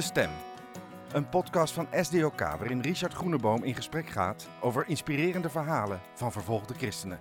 De 0.00 0.06
Stem. 0.06 0.30
Een 1.12 1.28
podcast 1.28 1.74
van 1.74 1.86
SDOK 1.92 2.38
waarin 2.38 2.80
Richard 2.80 3.12
Groeneboom 3.12 3.64
in 3.64 3.74
gesprek 3.74 4.08
gaat 4.08 4.48
over 4.60 4.84
inspirerende 4.88 5.50
verhalen 5.50 6.00
van 6.14 6.32
vervolgde 6.32 6.74
christenen. 6.74 7.18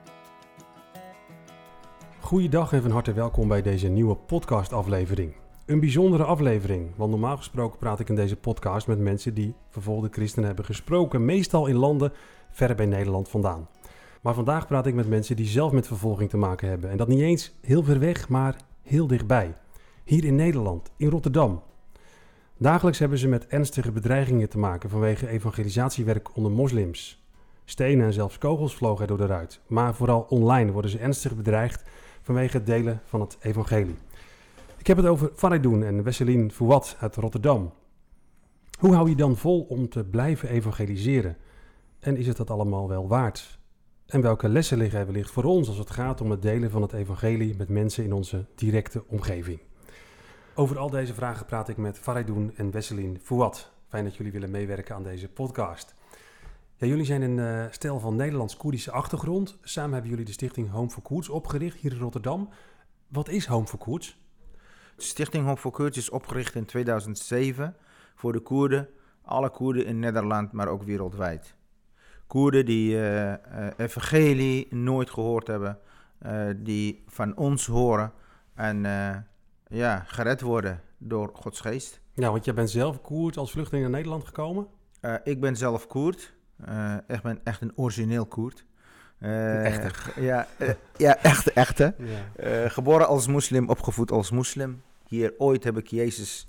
Goeiedag 2.19 2.73
en 2.73 2.81
van 2.81 2.91
harte 2.91 3.13
welkom 3.13 3.47
bij 3.47 3.61
deze 3.61 3.87
nieuwe 3.87 4.15
podcastaflevering. 4.15 5.35
Een 5.65 5.79
bijzondere 5.79 6.23
aflevering, 6.23 6.95
want 6.95 7.11
normaal 7.11 7.37
gesproken 7.37 7.79
praat 7.79 7.99
ik 7.99 8.09
in 8.09 8.15
deze 8.15 8.35
podcast 8.35 8.87
met 8.87 8.99
mensen 8.99 9.33
die 9.33 9.55
vervolgde 9.69 10.09
christenen 10.11 10.47
hebben 10.47 10.65
gesproken, 10.65 11.25
meestal 11.25 11.67
in 11.67 11.75
landen 11.75 12.13
ver 12.51 12.75
bij 12.75 12.85
Nederland 12.85 13.29
vandaan. 13.29 13.67
Maar 14.21 14.33
vandaag 14.33 14.67
praat 14.67 14.85
ik 14.85 14.93
met 14.93 15.09
mensen 15.09 15.35
die 15.35 15.47
zelf 15.47 15.71
met 15.71 15.87
vervolging 15.87 16.29
te 16.29 16.37
maken 16.37 16.69
hebben 16.69 16.89
en 16.89 16.97
dat 16.97 17.07
niet 17.07 17.21
eens 17.21 17.53
heel 17.61 17.83
ver 17.83 17.99
weg, 17.99 18.29
maar 18.29 18.55
heel 18.81 19.07
dichtbij. 19.07 19.55
Hier 20.03 20.25
in 20.25 20.35
Nederland, 20.35 20.91
in 20.97 21.09
Rotterdam. 21.09 21.61
Dagelijks 22.61 22.99
hebben 22.99 23.17
ze 23.17 23.27
met 23.27 23.47
ernstige 23.47 23.91
bedreigingen 23.91 24.49
te 24.49 24.57
maken 24.57 24.89
vanwege 24.89 25.27
evangelisatiewerk 25.27 26.35
onder 26.35 26.51
moslims. 26.51 27.23
Stenen 27.65 28.05
en 28.05 28.13
zelfs 28.13 28.37
kogels 28.37 28.75
vlogen 28.75 29.01
er 29.01 29.07
door 29.07 29.17
de 29.17 29.25
ruit. 29.25 29.61
Maar 29.67 29.95
vooral 29.95 30.21
online 30.29 30.71
worden 30.71 30.91
ze 30.91 30.97
ernstig 30.97 31.35
bedreigd 31.35 31.89
vanwege 32.21 32.57
het 32.57 32.65
delen 32.65 33.01
van 33.05 33.21
het 33.21 33.37
evangelie. 33.41 33.95
Ik 34.77 34.87
heb 34.87 34.97
het 34.97 35.05
over 35.05 35.31
Faridoun 35.35 35.83
en 35.83 36.03
Wesselin 36.03 36.51
Fouad 36.51 36.97
uit 36.99 37.15
Rotterdam. 37.15 37.73
Hoe 38.79 38.93
hou 38.93 39.09
je 39.09 39.15
dan 39.15 39.37
vol 39.37 39.61
om 39.61 39.89
te 39.89 40.03
blijven 40.03 40.49
evangeliseren? 40.49 41.37
En 41.99 42.17
is 42.17 42.27
het 42.27 42.37
dat 42.37 42.49
allemaal 42.49 42.87
wel 42.87 43.07
waard? 43.07 43.59
En 44.05 44.21
welke 44.21 44.49
lessen 44.49 44.77
liggen 44.77 44.99
er 44.99 45.05
wellicht 45.05 45.31
voor 45.31 45.43
ons 45.43 45.67
als 45.67 45.77
het 45.77 45.89
gaat 45.89 46.21
om 46.21 46.31
het 46.31 46.41
delen 46.41 46.71
van 46.71 46.81
het 46.81 46.93
evangelie 46.93 47.55
met 47.57 47.69
mensen 47.69 48.03
in 48.03 48.13
onze 48.13 48.45
directe 48.55 49.03
omgeving? 49.07 49.59
Over 50.59 50.77
al 50.77 50.89
deze 50.89 51.13
vragen 51.13 51.45
praat 51.45 51.69
ik 51.69 51.77
met 51.77 51.99
Faridoun 51.99 52.53
en 52.55 52.71
Wesselin 52.71 53.19
Fouad. 53.23 53.71
Fijn 53.87 54.03
dat 54.03 54.15
jullie 54.15 54.31
willen 54.31 54.51
meewerken 54.51 54.95
aan 54.95 55.03
deze 55.03 55.29
podcast. 55.29 55.95
Ja, 56.75 56.87
jullie 56.87 57.05
zijn 57.05 57.21
een 57.21 57.37
uh, 57.37 57.65
stel 57.71 57.99
van 57.99 58.15
Nederlands-Koerdische 58.15 58.91
achtergrond. 58.91 59.57
Samen 59.61 59.91
hebben 59.91 60.09
jullie 60.09 60.25
de 60.25 60.31
stichting 60.31 60.69
Home 60.69 60.89
for 60.89 61.01
Koerds 61.01 61.29
opgericht 61.29 61.77
hier 61.77 61.91
in 61.91 61.99
Rotterdam. 61.99 62.49
Wat 63.07 63.29
is 63.29 63.45
Home 63.45 63.67
for 63.67 63.79
Koerds? 63.79 64.17
De 64.95 65.03
stichting 65.03 65.43
Home 65.43 65.57
for 65.57 65.71
Koerds 65.71 65.97
is 65.97 66.09
opgericht 66.09 66.55
in 66.55 66.65
2007 66.65 67.75
voor 68.15 68.33
de 68.33 68.39
Koerden, 68.39 68.89
alle 69.21 69.49
Koerden 69.49 69.85
in 69.85 69.99
Nederland, 69.99 70.51
maar 70.51 70.67
ook 70.67 70.83
wereldwijd. 70.83 71.55
Koerden 72.27 72.65
die 72.65 72.95
uh, 72.95 73.27
uh, 73.27 73.35
evangelie 73.77 74.75
nooit 74.75 75.09
gehoord 75.09 75.47
hebben, 75.47 75.79
die 76.57 77.03
van 77.07 77.35
ons 77.35 77.65
horen 77.65 78.11
en 78.53 78.85
ja, 79.69 80.03
gered 80.07 80.41
worden 80.41 80.81
door 80.97 81.29
Gods 81.33 81.59
geest. 81.59 81.99
Ja, 82.13 82.31
want 82.31 82.45
jij 82.45 82.53
bent 82.53 82.69
zelf 82.69 83.01
Koerd 83.01 83.37
als 83.37 83.51
vluchteling 83.51 83.83
naar 83.83 83.95
Nederland 83.95 84.25
gekomen? 84.25 84.67
Uh, 85.01 85.15
ik 85.23 85.39
ben 85.39 85.55
zelf 85.55 85.87
Koerd. 85.87 86.33
Uh, 86.69 86.95
ik 87.07 87.21
ben 87.21 87.39
echt 87.43 87.61
een 87.61 87.71
origineel 87.75 88.25
Koerd. 88.25 88.65
Uh, 89.19 89.65
echte? 89.65 90.21
Ja, 90.21 90.47
ja 90.97 91.17
echte, 91.17 91.51
echte. 91.51 91.95
Ja. 91.97 92.69
geboren 92.69 93.07
als 93.07 93.27
moslim, 93.27 93.69
opgevoed 93.69 94.11
als 94.11 94.31
moslim. 94.31 94.81
Hier 95.07 95.33
ooit 95.37 95.63
heb 95.63 95.77
ik 95.77 95.87
Jezus 95.87 96.47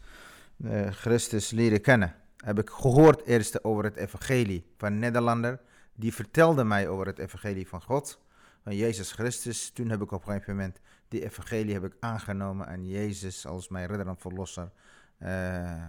Christus 0.90 1.50
leren 1.50 1.80
kennen. 1.80 2.14
Heb 2.36 2.58
ik 2.58 2.70
gehoord 2.70 3.24
eerst 3.24 3.64
over 3.64 3.84
het 3.84 3.96
evangelie 3.96 4.64
van 4.76 4.92
een 4.92 4.98
Nederlander. 4.98 5.60
Die 5.94 6.14
vertelde 6.14 6.64
mij 6.64 6.88
over 6.88 7.06
het 7.06 7.18
evangelie 7.18 7.68
van 7.68 7.82
God 7.82 8.20
van 8.62 8.76
Jezus 8.76 9.12
Christus. 9.12 9.70
Toen 9.70 9.88
heb 9.88 10.02
ik 10.02 10.12
op 10.12 10.26
een 10.26 10.32
gegeven 10.32 10.56
moment 10.56 10.80
die 11.10 11.24
evangelie 11.24 11.72
heb 11.72 11.84
ik 11.84 11.96
aangenomen 12.00 12.66
en 12.66 12.86
Jezus 12.86 13.46
als 13.46 13.68
mijn 13.68 13.86
redder 13.86 14.06
en 14.06 14.16
verlosser 14.16 14.70
uh, 15.22 15.84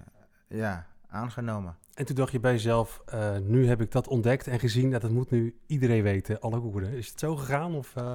ja, 0.47 0.87
aangenomen. 1.07 1.77
En 1.93 2.05
toen 2.05 2.15
dacht 2.15 2.31
je 2.31 2.39
bij 2.39 2.51
jezelf, 2.51 3.01
uh, 3.13 3.37
nu 3.37 3.67
heb 3.67 3.81
ik 3.81 3.91
dat 3.91 4.07
ontdekt 4.07 4.47
en 4.47 4.59
gezien 4.59 4.91
dat 4.91 5.01
het 5.01 5.11
moet 5.11 5.31
nu 5.31 5.59
iedereen 5.67 6.03
weten, 6.03 6.39
alle 6.39 6.59
Koerden. 6.59 6.93
Is 6.93 7.09
het 7.09 7.19
zo 7.19 7.35
gegaan 7.35 7.75
of... 7.75 7.95
Uh... 7.97 8.13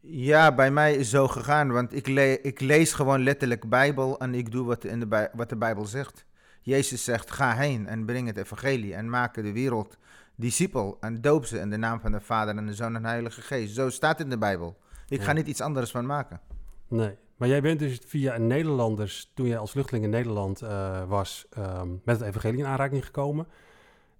Ja, 0.00 0.54
bij 0.54 0.70
mij 0.70 0.94
is 0.94 1.10
zo 1.10 1.28
gegaan, 1.28 1.72
want 1.72 1.94
ik, 1.94 2.06
le 2.06 2.40
ik 2.40 2.60
lees 2.60 2.92
gewoon 2.92 3.22
letterlijk 3.22 3.68
Bijbel 3.68 4.18
en 4.18 4.34
ik 4.34 4.50
doe 4.50 4.66
wat, 4.66 4.84
in 4.84 5.00
de 5.00 5.30
wat 5.32 5.48
de 5.48 5.56
Bijbel 5.56 5.84
zegt. 5.84 6.24
Jezus 6.60 7.04
zegt, 7.04 7.30
ga 7.30 7.54
heen 7.54 7.86
en 7.86 8.04
breng 8.04 8.26
het 8.26 8.36
evangelie 8.36 8.94
en 8.94 9.10
maak 9.10 9.34
de 9.34 9.52
wereld 9.52 9.96
discipel 10.34 10.96
en 11.00 11.20
doop 11.20 11.44
ze 11.44 11.58
in 11.58 11.70
de 11.70 11.76
naam 11.76 12.00
van 12.00 12.12
de 12.12 12.20
Vader 12.20 12.56
en 12.56 12.66
de 12.66 12.74
Zoon 12.74 12.96
en 12.96 13.02
de 13.02 13.08
Heilige 13.08 13.40
Geest. 13.40 13.74
Zo 13.74 13.90
staat 13.90 14.20
in 14.20 14.30
de 14.30 14.38
Bijbel. 14.38 14.78
Ik 15.08 15.22
ga 15.22 15.32
niet 15.32 15.46
iets 15.46 15.60
anders 15.60 15.90
van 15.90 16.06
maken. 16.06 16.40
Nee, 16.88 17.16
maar 17.36 17.48
jij 17.48 17.62
bent 17.62 17.78
dus 17.78 18.00
via 18.06 18.34
een 18.34 18.46
Nederlanders, 18.46 19.30
toen 19.34 19.46
jij 19.46 19.58
als 19.58 19.70
vluchteling 19.70 20.04
in 20.04 20.10
Nederland 20.10 20.62
uh, 20.62 21.08
was, 21.08 21.46
um, 21.58 22.00
met 22.04 22.18
het 22.18 22.28
evangelie 22.28 22.58
in 22.58 22.66
aanraking 22.66 23.04
gekomen. 23.04 23.46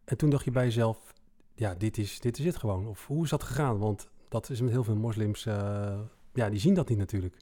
En 0.04 0.16
toen 0.16 0.30
dacht 0.30 0.44
je 0.44 0.50
bij 0.50 0.64
jezelf, 0.64 1.12
ja, 1.54 1.74
dit 1.74 1.98
is, 1.98 2.20
dit 2.20 2.38
is 2.38 2.44
het 2.44 2.56
gewoon. 2.56 2.86
Of 2.86 3.06
hoe 3.06 3.24
is 3.24 3.30
dat 3.30 3.42
gegaan? 3.42 3.78
Want 3.78 4.08
dat 4.28 4.50
is 4.50 4.60
met 4.60 4.70
heel 4.70 4.84
veel 4.84 4.96
moslims, 4.96 5.46
uh, 5.46 5.98
ja, 6.32 6.50
die 6.50 6.60
zien 6.60 6.74
dat 6.74 6.88
niet 6.88 6.98
natuurlijk. 6.98 7.36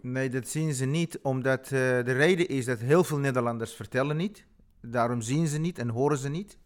Nee, 0.00 0.30
dat 0.30 0.48
zien 0.48 0.74
ze 0.74 0.84
niet, 0.84 1.18
omdat 1.22 1.64
uh, 1.64 1.70
de 1.78 2.12
reden 2.12 2.48
is 2.48 2.64
dat 2.64 2.78
heel 2.78 3.04
veel 3.04 3.18
Nederlanders 3.18 3.72
vertellen 3.72 4.16
niet. 4.16 4.46
Daarom 4.80 5.20
zien 5.20 5.46
ze 5.46 5.58
niet 5.58 5.78
en 5.78 5.88
horen 5.88 6.18
ze 6.18 6.28
niet. 6.28 6.58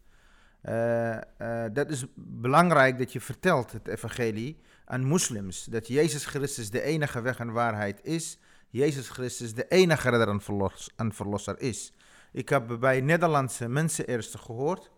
Dat 1.73 1.89
is 1.89 2.05
belangrijk 2.15 2.97
dat 2.97 3.13
je 3.13 3.21
vertelt 3.21 3.71
het 3.71 3.87
evangelie 3.87 4.57
aan 4.87 5.03
moslims. 5.03 5.63
Dat 5.63 5.87
Jezus 5.87 6.25
Christus 6.25 6.69
de 6.69 6.81
enige 6.81 7.21
weg 7.21 7.39
en 7.39 7.51
waarheid 7.51 7.99
is. 8.03 8.39
Jezus 8.69 9.09
Christus 9.09 9.53
de 9.53 9.67
enige 9.67 10.09
redder 10.09 10.27
en, 10.29 10.41
verlos 10.41 10.89
en 10.95 11.13
verlosser 11.13 11.59
is. 11.59 11.93
Ik 12.31 12.49
heb 12.49 12.77
bij 12.79 13.01
Nederlandse 13.01 13.67
mensen 13.67 14.07
eerst 14.07 14.35
gehoord. 14.35 14.91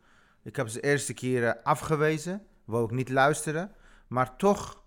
Ik 0.43 0.55
heb 0.55 0.67
ze 0.67 0.79
eerste 0.79 1.13
keren 1.13 1.63
afgewezen. 1.63 2.45
Wou 2.65 2.83
ik 2.85 2.91
niet 2.91 3.09
luisteren. 3.09 3.71
Maar 4.07 4.35
toch 4.35 4.83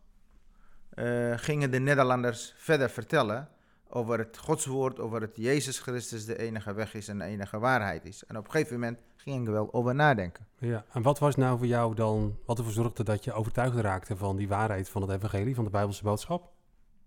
uh, 0.94 1.32
gingen 1.36 1.70
de 1.70 1.78
Nederlanders 1.78 2.54
verder 2.56 2.90
vertellen 2.90 3.48
over 3.94 4.18
het 4.18 4.38
Godswoord, 4.38 5.00
over 5.00 5.20
het 5.20 5.36
Jezus 5.36 5.78
Christus 5.78 6.24
de 6.24 6.38
enige 6.38 6.72
weg 6.72 6.94
is 6.94 7.08
en 7.08 7.18
de 7.18 7.24
enige 7.24 7.58
waarheid 7.58 8.04
is. 8.04 8.24
En 8.24 8.36
op 8.36 8.44
een 8.44 8.50
gegeven 8.50 8.74
moment 8.74 8.98
ging 9.16 9.46
ik 9.46 9.52
wel 9.52 9.72
over 9.72 9.94
nadenken. 9.94 10.46
Ja, 10.58 10.84
en 10.92 11.02
wat 11.02 11.18
was 11.18 11.36
nou 11.36 11.58
voor 11.58 11.66
jou 11.66 11.94
dan, 11.94 12.38
wat 12.46 12.58
ervoor 12.58 12.72
zorgde 12.72 13.04
dat 13.04 13.24
je 13.24 13.32
overtuigd 13.32 13.76
raakte 13.76 14.16
van 14.16 14.36
die 14.36 14.48
waarheid 14.48 14.88
van 14.88 15.02
het 15.02 15.10
evangelie, 15.10 15.54
van 15.54 15.64
de 15.64 15.70
Bijbelse 15.70 16.02
boodschap? 16.02 16.52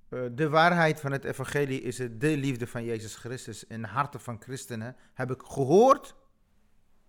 Uh, 0.09 0.21
de 0.31 0.49
waarheid 0.49 0.99
van 0.99 1.11
het 1.11 1.23
evangelie 1.23 1.81
is 1.81 1.97
het, 1.97 2.21
de 2.21 2.37
liefde 2.37 2.67
van 2.67 2.83
Jezus 2.83 3.15
Christus 3.15 3.63
in 3.63 3.81
de 3.81 3.87
harten 3.87 4.19
van 4.19 4.41
christenen, 4.41 4.95
heb 5.13 5.31
ik 5.31 5.41
gehoord 5.45 6.15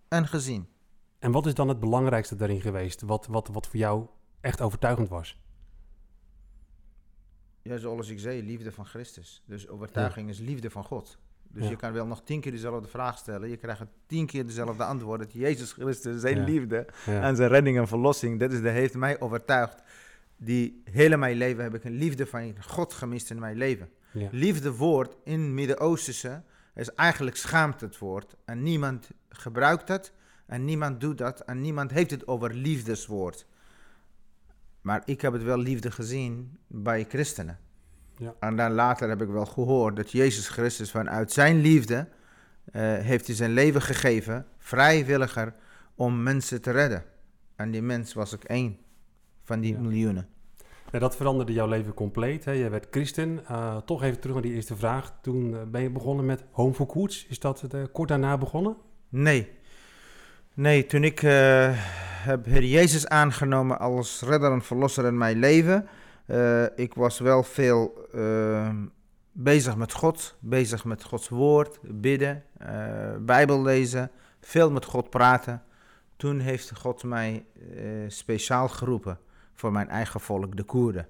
en 0.09 0.27
gezien. 0.27 0.69
En 1.19 1.33
wat 1.33 1.47
is 1.47 1.55
dan 1.55 1.69
het 1.69 1.81
belangrijkste 1.81 2.37
daarin 2.37 2.61
geweest, 2.61 3.03
wat, 3.03 3.27
wat, 3.27 3.49
wat 3.49 3.67
voor 3.67 3.79
jou 3.79 4.07
echt 4.41 4.61
overtuigend 4.61 5.09
was? 5.09 5.39
Ja, 7.67 7.77
zoals 7.77 8.09
ik 8.09 8.19
zei, 8.19 8.43
liefde 8.43 8.73
van 8.73 8.87
Christus. 8.87 9.43
Dus 9.47 9.69
overtuiging 9.69 10.27
ja. 10.27 10.33
is 10.33 10.39
liefde 10.39 10.71
van 10.71 10.85
God. 10.85 11.19
Dus 11.49 11.65
ja. 11.65 11.71
je 11.71 11.77
kan 11.77 11.93
wel 11.93 12.07
nog 12.07 12.23
tien 12.23 12.41
keer 12.41 12.53
dezelfde 12.53 12.89
vraag 12.89 13.19
stellen. 13.19 13.49
Je 13.49 13.57
krijgt 13.57 13.83
tien 14.07 14.27
keer 14.27 14.47
dezelfde 14.47 14.85
antwoord. 14.85 15.21
Dat 15.21 15.33
Jezus 15.33 15.73
Christus, 15.73 16.21
zijn 16.21 16.37
ja. 16.37 16.45
liefde 16.45 16.87
en 17.07 17.37
zijn 17.37 17.49
redding 17.49 17.79
en 17.79 17.89
verlossing, 17.89 18.41
dat 18.41 18.53
is 18.53 18.61
de, 18.61 18.69
heeft 18.69 18.95
mij 18.95 19.21
overtuigd. 19.21 19.83
Die 20.37 20.83
hele 20.91 21.17
mijn 21.17 21.37
leven 21.37 21.63
heb 21.63 21.75
ik 21.75 21.85
een 21.85 21.97
liefde 21.97 22.27
van 22.27 22.55
God 22.61 22.93
gemist 22.93 23.31
in 23.31 23.39
mijn 23.39 23.57
leven. 23.57 23.89
Liefde 24.31 24.73
woord 24.75 25.17
in 25.25 25.55
Midden-Oosterse 25.55 26.43
is 26.75 26.95
eigenlijk 26.95 27.37
schaamte 27.37 27.85
het 27.85 27.99
woord. 27.99 28.37
En 28.45 28.63
niemand 28.63 29.11
gebruikt 29.29 29.89
het 29.89 30.13
en 30.47 30.65
niemand 30.65 31.01
doet 31.01 31.19
dat 31.19 31.41
en 31.41 31.61
niemand 31.61 31.91
heeft 31.91 32.11
het 32.11 32.27
over 32.27 32.55
liefdeswoord. 32.55 33.47
Maar 34.87 35.03
ik 35.05 35.21
heb 35.21 35.33
het 35.33 35.43
wel 35.43 35.59
liefde 35.59 35.91
gezien 35.91 36.59
bij 36.67 37.07
christenen. 37.09 37.59
Ja. 38.17 38.35
En 38.41 38.57
dan 38.57 38.73
later 38.73 39.09
heb 39.09 39.23
ik 39.23 39.29
wel 39.29 39.47
gehoord 39.47 39.97
dat 39.97 40.11
Jezus 40.11 40.49
Christus 40.49 40.91
vanuit 40.91 41.33
zijn 41.33 41.61
liefde 41.61 41.97
uh, 41.97 42.83
heeft 42.83 43.27
hij 43.27 43.37
zijn 43.37 43.51
leven 43.51 43.83
gegeven, 43.83 44.47
vrijwilliger, 44.59 45.55
om 45.95 46.23
mensen 46.23 46.63
te 46.63 46.71
redden. 46.71 47.05
En 47.57 47.71
die 47.71 47.83
mens 47.83 48.13
was 48.13 48.33
ik 48.33 48.45
één 48.45 48.79
van 49.45 49.61
die 49.61 49.73
ja. 49.73 49.81
miljoenen. 49.81 50.29
Ja, 50.93 50.99
dat 50.99 51.17
veranderde 51.17 51.53
jouw 51.53 51.69
leven 51.69 51.95
compleet. 51.95 52.45
Hè? 52.45 52.53
Je 52.53 52.69
werd 52.69 52.87
christen. 52.91 53.41
Uh, 53.51 53.77
toch 53.77 54.03
even 54.03 54.21
terug 54.21 54.35
naar 54.35 54.45
die 54.45 54.55
eerste 54.55 54.77
vraag. 54.77 55.19
Toen 55.23 55.51
uh, 55.51 55.63
ben 55.63 55.83
je 55.83 55.91
begonnen 55.91 56.27
met 56.27 56.45
Home 56.51 56.75
for 56.75 56.87
Koets. 56.87 57.27
Is 57.29 57.41
dat 57.41 57.65
kort 57.93 58.09
daarna 58.09 58.39
begonnen? 58.39 58.77
Nee. 59.09 59.51
Nee, 60.55 60.87
toen 60.87 61.05
ik 61.05 61.23
heb 62.27 62.45
Heer 62.45 62.65
Jezus 62.65 63.09
aangenomen 63.09 63.79
als 63.79 64.23
redder 64.23 64.53
en 64.53 64.63
verlosser 64.63 65.05
in 65.05 65.19
mijn 65.19 65.39
leven. 65.39 65.87
Uh, 66.27 66.65
ik 66.77 66.95
was 66.95 67.19
wel 67.19 67.43
veel 67.43 68.09
uh, 68.15 68.75
bezig 69.33 69.77
met 69.77 69.93
God, 69.93 70.37
bezig 70.41 70.85
met 70.85 71.05
Gods 71.05 71.29
woord, 71.29 71.79
bidden, 71.83 72.45
uh, 72.63 72.69
Bijbel 73.21 73.63
lezen, 73.63 74.11
veel 74.41 74.71
met 74.71 74.85
God 74.85 75.11
praten. 75.11 75.63
Toen 76.17 76.39
heeft 76.39 76.77
God 76.77 77.05
mij 77.05 77.45
speciaal 78.09 78.69
geroepen 78.69 79.19
voor 79.55 79.73
mijn 79.73 79.89
eigen 79.89 80.21
volk, 80.21 80.57
de 80.57 80.63
Koerden, 80.63 81.09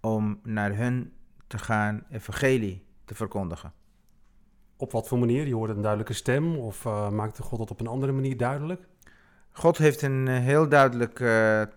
om 0.00 0.40
naar 0.42 0.76
hun 0.76 1.12
te 1.46 1.58
gaan 1.58 2.04
evangelie 2.10 2.84
te 3.04 3.14
verkondigen. 3.14 3.72
Op 4.76 4.92
wat 4.92 5.08
voor 5.08 5.18
manier? 5.18 5.46
Je 5.46 5.54
hoorde 5.54 5.72
een 5.72 5.80
duidelijke 5.80 6.12
stem 6.12 6.56
of 6.56 6.84
maakte 7.10 7.42
God 7.42 7.58
dat 7.58 7.70
op 7.70 7.80
een 7.80 7.86
andere 7.86 8.12
manier 8.12 8.36
duidelijk? 8.36 8.86
God 9.56 9.78
heeft 9.78 10.02
een 10.02 10.28
heel 10.28 10.68
duidelijk 10.68 11.24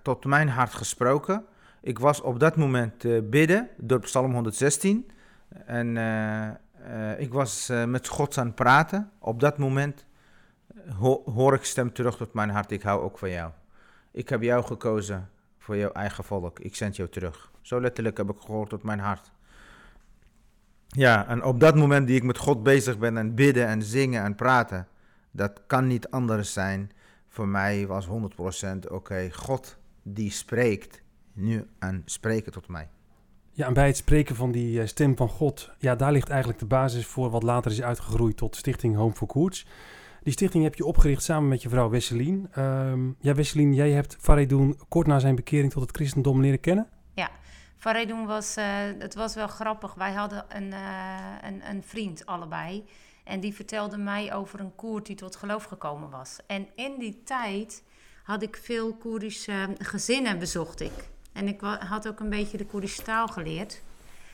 tot 0.01 0.25
mijn 0.25 0.49
hart 0.49 0.73
gesproken. 0.73 1.45
Ik 1.81 1.99
was 1.99 2.21
op 2.21 2.39
dat 2.39 2.55
moment 2.55 3.29
bidden 3.29 3.69
door 3.77 3.99
Psalm 3.99 4.33
116. 4.33 5.11
En 5.65 5.97
ik 7.17 7.33
was 7.33 7.71
met 7.85 8.07
God 8.07 8.37
aan 8.37 8.45
het 8.45 8.55
praten. 8.55 9.11
Op 9.19 9.39
dat 9.39 9.57
moment 9.57 10.05
hoor 11.25 11.53
ik 11.53 11.63
stem 11.63 11.93
terug 11.93 12.17
tot 12.17 12.33
mijn 12.33 12.49
hart. 12.49 12.71
Ik 12.71 12.81
hou 12.81 13.01
ook 13.01 13.17
van 13.17 13.29
jou. 13.29 13.51
Ik 14.11 14.29
heb 14.29 14.41
jou 14.41 14.63
gekozen 14.63 15.29
voor 15.57 15.77
jouw 15.77 15.91
eigen 15.91 16.23
volk. 16.23 16.59
Ik 16.59 16.75
zend 16.75 16.95
jou 16.95 17.09
terug. 17.09 17.51
Zo 17.61 17.81
letterlijk 17.81 18.17
heb 18.17 18.29
ik 18.29 18.39
gehoord 18.39 18.69
tot 18.69 18.83
mijn 18.83 18.99
hart. 18.99 19.31
Ja, 20.87 21.27
en 21.27 21.43
op 21.43 21.59
dat 21.59 21.75
moment 21.75 22.07
die 22.07 22.15
ik 22.15 22.23
met 22.23 22.37
God 22.37 22.63
bezig 22.63 22.97
ben 22.97 23.17
en 23.17 23.35
bidden 23.35 23.67
en 23.67 23.83
zingen 23.83 24.23
en 24.23 24.35
praten, 24.35 24.87
dat 25.31 25.61
kan 25.67 25.87
niet 25.87 26.09
anders 26.09 26.53
zijn. 26.53 26.91
Voor 27.37 27.47
mij 27.47 27.87
was 27.87 28.07
100% 28.07 28.11
oké, 28.91 29.29
God 29.31 29.77
die 30.03 30.31
spreekt 30.31 31.01
nu 31.33 31.67
en 31.79 32.01
spreken 32.05 32.51
tot 32.51 32.67
mij. 32.67 32.89
Ja, 33.51 33.67
en 33.67 33.73
bij 33.73 33.87
het 33.87 33.97
spreken 33.97 34.35
van 34.35 34.51
die 34.51 34.81
eh, 34.81 34.87
stem 34.87 35.17
van 35.17 35.29
God, 35.29 35.71
ja, 35.79 35.95
daar 35.95 36.11
ligt 36.11 36.29
eigenlijk 36.29 36.59
de 36.59 36.65
basis 36.65 37.05
voor 37.05 37.29
wat 37.29 37.43
later 37.43 37.71
is 37.71 37.81
uitgegroeid 37.81 38.37
tot 38.37 38.55
Stichting 38.55 38.95
Home 38.95 39.13
for 39.13 39.27
Koerts. 39.27 39.65
Die 40.23 40.33
stichting 40.33 40.63
heb 40.63 40.75
je 40.75 40.85
opgericht 40.85 41.23
samen 41.23 41.49
met 41.49 41.61
je 41.61 41.69
vrouw 41.69 41.89
Wesselien. 41.89 42.49
Um, 42.57 43.15
ja, 43.19 43.33
Wesselien, 43.33 43.73
jij 43.73 43.91
hebt 43.91 44.17
Faridun 44.19 44.79
kort 44.87 45.07
na 45.07 45.19
zijn 45.19 45.35
bekering 45.35 45.71
tot 45.71 45.81
het 45.81 45.95
christendom 45.95 46.41
leren 46.41 46.59
kennen. 46.59 46.87
Ja, 47.13 47.29
Faridun 47.77 48.25
was, 48.25 48.57
uh, 48.57 48.65
het 48.99 49.15
was 49.15 49.35
wel 49.35 49.47
grappig. 49.47 49.93
Wij 49.93 50.13
hadden 50.13 50.45
een, 50.49 50.67
uh, 50.67 51.17
een, 51.41 51.69
een, 51.69 51.83
vriend 51.83 52.25
allebei. 52.25 52.85
En 53.27 53.39
die 53.39 53.53
vertelde 53.53 53.97
mij 53.97 54.33
over 54.33 54.59
een 54.59 54.75
Koerd 54.75 55.05
die 55.05 55.15
tot 55.15 55.35
geloof 55.35 55.63
gekomen 55.63 56.09
was. 56.09 56.37
En 56.47 56.67
in 56.75 56.99
die 56.99 57.23
tijd 57.23 57.83
had 58.23 58.41
ik 58.41 58.59
veel 58.63 58.93
Koerdische 58.93 59.75
gezinnen 59.77 60.39
bezocht 60.39 60.81
ik. 60.81 61.09
En 61.33 61.47
ik 61.47 61.61
had 61.61 62.07
ook 62.07 62.19
een 62.19 62.29
beetje 62.29 62.57
de 62.57 62.65
Koerdische 62.65 63.01
taal 63.01 63.27
geleerd. 63.27 63.81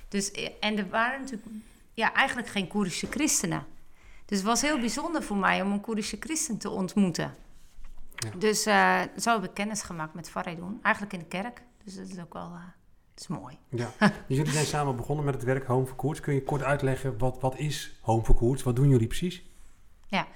Dus, 0.07 0.31
eh, 0.31 0.49
en 0.59 0.77
er 0.77 0.89
waren 0.89 1.19
natuurlijk 1.19 1.47
ja, 1.93 2.13
eigenlijk 2.13 2.47
geen 2.47 2.67
Koerdische 2.67 3.07
christenen. 3.07 3.65
Dus 4.25 4.37
het 4.37 4.47
was 4.47 4.61
heel 4.61 4.79
bijzonder 4.79 5.23
voor 5.23 5.37
mij 5.37 5.61
om 5.61 5.71
een 5.71 5.81
Koerdische 5.81 6.17
christen 6.19 6.57
te 6.57 6.69
ontmoeten. 6.69 7.35
Ja. 8.15 8.29
Dus 8.37 8.67
uh, 8.67 9.01
zo 9.17 9.33
heb 9.33 9.43
ik 9.43 9.53
kennis 9.53 9.81
gemaakt 9.81 10.13
met 10.13 10.29
Faridun. 10.29 10.79
Eigenlijk 10.81 11.13
in 11.13 11.19
de 11.19 11.25
kerk. 11.25 11.61
Dus 11.83 11.95
dat 11.95 12.07
is 12.07 12.19
ook 12.19 12.33
wel 12.33 12.51
uh, 12.53 12.63
dat 13.13 13.23
is 13.23 13.27
mooi. 13.27 13.57
Ja. 13.69 13.91
Dus 14.27 14.37
jullie 14.37 14.51
zijn 14.51 14.65
samen 14.65 14.95
begonnen 14.95 15.25
met 15.25 15.33
het 15.33 15.43
werk 15.43 15.65
Home 15.65 15.85
for 15.85 15.95
Koerts. 15.95 16.19
Kun 16.19 16.33
je 16.33 16.43
kort 16.43 16.63
uitleggen, 16.63 17.17
wat, 17.17 17.41
wat 17.41 17.57
is 17.57 17.97
Home 18.01 18.23
for 18.23 18.35
Koerts? 18.35 18.63
Wat 18.63 18.75
doen 18.75 18.89
jullie 18.89 19.07
precies? 19.07 19.43
Ja, 20.07 20.27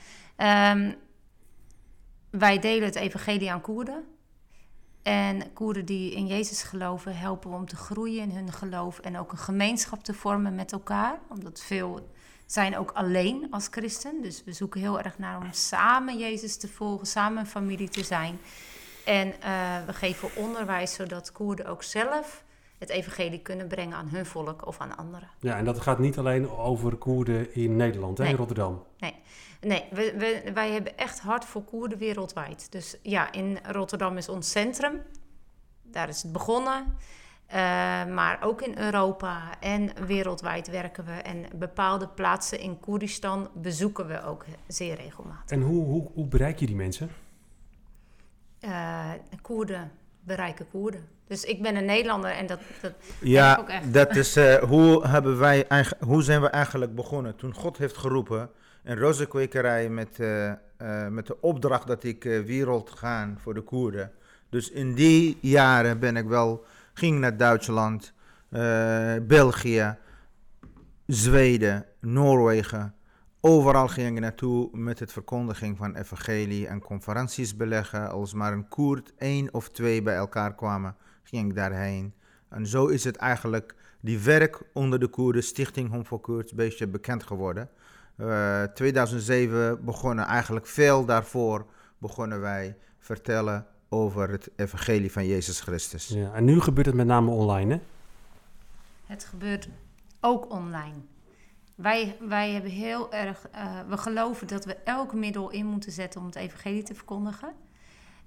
um, 0.73 0.95
wij 2.29 2.59
delen 2.59 2.85
het 2.85 2.95
evangelie 2.95 3.51
aan 3.51 3.61
Koerden. 3.61 4.05
En 5.03 5.53
Koerden 5.53 5.85
die 5.85 6.11
in 6.11 6.27
Jezus 6.27 6.63
geloven, 6.63 7.17
helpen 7.17 7.51
om 7.51 7.65
te 7.65 7.75
groeien 7.75 8.21
in 8.21 8.35
hun 8.35 8.51
geloof 8.51 8.99
en 8.99 9.17
ook 9.17 9.31
een 9.31 9.37
gemeenschap 9.37 10.03
te 10.03 10.13
vormen 10.13 10.55
met 10.55 10.71
elkaar. 10.71 11.19
Omdat 11.29 11.61
veel 11.61 12.09
zijn 12.45 12.77
ook 12.77 12.91
alleen 12.91 13.47
als 13.49 13.67
christen. 13.71 14.21
Dus 14.21 14.43
we 14.43 14.53
zoeken 14.53 14.81
heel 14.81 15.01
erg 15.01 15.17
naar 15.17 15.37
om 15.37 15.53
samen 15.53 16.17
Jezus 16.17 16.57
te 16.57 16.67
volgen, 16.67 17.07
samen 17.07 17.39
een 17.39 17.47
familie 17.47 17.89
te 17.89 18.03
zijn. 18.03 18.39
En 19.05 19.27
uh, 19.27 19.85
we 19.85 19.93
geven 19.93 20.35
onderwijs 20.35 20.93
zodat 20.93 21.31
Koerden 21.31 21.65
ook 21.65 21.83
zelf 21.83 22.43
het 22.77 22.89
evangelie 22.89 23.39
kunnen 23.39 23.67
brengen 23.67 23.97
aan 23.97 24.07
hun 24.07 24.25
volk 24.25 24.67
of 24.67 24.79
aan 24.79 24.97
anderen. 24.97 25.29
Ja, 25.39 25.57
en 25.57 25.65
dat 25.65 25.81
gaat 25.81 25.99
niet 25.99 26.17
alleen 26.17 26.49
over 26.49 26.95
Koerden 26.95 27.53
in 27.53 27.75
Nederland, 27.75 28.17
hè, 28.17 28.25
in 28.25 28.35
Rotterdam? 28.35 28.83
Nee, 28.99 29.15
nee 29.61 29.85
we, 29.91 30.13
we, 30.17 30.51
wij 30.53 30.71
hebben 30.71 30.97
echt 30.97 31.19
hart 31.19 31.45
voor 31.45 31.63
Koerden 31.63 31.97
wereldwijd. 31.97 32.71
Dus 32.71 32.97
ja, 33.01 33.31
in 33.31 33.59
Rotterdam 33.63 34.17
is 34.17 34.29
ons 34.29 34.51
centrum. 34.51 35.01
Daar 35.81 36.09
is 36.09 36.23
het 36.23 36.31
begonnen. 36.31 36.85
Uh, 37.47 37.53
maar 38.05 38.37
ook 38.41 38.61
in 38.61 38.77
Europa 38.77 39.59
en 39.59 40.05
wereldwijd 40.05 40.67
werken 40.69 41.05
we. 41.05 41.11
En 41.11 41.45
bepaalde 41.55 42.07
plaatsen 42.07 42.59
in 42.59 42.79
Koerdistan 42.79 43.49
bezoeken 43.53 44.07
we 44.07 44.23
ook 44.23 44.45
zeer 44.67 44.95
regelmatig. 44.95 45.49
En 45.49 45.61
hoe, 45.61 45.85
hoe, 45.85 46.11
hoe 46.13 46.27
bereik 46.27 46.59
je 46.59 46.65
die 46.65 46.75
mensen? 46.75 47.09
Uh, 48.61 49.11
Koerden 49.41 49.91
bereiken 50.27 50.69
Koerden. 50.71 51.07
Dus 51.27 51.43
ik 51.43 51.61
ben 51.61 51.75
een 51.75 51.85
Nederlander 51.85 52.31
en 52.31 52.47
dat, 52.47 52.59
dat 52.81 52.93
ja, 53.21 53.57
ook 53.59 53.69
echt. 53.69 53.93
dat 53.93 54.15
is 54.15 54.37
uh, 54.37 54.55
hoe, 54.55 55.07
hebben 55.07 55.39
wij, 55.39 55.67
hoe 55.99 56.23
zijn 56.23 56.41
we 56.41 56.47
eigenlijk 56.47 56.95
begonnen? 56.95 57.35
Toen 57.35 57.53
God 57.53 57.77
heeft 57.77 57.97
geroepen, 57.97 58.49
een 58.83 58.97
rozenkwekerij 58.97 59.89
met, 59.89 60.17
met 61.09 61.27
de 61.27 61.41
opdracht 61.41 61.87
dat 61.87 62.03
ik 62.03 62.23
wereld 62.23 62.89
ga 62.89 63.33
voor 63.37 63.53
de 63.53 63.61
Koerden. 63.61 64.11
Dus 64.49 64.69
in 64.69 64.93
die 64.93 65.37
jaren 65.41 65.99
ben 65.99 66.17
ik 66.17 66.25
wel 66.25 66.65
ging 66.93 67.19
naar 67.19 67.37
Duitsland, 67.37 68.13
België, 69.21 69.97
Zweden, 71.05 71.85
Noorwegen. 71.99 72.96
Overal 73.47 73.87
ging 73.87 74.15
ik 74.15 74.21
naartoe 74.21 74.69
met 74.71 74.99
het 74.99 75.11
verkondiging 75.11 75.77
van 75.77 75.95
evangelie 75.95 76.67
en 76.67 76.79
conferenties 76.79 77.55
beleggen. 77.55 78.09
Als 78.09 78.33
maar 78.33 78.53
een 78.53 78.67
koert, 78.67 79.13
één 79.17 79.53
of 79.53 79.69
twee 79.69 80.01
bij 80.01 80.15
elkaar 80.15 80.55
kwamen, 80.55 80.95
ging 81.23 81.49
ik 81.49 81.55
daarheen. 81.55 82.13
En 82.49 82.67
zo 82.67 82.87
is 82.87 83.03
het 83.03 83.15
eigenlijk 83.15 83.75
die 83.99 84.19
werk 84.19 84.61
onder 84.73 84.99
de 84.99 85.07
Koerden, 85.07 85.43
Stichting 85.43 85.89
Home 85.89 86.05
for 86.05 86.19
Koerds, 86.19 86.51
een 86.51 86.57
beetje 86.57 86.87
bekend 86.87 87.23
geworden. 87.23 87.69
Uh, 88.17 88.63
eh, 88.63 88.69
2007 88.71 89.85
begonnen, 89.85 90.25
eigenlijk 90.25 90.65
veel 90.65 91.05
daarvoor 91.05 91.65
begonnen 91.97 92.39
wij 92.39 92.77
vertellen 92.99 93.65
over 93.89 94.29
het 94.29 94.49
evangelie 94.55 95.11
van 95.11 95.25
Jezus 95.25 95.61
Christus. 95.61 96.07
Ja, 96.07 96.33
en 96.33 96.43
nu 96.43 96.59
gebeurt 96.59 96.85
het 96.85 96.95
met 96.95 97.07
name 97.07 97.31
online, 97.31 97.73
hè? 97.73 97.79
Het 99.05 99.23
gebeurt 99.23 99.69
ook 100.19 100.51
online. 100.51 100.95
Wij, 101.77 102.15
wij 102.19 102.51
hebben 102.51 102.71
heel 102.71 103.11
erg, 103.13 103.47
uh, 103.55 103.79
we 103.87 103.97
geloven 103.97 104.47
dat 104.47 104.65
we 104.65 104.75
elk 104.75 105.13
middel 105.13 105.49
in 105.49 105.65
moeten 105.65 105.91
zetten 105.91 106.19
om 106.19 106.25
het 106.25 106.35
evangelie 106.35 106.83
te 106.83 106.95
verkondigen. 106.95 107.53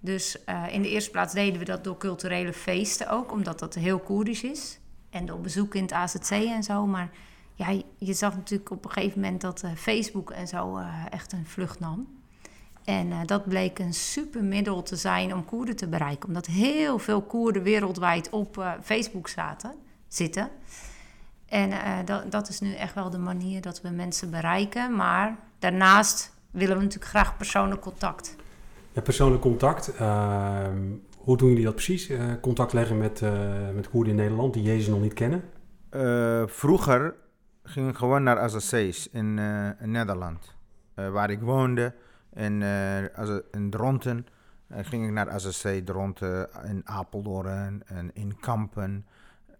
Dus 0.00 0.36
uh, 0.48 0.64
in 0.70 0.82
de 0.82 0.88
eerste 0.88 1.10
plaats 1.10 1.34
deden 1.34 1.58
we 1.58 1.64
dat 1.64 1.84
door 1.84 1.96
culturele 1.96 2.52
feesten 2.52 3.08
ook, 3.08 3.32
omdat 3.32 3.58
dat 3.58 3.74
heel 3.74 3.98
Koerdisch 3.98 4.42
is. 4.42 4.78
En 5.10 5.26
door 5.26 5.40
bezoeken 5.40 5.78
in 5.78 5.84
het 5.84 5.92
AZC 5.92 6.30
en 6.30 6.62
zo. 6.62 6.86
Maar 6.86 7.10
ja, 7.54 7.80
je 7.98 8.12
zag 8.12 8.36
natuurlijk 8.36 8.70
op 8.70 8.84
een 8.84 8.90
gegeven 8.90 9.20
moment 9.20 9.40
dat 9.40 9.62
uh, 9.62 9.70
Facebook 9.76 10.30
en 10.30 10.48
zo 10.48 10.80
echt 11.10 11.32
een 11.32 11.46
vlucht 11.46 11.80
nam. 11.80 12.18
En 12.84 13.26
dat 13.26 13.48
bleek 13.48 13.78
een 13.78 13.94
super 13.94 14.44
middel 14.44 14.82
te 14.82 14.96
zijn 14.96 15.34
om 15.34 15.44
Koerden 15.44 15.76
te 15.76 15.88
bereiken. 15.88 16.28
Omdat 16.28 16.46
heel 16.46 16.98
veel 16.98 17.22
Koerden 17.22 17.62
wereldwijd 17.62 18.30
op 18.30 18.76
Facebook 18.82 19.28
zaten, 19.28 19.74
zitten. 20.08 20.50
En 21.50 21.70
uh, 21.70 21.98
dat, 22.04 22.30
dat 22.30 22.48
is 22.48 22.60
nu 22.60 22.74
echt 22.74 22.94
wel 22.94 23.10
de 23.10 23.18
manier 23.18 23.60
dat 23.60 23.80
we 23.80 23.88
mensen 23.88 24.30
bereiken. 24.30 24.96
Maar 24.96 25.36
daarnaast 25.58 26.34
willen 26.50 26.76
we 26.76 26.82
natuurlijk 26.82 27.10
graag 27.10 27.36
persoonlijk 27.36 27.80
contact. 27.80 28.36
Ja, 28.92 29.00
persoonlijk 29.00 29.42
contact. 29.42 29.94
Ehm, 29.94 30.78
hoe 31.18 31.36
doen 31.36 31.48
jullie 31.48 31.64
dat 31.64 31.74
precies? 31.74 32.10
contact 32.40 32.72
leggen 32.72 32.98
met, 32.98 33.22
met 33.74 33.90
Koerden 33.90 34.12
in 34.12 34.18
Nederland 34.18 34.54
die 34.54 34.62
Jezus 34.62 34.88
nog 34.88 35.00
niet 35.00 35.12
kennen? 35.12 35.42
vroeger 36.46 37.14
ging 37.62 37.88
ik 37.88 37.96
gewoon 37.96 38.22
naar 38.22 38.38
AZC's 38.38 39.08
in, 39.12 39.38
in 39.80 39.90
Nederland. 39.90 40.54
waar 40.94 41.30
ik 41.30 41.40
woonde. 41.40 41.94
En 42.32 42.60
uh, 42.60 43.36
in 43.50 43.70
Dronten 43.70 44.26
uh, 44.68 44.78
ging 44.82 45.04
ik 45.04 45.10
naar 45.10 45.30
AZC 45.30 45.80
Dronten, 45.84 46.48
in 46.64 46.82
Apeldoorn 46.84 47.82
en 47.86 48.10
in 48.14 48.36
Kampen. 48.40 49.06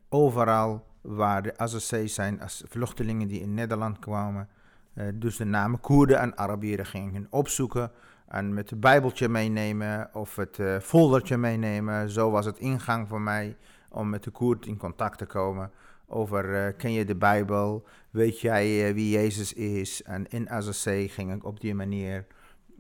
Overal 0.08 0.86
waar 1.00 1.42
de 1.42 1.58
AZC's 1.58 2.14
zijn 2.14 2.40
als 2.40 2.64
vluchtelingen 2.68 3.28
die 3.28 3.40
in 3.40 3.54
Nederland 3.54 3.98
kwamen. 3.98 4.48
Uh, 4.94 5.04
dus 5.14 5.36
de 5.36 5.44
namen 5.44 5.80
Koerden 5.80 6.18
en 6.18 6.36
Arabieren 6.36 6.86
gingen 6.86 7.26
opzoeken 7.30 7.90
en 8.28 8.54
met 8.54 8.70
het 8.70 8.80
bijbeltje 8.80 9.28
meenemen 9.28 10.10
of 10.12 10.36
het 10.36 10.58
foldertje 10.82 11.36
meenemen. 11.36 12.10
Zo 12.10 12.30
was 12.30 12.46
het 12.46 12.58
ingang 12.58 13.08
voor 13.08 13.20
mij 13.20 13.56
om 13.88 14.08
met 14.08 14.22
de 14.22 14.30
Koerd 14.30 14.66
in 14.66 14.76
contact 14.76 15.18
te 15.18 15.26
komen 15.26 15.70
over 16.10 16.72
ken 16.72 16.92
je 16.92 17.04
de 17.04 17.16
Bijbel, 17.16 17.84
weet 18.10 18.40
jij 18.40 18.94
wie 18.94 19.10
Jezus 19.10 19.52
is. 19.52 20.02
En 20.02 20.26
in 20.28 20.50
AZC 20.50 21.10
ging 21.10 21.34
ik 21.34 21.44
op 21.44 21.60
die 21.60 21.74
manier 21.74 22.26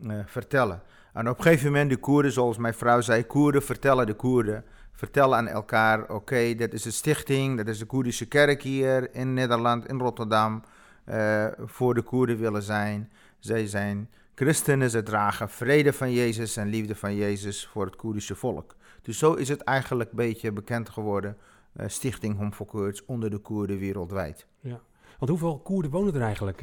uh, 0.02 0.18
vertellen. 0.26 0.82
En 1.12 1.28
op 1.28 1.38
een 1.38 1.42
gegeven 1.42 1.66
moment 1.66 1.90
de 1.90 1.96
Koerden, 1.96 2.32
zoals 2.32 2.58
mijn 2.58 2.74
vrouw 2.74 3.00
zei, 3.00 3.26
Koerden 3.26 3.62
vertellen 3.62 4.06
de 4.06 4.14
Koerden. 4.14 4.64
Vertellen 5.00 5.36
aan 5.36 5.48
elkaar, 5.48 6.02
oké, 6.02 6.12
okay, 6.12 6.54
dit 6.54 6.72
is 6.72 6.84
een 6.84 6.92
stichting, 6.92 7.56
dat 7.56 7.66
is 7.66 7.78
de 7.78 7.84
Koerdische 7.84 8.26
kerk 8.26 8.62
hier 8.62 9.14
in 9.14 9.34
Nederland, 9.34 9.88
in 9.88 9.98
Rotterdam, 9.98 10.62
uh, 11.08 11.46
voor 11.58 11.94
de 11.94 12.02
Koerden 12.02 12.38
willen 12.38 12.62
zijn. 12.62 13.10
Zij 13.38 13.66
zijn 13.66 14.10
christenen, 14.34 14.90
ze 14.90 15.02
dragen 15.02 15.48
vrede 15.48 15.92
van 15.92 16.12
Jezus 16.12 16.56
en 16.56 16.68
liefde 16.68 16.94
van 16.94 17.14
Jezus 17.14 17.66
voor 17.66 17.84
het 17.84 17.96
Koerdische 17.96 18.34
volk. 18.34 18.76
Dus 19.02 19.18
zo 19.18 19.34
is 19.34 19.48
het 19.48 19.60
eigenlijk 19.60 20.10
een 20.10 20.16
beetje 20.16 20.52
bekend 20.52 20.88
geworden, 20.88 21.36
uh, 21.76 21.88
Stichting 21.88 22.36
Hom 22.36 22.52
voor 22.52 22.66
Koerds 22.66 23.04
onder 23.04 23.30
de 23.30 23.38
Koerden 23.38 23.78
wereldwijd. 23.78 24.46
Ja, 24.60 24.80
want 25.18 25.30
hoeveel 25.30 25.58
Koerden 25.58 25.90
wonen 25.90 26.14
er 26.14 26.22
eigenlijk 26.22 26.60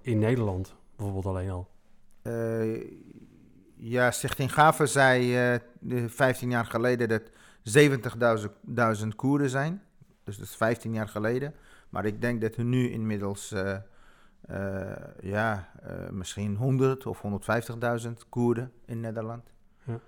in 0.00 0.18
Nederland 0.18 0.74
bijvoorbeeld 0.96 1.26
alleen 1.26 1.50
al? 1.50 1.68
ja, 3.76 4.10
Stichting 4.10 4.52
Gave 4.52 4.86
zei 4.86 5.60
15 6.06 6.50
jaar 6.50 6.66
geleden 6.66 7.08
dat 7.08 7.22
70.000 9.02 9.06
Koerden 9.16 9.50
zijn. 9.50 9.82
Dus 10.24 10.36
dat 10.36 10.46
is 10.46 10.56
15 10.56 10.92
jaar 10.92 11.08
geleden. 11.08 11.54
Maar 11.88 12.04
ik 12.04 12.20
denk 12.20 12.40
dat 12.40 12.56
er 12.56 12.64
nu 12.64 12.90
inmiddels 12.90 13.54
ja, 15.20 15.70
misschien 16.10 16.56
100 16.56 17.06
of 17.06 17.22
150.000 18.06 18.10
Koerden 18.28 18.72
in 18.84 19.00
Nederland 19.00 19.52
ja. 19.84 20.00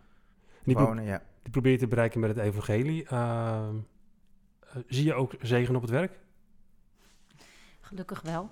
Die 0.65 0.77
wonen. 0.77 1.05
Ja. 1.05 1.23
Die 1.43 1.53
probeer 1.53 1.73
je 1.73 1.79
te 1.79 1.87
bereiken 1.87 2.21
met 2.21 2.37
het 2.37 2.39
evangelie. 2.39 3.07
Ehm, 3.07 3.77
zie 4.87 5.05
je 5.05 5.15
ook 5.15 5.35
zegen 5.41 5.77
op 5.77 5.83
het 5.83 5.91
werk? 5.91 6.19
Gelukkig 7.81 8.23
wel. 8.23 8.51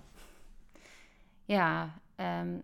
Ja, 1.44 1.94
um, 2.16 2.62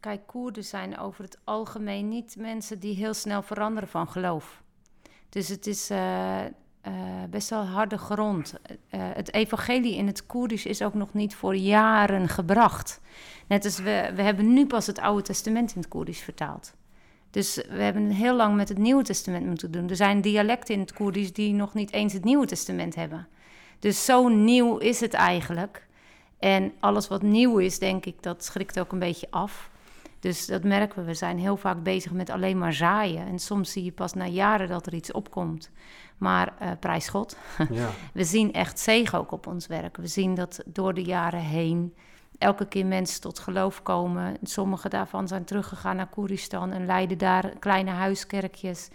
kijk, 0.00 0.26
Koerden 0.26 0.64
zijn 0.64 0.98
over 0.98 1.24
het 1.24 1.38
algemeen 1.44 2.08
niet 2.08 2.36
mensen 2.36 2.80
die 2.80 2.96
heel 2.96 3.14
snel 3.14 3.42
veranderen 3.42 3.88
van 3.88 4.08
geloof. 4.08 4.62
Dus 5.28 5.48
het 5.48 5.66
is 5.66 5.90
uh, 5.90 6.44
uh, 6.86 6.92
best 7.30 7.50
wel 7.50 7.64
harde 7.64 7.98
grond. 7.98 8.54
Uh, 8.70 8.70
het 8.90 9.32
evangelie 9.34 9.96
in 9.96 10.06
het 10.06 10.26
Koerdisch 10.26 10.66
is 10.66 10.82
ook 10.82 10.94
nog 10.94 11.14
niet 11.14 11.34
voor 11.34 11.56
jaren 11.56 12.28
gebracht. 12.28 13.00
Net 13.46 13.64
als 13.64 13.78
we, 13.78 14.10
we 14.14 14.22
hebben 14.22 14.52
nu 14.52 14.66
pas 14.66 14.86
het 14.86 14.98
Oude 14.98 15.22
Testament 15.22 15.74
in 15.74 15.80
het 15.80 15.88
Koerdisch 15.88 16.20
vertaald. 16.20 16.74
Dus 17.30 17.54
we 17.54 17.82
hebben 17.82 18.10
heel 18.10 18.34
lang 18.34 18.56
met 18.56 18.68
het 18.68 18.78
Nieuwe 18.78 19.02
Testament 19.02 19.46
moeten 19.46 19.70
doen. 19.70 19.88
Er 19.88 19.96
zijn 19.96 20.20
dialecten 20.20 20.74
in 20.74 20.80
het 20.80 20.92
Koerdisch 20.92 21.32
die 21.32 21.52
nog 21.52 21.74
niet 21.74 21.92
eens 21.92 22.12
het 22.12 22.24
Nieuwe 22.24 22.46
Testament 22.46 22.94
hebben. 22.94 23.28
Dus 23.78 24.04
zo 24.04 24.28
nieuw 24.28 24.76
is 24.76 25.00
het 25.00 25.14
eigenlijk. 25.14 25.86
En 26.38 26.72
alles 26.80 27.08
wat 27.08 27.22
nieuw 27.22 27.58
is, 27.58 27.78
denk 27.78 28.06
ik, 28.06 28.22
dat 28.22 28.44
schrikt 28.44 28.80
ook 28.80 28.92
een 28.92 28.98
beetje 28.98 29.26
af. 29.30 29.70
Dus 30.20 30.46
dat 30.46 30.64
merken 30.64 30.98
we. 30.98 31.04
We 31.04 31.14
zijn 31.14 31.38
heel 31.38 31.56
vaak 31.56 31.82
bezig 31.82 32.12
met 32.12 32.30
alleen 32.30 32.58
maar 32.58 32.72
zaaien. 32.72 33.26
En 33.26 33.38
soms 33.38 33.72
zie 33.72 33.84
je 33.84 33.92
pas 33.92 34.12
na 34.12 34.26
jaren 34.26 34.68
dat 34.68 34.86
er 34.86 34.94
iets 34.94 35.12
opkomt. 35.12 35.70
Maar 36.16 36.54
uh, 36.62 36.70
prijs 36.80 37.08
God. 37.08 37.36
Ja. 37.70 37.90
We 38.12 38.24
zien 38.24 38.52
echt 38.52 38.78
zegen 38.78 39.18
ook 39.18 39.32
op 39.32 39.46
ons 39.46 39.66
werk. 39.66 39.96
We 39.96 40.06
zien 40.06 40.34
dat 40.34 40.62
door 40.66 40.94
de 40.94 41.04
jaren 41.04 41.40
heen 41.40 41.94
elke 42.38 42.66
keer 42.66 42.86
mensen 42.86 43.20
tot 43.20 43.38
geloof 43.38 43.82
komen. 43.82 44.36
Sommige 44.42 44.88
daarvan 44.88 45.28
zijn 45.28 45.44
teruggegaan 45.44 45.96
naar 45.96 46.08
Koeristan 46.08 46.72
en 46.72 46.86
leiden 46.86 47.18
daar 47.18 47.52
kleine 47.58 47.90
huiskerkjes. 47.90 48.88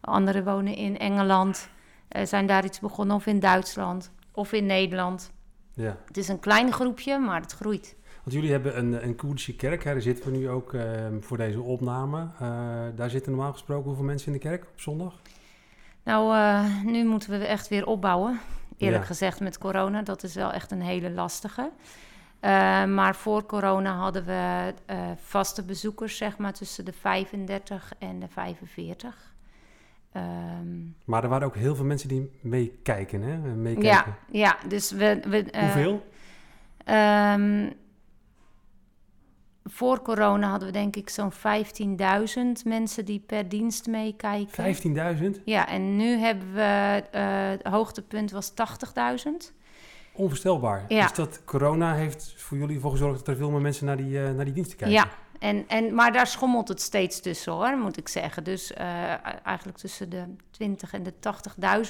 Anderen 0.00 0.44
wonen 0.44 0.74
in 0.74 0.98
Engeland, 0.98 1.68
uh, 2.12 2.24
zijn 2.24 2.46
daar 2.46 2.64
iets 2.64 2.80
begonnen, 2.80 3.16
of 3.16 3.26
in 3.26 3.40
Duitsland 3.40 4.10
of 4.32 4.52
in 4.52 4.66
Nederland. 4.66 5.32
Ja. 5.74 5.96
Het 6.06 6.16
is 6.16 6.28
een 6.28 6.40
klein 6.40 6.72
groepje, 6.72 7.18
maar 7.18 7.40
het 7.40 7.52
groeit. 7.52 7.96
Want 8.28 8.40
jullie 8.40 8.56
hebben 8.56 8.78
een, 8.78 9.04
een 9.04 9.16
Koerdische 9.16 9.56
kerk, 9.56 9.84
hè? 9.84 9.92
daar 9.92 10.02
zitten 10.02 10.32
we 10.32 10.38
nu 10.38 10.48
ook 10.48 10.72
uh, 10.72 10.82
voor 11.20 11.36
deze 11.36 11.60
opname. 11.60 12.28
Uh, 12.42 12.50
daar 12.94 13.10
zitten 13.10 13.32
normaal 13.32 13.52
gesproken 13.52 13.84
hoeveel 13.84 14.04
mensen 14.04 14.26
in 14.26 14.32
de 14.32 14.38
kerk 14.48 14.62
op 14.62 14.80
zondag? 14.80 15.20
Nou, 16.02 16.34
uh, 16.34 16.84
nu 16.84 17.04
moeten 17.04 17.30
we 17.30 17.46
echt 17.46 17.68
weer 17.68 17.86
opbouwen. 17.86 18.40
Eerlijk 18.76 19.02
ja. 19.02 19.08
gezegd 19.08 19.40
met 19.40 19.58
corona, 19.58 20.02
dat 20.02 20.22
is 20.22 20.34
wel 20.34 20.52
echt 20.52 20.70
een 20.70 20.80
hele 20.80 21.10
lastige. 21.10 21.70
maar 22.86 23.16
voor 23.16 23.46
corona 23.46 23.96
hadden 23.96 24.24
we 24.24 24.74
vaste 25.22 25.62
bezoekers, 25.62 26.16
zeg 26.16 26.38
maar, 26.38 26.52
tussen 26.52 26.84
de 26.84 26.92
35 26.92 27.92
en 27.98 28.20
de 28.20 28.28
45. 28.28 29.34
Um, 30.16 30.94
maar 31.04 31.22
er 31.22 31.28
waren 31.28 31.46
ook 31.46 31.56
heel 31.56 31.74
veel 31.74 31.84
mensen 31.84 32.08
die 32.08 32.30
meekijken, 32.40 33.22
hè? 33.22 33.38
Meekijken. 33.38 34.16
Ja, 34.30 34.58
ja, 34.60 34.68
dus 34.68 34.90
we... 34.90 35.20
we 35.28 35.44
Hoeveel? 35.60 36.06
Um, 36.86 37.76
voor 39.70 40.02
corona 40.02 40.48
hadden 40.48 40.68
we 40.68 40.74
denk 40.74 40.96
ik 40.96 41.08
zo'n 41.08 41.32
15.000 41.32 41.38
mensen 42.64 43.04
die 43.04 43.22
per 43.26 43.48
dienst 43.48 43.86
meekijken. 43.86 44.76
15.000? 45.36 45.42
Ja, 45.44 45.68
en 45.68 45.96
nu 45.96 46.16
hebben 46.18 46.54
we, 46.54 47.04
uh, 47.14 47.48
het 47.48 47.62
hoogtepunt 47.62 48.30
was 48.30 48.50
80.000. 48.50 49.52
Onvoorstelbaar. 50.12 50.84
Ja. 50.88 51.02
Dus 51.02 51.16
dat 51.16 51.44
corona 51.44 51.94
heeft 51.94 52.34
voor 52.36 52.58
jullie 52.58 52.74
ervoor 52.74 52.90
gezorgd 52.90 53.18
dat 53.18 53.28
er 53.28 53.36
veel 53.36 53.50
meer 53.50 53.60
mensen 53.60 53.86
naar 53.86 53.96
die, 53.96 54.10
uh, 54.10 54.30
naar 54.30 54.44
die 54.44 54.54
diensten 54.54 54.76
kijken? 54.76 54.96
Ja, 54.96 55.08
en, 55.38 55.64
en, 55.68 55.94
maar 55.94 56.12
daar 56.12 56.26
schommelt 56.26 56.68
het 56.68 56.80
steeds 56.80 57.20
tussen 57.20 57.52
hoor, 57.52 57.78
moet 57.78 57.96
ik 57.96 58.08
zeggen. 58.08 58.44
Dus 58.44 58.72
uh, 58.72 59.26
eigenlijk 59.46 59.78
tussen 59.78 60.10
de 60.10 60.24
20 60.50 60.92
en 60.92 61.02
de 61.02 61.12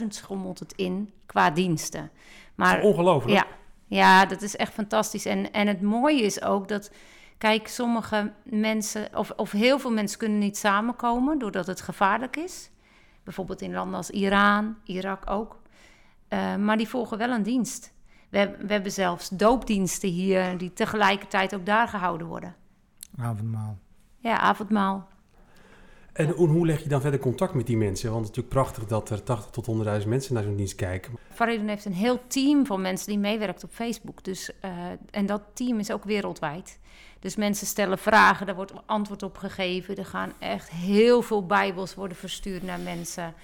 80.000 0.00 0.06
schommelt 0.08 0.58
het 0.58 0.72
in 0.72 1.12
qua 1.26 1.50
diensten. 1.50 2.10
Maar, 2.54 2.80
ongelooflijk. 2.82 3.36
Ja, 3.36 3.46
ja, 3.86 4.26
dat 4.26 4.42
is 4.42 4.56
echt 4.56 4.72
fantastisch. 4.72 5.24
En, 5.24 5.52
en 5.52 5.66
het 5.66 5.82
mooie 5.82 6.22
is 6.22 6.42
ook 6.42 6.68
dat 6.68 6.90
Kijk, 7.38 7.68
sommige 7.68 8.32
mensen, 8.42 9.16
of, 9.16 9.32
of 9.36 9.50
heel 9.50 9.78
veel 9.78 9.92
mensen 9.92 10.18
kunnen 10.18 10.38
niet 10.38 10.56
samenkomen 10.56 11.38
doordat 11.38 11.66
het 11.66 11.80
gevaarlijk 11.80 12.36
is. 12.36 12.70
Bijvoorbeeld 13.24 13.62
in 13.62 13.72
landen 13.72 13.96
als 13.96 14.10
Iran, 14.10 14.76
Irak 14.84 15.30
ook. 15.30 15.60
Uh, 16.28 16.56
maar 16.56 16.76
die 16.76 16.88
volgen 16.88 17.18
wel 17.18 17.30
een 17.30 17.42
dienst. 17.42 17.92
We, 18.28 18.56
we, 18.58 18.72
hebben 18.72 18.92
zelfs 18.92 19.28
doopdiensten 19.28 20.08
hier 20.08 20.58
die 20.58 20.72
tegelijkertijd 20.72 21.54
ook 21.54 21.66
daar 21.66 21.88
gehouden 21.88 22.26
worden. 22.26 22.54
Avondmaal. 23.16 23.78
Ja, 24.18 24.38
avondmaal. 24.38 25.08
En 26.12 26.30
hoe 26.30 26.66
leg 26.66 26.82
je 26.82 26.88
dan 26.88 27.00
verder 27.00 27.20
contact 27.20 27.54
met 27.54 27.66
die 27.66 27.76
mensen? 27.76 28.12
Want 28.12 28.26
het 28.26 28.36
is 28.36 28.36
natuurlijk 28.36 28.66
prachtig 28.66 28.88
dat 28.88 29.10
er 29.10 29.22
80 29.22 29.50
tot 29.50 30.00
100.000 30.02 30.08
mensen 30.08 30.34
naar 30.34 30.42
zo'n 30.42 30.56
dienst 30.56 30.74
kijken. 30.74 31.12
Faridun 31.30 31.68
heeft 31.68 31.84
een 31.84 31.92
heel 31.92 32.20
team 32.26 32.66
van 32.66 32.80
mensen 32.80 33.08
die 33.08 33.18
meewerkt 33.18 33.64
op 33.64 33.70
Facebook. 33.70 34.24
Dus, 34.24 34.50
uh, 34.64 34.70
en 35.10 35.26
dat 35.26 35.42
team 35.54 35.78
is 35.78 35.90
ook 35.92 36.04
wereldwijd. 36.04 36.78
Dus 37.18 37.36
mensen 37.36 37.66
stellen 37.66 37.98
vragen, 37.98 38.46
daar 38.46 38.54
wordt 38.54 38.72
antwoord 38.86 39.22
op 39.22 39.36
gegeven. 39.36 39.96
Er 39.96 40.06
gaan 40.06 40.32
echt 40.38 40.70
heel 40.70 41.22
veel 41.22 41.46
bijbels 41.46 41.94
worden 41.94 42.16
verstuurd 42.16 42.62
naar 42.62 42.80
mensen. 42.80 43.34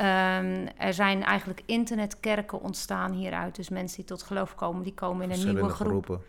Um, 0.00 0.66
er 0.76 0.94
zijn 0.94 1.22
eigenlijk 1.24 1.62
internetkerken 1.66 2.60
ontstaan 2.60 3.12
hieruit. 3.12 3.56
Dus 3.56 3.68
mensen 3.68 3.96
die 3.96 4.06
tot 4.06 4.22
geloof 4.22 4.54
komen, 4.54 4.82
die 4.82 4.94
komen 4.94 5.30
in 5.30 5.38
een 5.38 5.54
nieuwe 5.54 5.68
groep. 5.68 6.20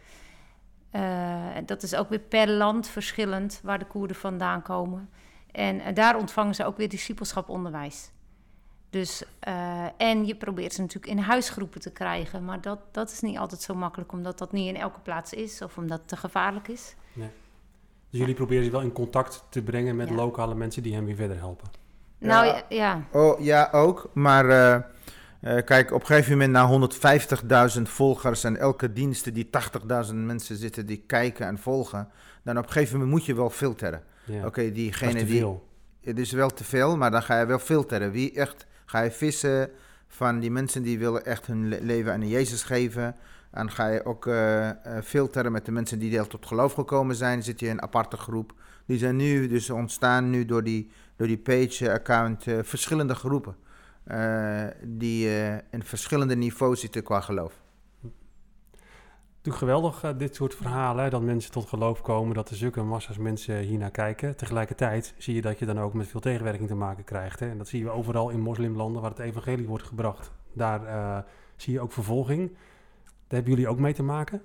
Uh, 0.92 1.46
dat 1.66 1.84
is 1.84 1.96
ook 1.96 2.10
weer 2.10 2.20
per 2.20 2.50
land 2.50 2.88
verschillend 2.88 3.60
waar 3.64 3.80
de 3.80 3.86
Koerden 3.86 4.16
vandaan 4.16 4.62
komen. 4.62 5.10
En 5.52 5.76
uh, 5.76 5.86
daar 5.94 6.18
ontvangen 6.18 6.56
ze 6.56 6.66
ook 6.66 6.78
weer 6.78 6.90
discipelschaponderwijs. 6.90 8.12
Dus, 8.90 9.24
uh, 9.48 9.86
en 9.98 10.26
je 10.26 10.36
probeert 10.36 10.74
ze 10.74 10.82
natuurlijk 10.82 11.12
in 11.12 11.18
huisgroepen 11.18 11.82
te 11.82 11.92
krijgen. 11.92 12.46
Maar 12.46 12.62
dat, 12.62 12.80
dat 12.92 13.12
is 13.12 13.20
niet 13.20 13.38
altijd 13.38 13.62
zo 13.62 13.74
makkelijk, 13.74 14.12
omdat 14.12 14.38
dat 14.38 14.52
niet 14.52 14.68
in 14.68 14.78
elke 14.82 15.00
plaats 15.00 15.34
is 15.34 15.62
of 15.62 15.78
omdat 15.78 16.00
het 16.00 16.08
te 16.08 16.18
gevaarlijk 16.18 16.68
is. 16.68 16.96
Nee. 17.14 17.30
Dus 18.10 18.20
jullie 18.20 18.36
proberen 18.36 18.64
ze 18.64 18.72
wel 18.72 18.82
in 18.82 18.92
contact 18.92 19.46
te 19.50 19.62
brengen 19.62 19.96
met 19.96 20.10
lokale 20.10 20.56
mensen 20.56 20.84
die 20.84 20.94
hem 20.94 21.06
weer 21.06 21.16
verder 21.16 21.38
helpen? 21.38 21.68
Nou 22.18 22.46
ja. 22.46 22.64
ja. 22.70 23.04
Oh, 23.12 23.40
ja, 23.40 23.70
ook. 23.72 24.10
Maar 24.14 24.46
uh, 24.46 24.76
uh, 25.42 25.64
kijk, 25.66 25.92
op 25.92 26.00
een 26.00 26.06
gegeven 26.06 26.32
moment 26.32 26.52
na 26.52 27.70
150.000 27.78 27.82
volgers 27.82 28.44
en 28.44 28.58
elke 28.58 28.94
diensten 28.94 29.34
die 29.34 29.50
80.000 30.08 30.14
mensen 30.14 30.56
zitten 30.56 30.86
die 30.86 31.04
kijken 31.08 31.48
en 31.48 31.58
volgen, 31.58 32.10
dan 32.44 32.58
op 32.58 32.64
een 32.64 32.72
gegeven 32.72 32.94
moment 32.94 33.12
moet 33.12 33.26
je 33.26 33.36
wel 33.36 33.50
filteren. 33.50 34.04
Ja. 34.26 34.38
Oké, 34.38 34.48
okay, 34.48 34.72
diegene 34.72 35.26
die. 35.26 35.60
Het 36.02 36.20
is 36.20 36.32
wel 36.32 36.50
te 36.50 36.64
veel, 36.64 36.98
maar 36.98 37.12
dan 37.12 37.24
ga 37.24 37.40
je 37.40 37.46
wel 37.46 37.60
filteren. 37.60 38.12
Wie 38.12 38.34
echt 38.34 38.66
Ga 38.90 39.02
je 39.02 39.12
vissen 39.12 39.70
van 40.08 40.40
die 40.40 40.52
mensen 40.52 40.84
die 40.84 41.00
willen 41.00 41.26
echt 41.26 41.46
hun 41.46 41.68
leven 41.68 42.12
aan 42.12 42.28
Jezus 42.28 42.64
geven. 42.64 43.16
En 43.52 43.72
ga 43.72 43.88
je 43.88 44.06
ook 44.06 44.26
uh, 44.26 44.70
filteren 45.04 45.52
met 45.52 45.66
de 45.66 45.72
mensen 45.72 46.00
die 46.00 46.10
deel 46.10 46.28
tot 46.28 46.46
geloof 46.46 46.74
gekomen 46.74 47.16
zijn. 47.16 47.44
Zit 47.44 47.60
je 47.60 47.66
in 47.66 47.72
een 47.72 47.82
aparte 47.82 48.18
groep. 48.18 48.54
Die 48.86 48.98
zijn 48.98 49.16
nu 49.16 49.48
dus 49.48 49.70
ontstaan 49.70 50.30
nu 50.30 50.46
door 50.46 50.64
die, 50.64 50.90
door 51.16 51.28
die 51.28 51.38
page-account 51.38 52.46
uh, 52.46 52.60
verschillende 52.64 53.16
groepen. 53.16 53.56
Die 54.84 55.28
in 55.70 55.84
verschillende 55.84 56.36
niveaus 56.36 56.80
zitten 56.80 57.04
qua 57.04 57.22
geloof 57.22 57.54
geweldig, 59.54 60.04
uh, 60.04 60.12
dit 60.18 60.36
soort 60.36 60.56
verhalen. 60.56 61.10
dat 61.10 61.22
mensen 61.22 61.52
tot 61.52 61.68
geloof 61.68 62.02
komen, 62.02 62.36
dat 62.36 62.50
er 62.50 62.56
zulke 62.56 62.82
massa's 62.82 63.18
mensen 63.18 63.58
hiernaar 63.58 63.92
kijken. 63.92 64.36
Tegelijkertijd 64.36 65.14
zie 65.18 65.36
je 65.36 65.42
dat 65.42 65.60
je 65.60 65.66
dan 65.66 65.80
ook 65.80 65.94
met 65.94 66.08
veel 66.08 66.20
tegenwerking 66.20 66.68
te 66.68 66.76
maken 66.76 67.04
krijgt. 67.04 67.40
Hè? 67.40 67.50
En 67.50 67.58
dat 67.58 67.68
zie 67.68 67.84
je 67.84 67.90
overal 67.90 68.30
in 68.30 68.40
moslimlanden 68.40 69.02
waar 69.02 69.12
het 69.12 69.20
evangelie 69.20 69.68
wordt 69.68 69.84
gebracht. 69.84 70.32
Daar 70.54 70.84
uh, 70.84 71.18
zie 71.56 71.74
je 71.74 71.80
ook 71.80 71.92
vervolging. 71.92 72.48
Daar 72.48 73.40
hebben 73.40 73.52
jullie 73.52 73.68
ook 73.68 73.80
mee 73.80 73.94
te 73.94 74.04
maken. 74.04 74.42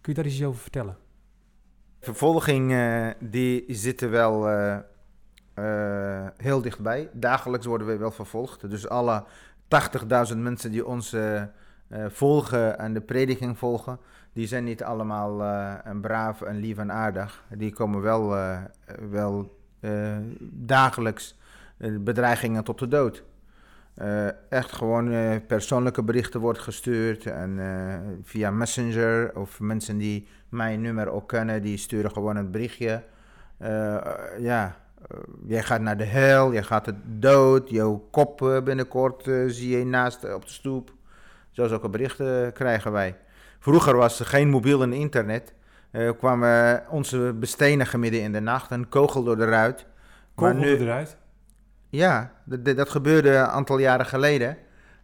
Kun 0.00 0.14
je 0.14 0.22
daar 0.22 0.30
iets 0.30 0.44
over 0.44 0.60
vertellen? 0.60 0.96
Vervolging, 2.00 2.72
uh, 2.72 3.08
die 3.20 3.64
zitten 3.68 4.10
wel 4.10 4.48
heel 6.36 6.62
dichtbij. 6.62 7.10
Dagelijks 7.12 7.66
worden 7.66 7.86
we 7.86 7.96
wel 7.96 8.10
vervolgd. 8.10 8.70
Dus 8.70 8.88
alle 8.88 9.24
80.000 10.30 10.36
mensen 10.36 10.70
die 10.70 10.86
ons 10.86 11.16
volgen 12.08 12.78
en 12.78 12.92
de 12.92 13.00
prediking 13.00 13.58
volgen, 13.58 13.98
die 14.36 14.46
zijn 14.46 14.64
niet 14.64 14.82
allemaal 14.82 15.40
uh, 15.40 15.74
een 15.84 16.00
braaf 16.00 16.42
en 16.42 16.56
lief 16.56 16.78
en 16.78 16.92
aardig. 16.92 17.44
Die 17.48 17.72
komen 17.72 18.00
wel, 18.02 18.36
uh, 18.36 18.58
wel 19.10 19.58
uh, 19.80 20.16
dagelijks 20.50 21.38
bedreigingen 22.00 22.64
tot 22.64 22.78
de 22.78 22.88
dood. 22.88 23.24
echt 24.48 24.72
gewoon 24.72 25.10
persoonlijke 25.46 26.02
berichten 26.02 26.40
wordt 26.40 26.58
gestuurd. 26.58 27.26
En 27.26 27.60
via 28.22 28.50
Messenger 28.50 29.36
of 29.36 29.60
mensen 29.60 29.98
die 29.98 30.28
mijn 30.48 30.80
nummer 30.80 31.08
ook 31.08 31.28
kennen, 31.28 31.62
die 31.62 31.76
sturen 31.76 32.10
gewoon 32.10 32.36
een 32.36 32.50
berichtje. 32.50 33.02
ja, 34.38 34.76
jij 35.46 35.62
gaat 35.62 35.80
naar 35.80 35.96
de 35.96 36.04
hel, 36.04 36.52
jij 36.52 36.62
gaat 36.62 36.86
het 36.86 36.96
dood, 37.04 37.70
jouw 37.70 38.08
kop 38.10 38.60
binnenkort 38.64 39.22
zie 39.46 39.78
je 39.78 39.84
naast 39.84 40.34
op 40.34 40.42
de 40.42 40.52
stoep. 40.52 40.92
Zo 41.50 41.66
zulke 41.66 41.88
berichten 41.88 42.52
krijgen 42.52 42.92
wij. 42.92 43.16
Vroeger 43.66 43.96
was 43.96 44.20
er 44.20 44.26
geen 44.26 44.48
mobiel 44.48 44.82
en 44.82 44.92
internet. 44.92 45.54
Uh, 45.92 46.10
kwamen 46.18 46.84
onze 46.90 47.34
bestenigen 47.38 48.00
midden 48.00 48.20
in 48.20 48.32
de 48.32 48.40
nacht, 48.40 48.70
een 48.70 48.88
kogel 48.88 49.24
door 49.24 49.36
de 49.36 49.44
ruit. 49.44 49.86
Kogel 50.34 50.60
door 50.60 50.78
de 50.78 50.84
ruit? 50.84 51.16
Ja, 51.88 52.32
dat, 52.44 52.90
gebeurde 52.90 53.30
een 53.30 53.46
aantal 53.46 53.78
jaren 53.78 54.06
geleden. 54.06 54.56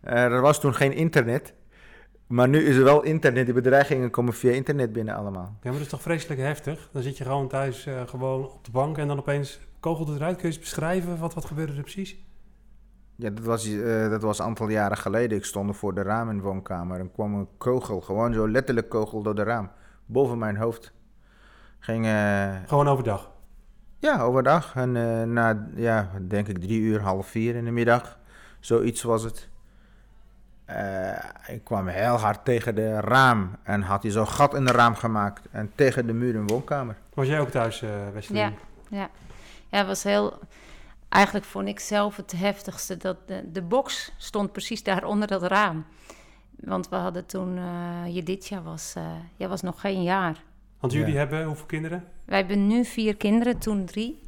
Uh, 0.05 0.13
er 0.13 0.41
was 0.41 0.61
toen 0.61 0.75
geen 0.75 0.93
internet. 0.93 1.55
Maar 2.27 2.49
nu 2.49 2.65
is 2.65 2.77
er 2.77 2.85
wel 2.85 3.03
internet. 3.03 3.45
Die 3.45 3.55
bedreigingen 3.55 4.11
komen 4.11 4.35
via 4.35 4.51
internet 4.51 4.93
binnen 4.93 5.15
allemaal. 5.15 5.57
Ja, 5.57 5.59
maar 5.63 5.73
dat 5.73 5.81
is 5.81 5.89
toch 5.89 6.03
vreselijk 6.03 6.41
heftig? 6.41 6.89
Dan 6.93 7.03
zit 7.03 7.19
je 7.19 7.25
gewoon 7.25 7.49
thuis 7.49 7.87
uh, 7.87 8.01
gewoon 8.07 8.45
op 8.45 8.65
de 8.65 8.71
bank 8.71 8.99
en 8.99 9.09
dan 9.09 9.19
opeens 9.19 9.61
kogel 9.81 10.05
door 10.05 10.15
de 10.15 10.21
ruit. 10.21 10.37
Kun 10.37 10.49
je 10.49 10.55
eens 10.55 10.65
beschrijven? 10.65 11.19
Wat, 11.19 11.35
wat 11.35 11.45
gebeurde 11.45 11.73
er 11.73 11.83
precies? 11.83 12.17
Ja, 13.23 13.31
dat 13.31 13.45
was, 13.45 13.67
uh, 13.67 14.11
dat 14.11 14.23
was 14.23 14.39
een 14.39 14.45
aantal 14.45 14.69
jaren 14.69 14.97
geleden. 14.97 15.39
Ik 15.39 15.45
stond 15.45 15.77
voor 15.77 15.95
de 15.95 16.03
raam 16.03 16.31
in 16.31 16.37
de 16.37 16.43
woonkamer 16.43 17.01
en 17.01 17.13
kwam 17.13 17.35
een 17.35 17.49
kogel, 17.59 18.01
gewoon 18.01 18.33
zo 18.33 18.49
letterlijk 18.49 18.89
kogel 18.89 19.23
door 19.23 19.35
de 19.35 19.43
raam, 19.43 19.71
boven 20.07 20.39
mijn 20.39 20.57
hoofd. 20.57 20.93
Ging, 21.79 22.07
uh, 22.07 22.55
gewoon 22.67 22.89
overdag? 22.89 23.31
Ja, 23.99 24.21
overdag. 24.21 24.75
En 24.75 24.95
uh, 24.95 25.23
na, 25.23 25.69
ja, 25.75 26.11
denk 26.29 26.49
ik 26.49 26.59
drie 26.59 26.81
uur, 26.81 27.01
half 27.01 27.27
vier 27.27 27.55
in 27.55 27.65
de 27.65 27.71
middag, 27.71 28.19
zoiets 28.61 29.03
was 29.03 29.23
het. 29.23 29.49
ik 31.47 31.65
kwam 31.65 31.87
heel 31.87 32.17
hard 32.17 32.45
tegen 32.45 32.75
de 32.75 33.01
raam 33.01 33.57
en 33.63 33.83
had 33.83 34.03
hij 34.03 34.13
zo'n 34.13 34.29
gat 34.29 34.55
in 34.55 34.65
de 34.65 34.73
raam 34.73 34.95
gemaakt 34.95 35.49
en 35.51 35.73
tegen 35.75 36.07
de 36.07 36.13
muur 36.13 36.35
in 36.35 36.47
de 36.47 36.53
woonkamer. 36.53 36.97
Was 37.15 37.27
jij 37.27 37.41
ook 37.41 37.51
thuis, 37.51 37.83
uh, 37.83 38.21
Ja, 38.21 38.53
ja. 38.89 39.11
ja, 39.69 39.79
het 39.79 39.87
was 39.87 40.03
heel 40.03 40.39
eigenlijk 41.13 41.45
vond 41.45 41.69
ik 41.69 41.81
zelf 41.81 42.17
het 42.17 42.33
heftigste 42.33 42.97
dat 42.97 43.29
de, 43.29 43.51
de 43.53 43.63
box 43.63 44.13
stond 44.17 44.53
precies 44.53 44.83
daar 44.83 45.05
onder 45.05 45.29
dat 45.29 45.43
raam. 45.43 45.87
Want 46.51 46.89
we 46.89 46.97
hadden 46.97 47.27
toen, 47.27 47.57
uh, 47.57 48.15
Jeditja 48.15 48.63
was, 48.63 48.95
uh, 48.99 49.05
jij 49.37 49.49
was 49.49 49.63
nog 49.63 49.81
geen 49.81 50.03
jaar. 50.03 50.43
Want 50.81 50.93
jullie 50.93 51.17
hebben 51.17 51.45
hoeveel 51.45 51.67
kinderen? 51.67 52.05
Wij 52.25 52.39
hebben 52.39 52.67
nu 52.67 52.85
vier 52.85 53.17
kinderen, 53.17 53.59
toen 53.59 53.85
drie. 53.85 54.21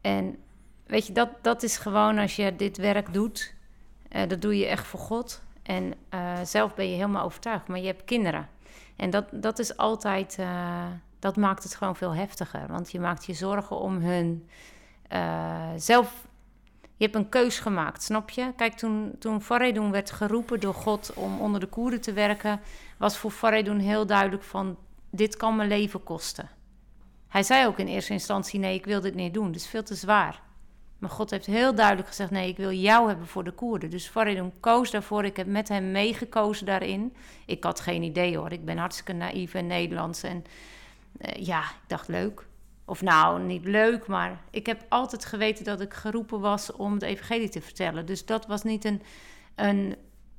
En 0.00 0.36
weet 0.86 1.06
je, 1.06 1.12
dat, 1.12 1.28
dat 1.42 1.62
is 1.62 1.76
gewoon 1.76 2.18
als 2.18 2.36
je 2.36 2.56
dit 2.56 2.76
werk 2.76 3.12
doet, 3.12 3.54
uh, 4.12 4.28
dat 4.28 4.42
doe 4.42 4.58
je 4.58 4.66
echt 4.66 4.86
voor 4.86 5.00
God. 5.00 5.42
En 5.62 5.94
zelf 6.42 6.74
ben 6.74 6.88
je 6.88 6.94
helemaal 6.94 7.24
overtuigd, 7.24 7.68
maar 7.68 7.78
je 7.78 7.86
hebt 7.86 8.04
kinderen. 8.04 8.48
En 8.96 9.10
dat, 9.10 9.24
dat 9.30 9.58
is 9.58 9.76
altijd, 9.76 10.38
dat 11.18 11.36
maakt 11.36 11.62
het 11.62 11.74
gewoon 11.74 11.96
veel 11.96 12.14
heftiger. 12.14 12.66
Want 12.68 12.92
je 12.92 13.00
maakt 13.00 13.24
je 13.24 13.32
zorgen 13.32 13.78
om 13.78 13.96
hun 13.96 14.48
uh, 15.12 15.70
zelf, 15.76 16.26
je 16.96 17.04
hebt 17.04 17.14
een 17.14 17.28
keus 17.28 17.58
gemaakt, 17.58 18.02
snap 18.02 18.30
je? 18.30 18.52
Kijk, 18.56 18.74
toen, 18.74 19.16
toen 19.18 19.42
werd 19.90 20.10
geroepen 20.10 20.60
door 20.60 20.74
God 20.74 21.12
om 21.14 21.40
onder 21.40 21.60
de 21.60 21.66
koeren 21.66 22.00
te 22.00 22.12
werken, 22.12 22.60
was 22.98 23.16
voor 23.16 23.30
Faridun 23.30 23.78
heel 23.78 24.06
duidelijk 24.06 24.42
van, 24.42 24.76
dit 25.10 25.36
kan 25.36 25.56
mijn 25.56 25.68
leven 25.68 26.02
kosten. 26.02 26.50
Hij 27.28 27.42
zei 27.42 27.66
ook 27.66 27.78
in 27.78 27.86
eerste 27.86 28.12
instantie, 28.12 28.60
nee, 28.60 28.74
ik 28.74 28.84
wil 28.84 29.00
dit 29.00 29.14
niet 29.14 29.34
doen, 29.34 29.46
het 29.46 29.56
is 29.56 29.66
veel 29.66 29.82
te 29.82 29.94
zwaar. 29.94 30.42
Maar 30.98 31.10
God 31.10 31.30
heeft 31.30 31.46
heel 31.46 31.74
duidelijk 31.74 32.08
gezegd, 32.08 32.30
nee, 32.30 32.48
ik 32.48 32.56
wil 32.56 32.72
jou 32.72 33.08
hebben 33.08 33.26
voor 33.26 33.44
de 33.44 33.50
Koerden. 33.50 33.90
Dus 33.90 34.08
Faridun 34.08 34.52
koos 34.60 34.90
daarvoor, 34.90 35.24
ik 35.24 35.36
heb 35.36 35.46
met 35.46 35.68
hem 35.68 35.90
meegekozen 35.90 36.66
daarin. 36.66 37.16
Ik 37.46 37.64
had 37.64 37.80
geen 37.80 38.02
idee 38.02 38.36
hoor, 38.36 38.52
ik 38.52 38.64
ben 38.64 38.78
hartstikke 38.78 39.12
naïef 39.12 39.54
en 39.54 39.66
Nederlands. 39.66 40.22
En 40.22 40.44
uh, 41.18 41.44
ja, 41.46 41.60
ik 41.60 41.86
dacht 41.86 42.08
leuk, 42.08 42.46
of 42.84 43.02
nou, 43.02 43.42
niet 43.42 43.64
leuk, 43.64 44.06
maar 44.06 44.40
ik 44.50 44.66
heb 44.66 44.84
altijd 44.88 45.24
geweten 45.24 45.64
dat 45.64 45.80
ik 45.80 45.94
geroepen 45.94 46.40
was 46.40 46.72
om 46.72 46.92
het 46.92 47.02
evangelie 47.02 47.48
te 47.48 47.60
vertellen. 47.60 48.06
Dus 48.06 48.26
dat 48.26 48.46
was 48.46 48.62
niet 48.62 48.84
een, 48.84 49.02
een 49.54 49.96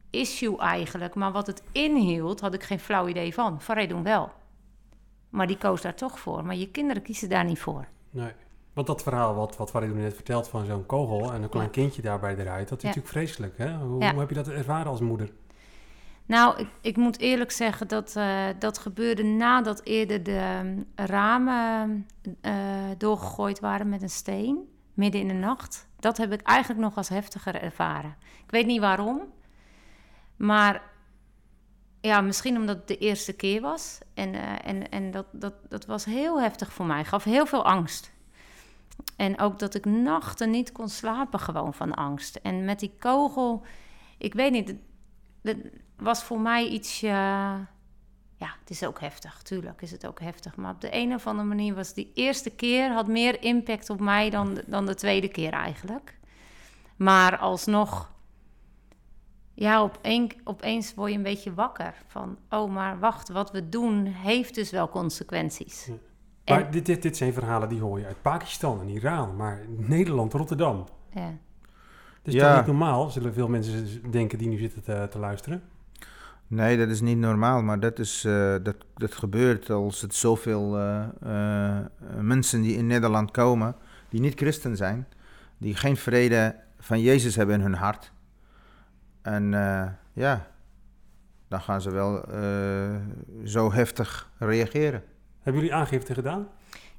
issue 0.10 0.58
eigenlijk. 0.58 1.16
Maar 1.16 1.32
wat 1.32 1.48
het 1.48 1.64
inhield, 1.72 2.40
had 2.40 2.54
ik 2.54 2.64
geen 2.64 2.80
flauw 2.80 3.08
idee 3.08 3.34
van. 3.34 3.62
Faredon 3.62 4.04
wel. 4.04 4.32
Maar 5.30 5.48
die 5.48 5.58
koos 5.58 5.82
daar 5.82 5.96
toch 5.96 6.20
voor. 6.20 6.46
Maar 6.46 6.56
je 6.56 6.72
kinderen 6.72 7.02
kiezen 7.02 7.30
daar 7.30 7.46
niet 7.46 7.60
voor. 7.60 7.88
Nee. 8.10 8.32
Want 8.76 8.88
dat 8.88 9.04
verhaal 9.04 9.36
wat, 9.36 9.58
wat 9.58 9.70
Faridon 9.70 9.98
net 9.98 10.14
vertelt 10.14 10.48
van 10.48 10.66
zo'n 10.66 10.86
kogel 10.86 11.34
en 11.34 11.44
een 11.44 11.50
klein 11.50 11.70
kindje 11.70 12.02
daarbij 12.02 12.36
eruit, 12.36 12.70
dat 12.70 12.78
is 12.78 12.84
natuurlijk 12.84 13.14
vreselijk. 13.14 13.58
Hè? 13.58 13.78
Hoe, 13.78 14.10
hoe 14.10 14.20
heb 14.20 14.30
je 14.30 14.36
dat 14.36 14.48
ervaren 14.48 14.92
als 14.92 15.00
moeder? 15.00 15.30
Nou, 16.26 16.60
ik, 16.60 16.68
ik, 16.82 16.98
moet 16.98 17.20
eerlijk 17.20 17.52
zeggen 17.52 17.88
dat 17.88 18.16
uh, 18.18 18.46
dat 18.60 18.78
gebeurde 18.78 19.24
nadat 19.24 19.84
eerder 19.84 20.24
de 20.24 20.38
ehm, 20.38 20.82
ramen 20.96 22.08
uh, 22.42 22.54
doorgegooid 22.98 23.60
waren 23.60 23.90
met 23.90 24.02
een 24.02 24.10
steen, 24.10 24.70
midden 24.94 25.22
in 25.22 25.28
de 25.28 25.34
nacht. 25.34 25.88
Dat 26.00 26.18
heb 26.18 26.32
ik 26.32 26.42
eigenlijk 26.42 26.82
nog 26.82 26.96
als 26.96 27.10
heftiger 27.10 27.62
ervaren. 27.62 28.16
Ik 28.44 28.52
weet 28.52 28.66
niet 28.66 28.80
waarom, 28.80 29.22
maar 30.36 30.82
ja, 32.02 32.22
misschien 32.22 32.58
omdat 32.58 32.78
het 32.78 32.88
de 32.88 32.98
eerste 32.98 33.34
keer 33.34 33.62
was. 33.62 34.00
En, 34.14 34.34
uh, 34.34 34.68
en, 34.68 34.90
en 34.90 35.12
dat, 35.12 35.26
dat, 35.32 35.54
dat 35.70 35.86
was 35.86 36.06
heel 36.06 36.42
heftig 36.42 36.74
voor 36.74 36.86
mij, 36.86 37.06
gaf 37.06 37.24
heel 37.24 37.46
veel 37.46 37.66
angst. 37.66 38.14
En 39.16 39.40
ook 39.40 39.60
dat 39.60 39.76
ik 39.76 39.86
nachten 39.86 40.50
niet 40.50 40.72
kon 40.72 40.90
slapen 40.90 41.40
gewoon 41.40 41.74
van 41.74 41.94
angst. 41.94 42.36
En 42.36 42.66
met 42.66 42.80
die 42.80 42.96
kogel, 43.00 43.66
ik 44.18 44.34
weet 44.34 44.52
niet... 44.52 44.76
De, 45.46 45.72
was 45.98 46.24
voor 46.24 46.40
mij 46.40 46.68
iets. 46.68 47.00
ja, 47.00 47.68
het 48.38 48.70
is 48.70 48.84
ook 48.86 49.00
heftig, 49.00 49.42
tuurlijk 49.42 49.82
is 49.82 49.92
het 49.92 50.08
ook 50.08 50.20
heftig. 50.20 50.56
Maar 50.56 50.74
op 50.74 50.82
de 50.82 50.96
een 50.96 51.14
of 51.14 51.28
andere 51.28 51.48
manier 51.48 51.76
was 51.76 51.94
die 51.94 52.12
eerste 52.14 52.50
keer 52.50 52.92
had 52.92 53.08
meer 53.08 53.44
impact 53.44 53.90
op 53.90 54.00
mij 54.00 54.30
dan, 54.30 54.62
dan 54.68 54.86
de 54.86 54.96
tweede 54.96 55.28
keer 55.28 55.52
eigenlijk. 55.52 56.18
Maar 56.96 57.38
alsnog, 57.38 58.12
ja, 59.54 59.84
op 59.84 60.00
een, 60.02 60.32
opeens 60.44 60.94
word 60.94 61.12
je 61.12 61.18
een 61.18 61.24
beetje 61.24 61.54
wakker 61.54 61.94
van, 62.08 62.38
oh, 62.50 62.72
maar 62.72 63.00
wacht, 63.00 63.30
wat 63.30 63.52
we 63.52 63.70
doen 63.70 64.06
heeft 64.06 64.56
dus 64.56 64.72
wel 64.72 64.90
consequenties. 64.90 65.90
Maar 66.46 66.72
dit, 66.72 66.86
dit, 66.86 67.02
dit 67.02 67.18
zijn 67.18 67.34
verhalen 67.34 67.70
die 67.70 67.82
hoor 67.82 68.00
je 68.00 68.06
uit 68.06 68.22
Pakistan 68.22 68.82
en 68.82 68.90
Iran, 68.90 69.36
maar 69.36 69.66
Nederland, 69.68 70.34
Rotterdam. 70.34 70.86
Ja. 71.14 71.38
Dus 72.26 72.34
ja. 72.34 72.48
toch 72.48 72.58
niet 72.58 72.78
normaal, 72.78 73.10
zullen 73.10 73.34
veel 73.34 73.48
mensen 73.48 74.12
denken 74.12 74.38
die 74.38 74.48
nu 74.48 74.58
zitten 74.58 74.84
te, 74.84 75.08
te 75.12 75.20
luisteren. 75.20 75.62
Nee, 76.48 76.78
dat 76.78 76.90
is 76.90 77.02
niet 77.02 77.18
normaal, 77.18 77.62
maar 77.62 77.80
dat, 77.80 78.00
is, 78.00 78.26
uh, 78.26 78.56
dat, 78.64 78.76
dat 78.96 79.14
gebeurt 79.14 79.70
als 79.70 80.02
het 80.02 80.16
zoveel 80.16 80.80
uh, 80.80 81.04
uh, 81.26 81.80
mensen 82.20 82.62
die 82.62 82.78
in 82.78 82.88
Nederland 82.88 83.32
komen, 83.32 83.76
die 84.10 84.22
niet 84.22 84.40
christen 84.40 84.76
zijn, 84.78 85.08
die 85.58 85.76
geen 85.76 85.98
vrede 85.98 86.56
van 86.80 87.02
Jezus 87.02 87.36
hebben 87.36 87.56
in 87.56 87.62
hun 87.62 87.74
hart. 87.74 88.12
En 89.22 89.52
ja, 90.14 90.48
dan 91.48 91.62
gaan 91.62 91.82
ze 91.82 91.92
wel 91.92 92.26
zo 93.44 93.72
heftig 93.74 94.32
reageren. 94.38 95.04
Hebben 95.42 95.62
jullie 95.62 95.78
aangifte 95.78 96.14
gedaan? 96.14 96.48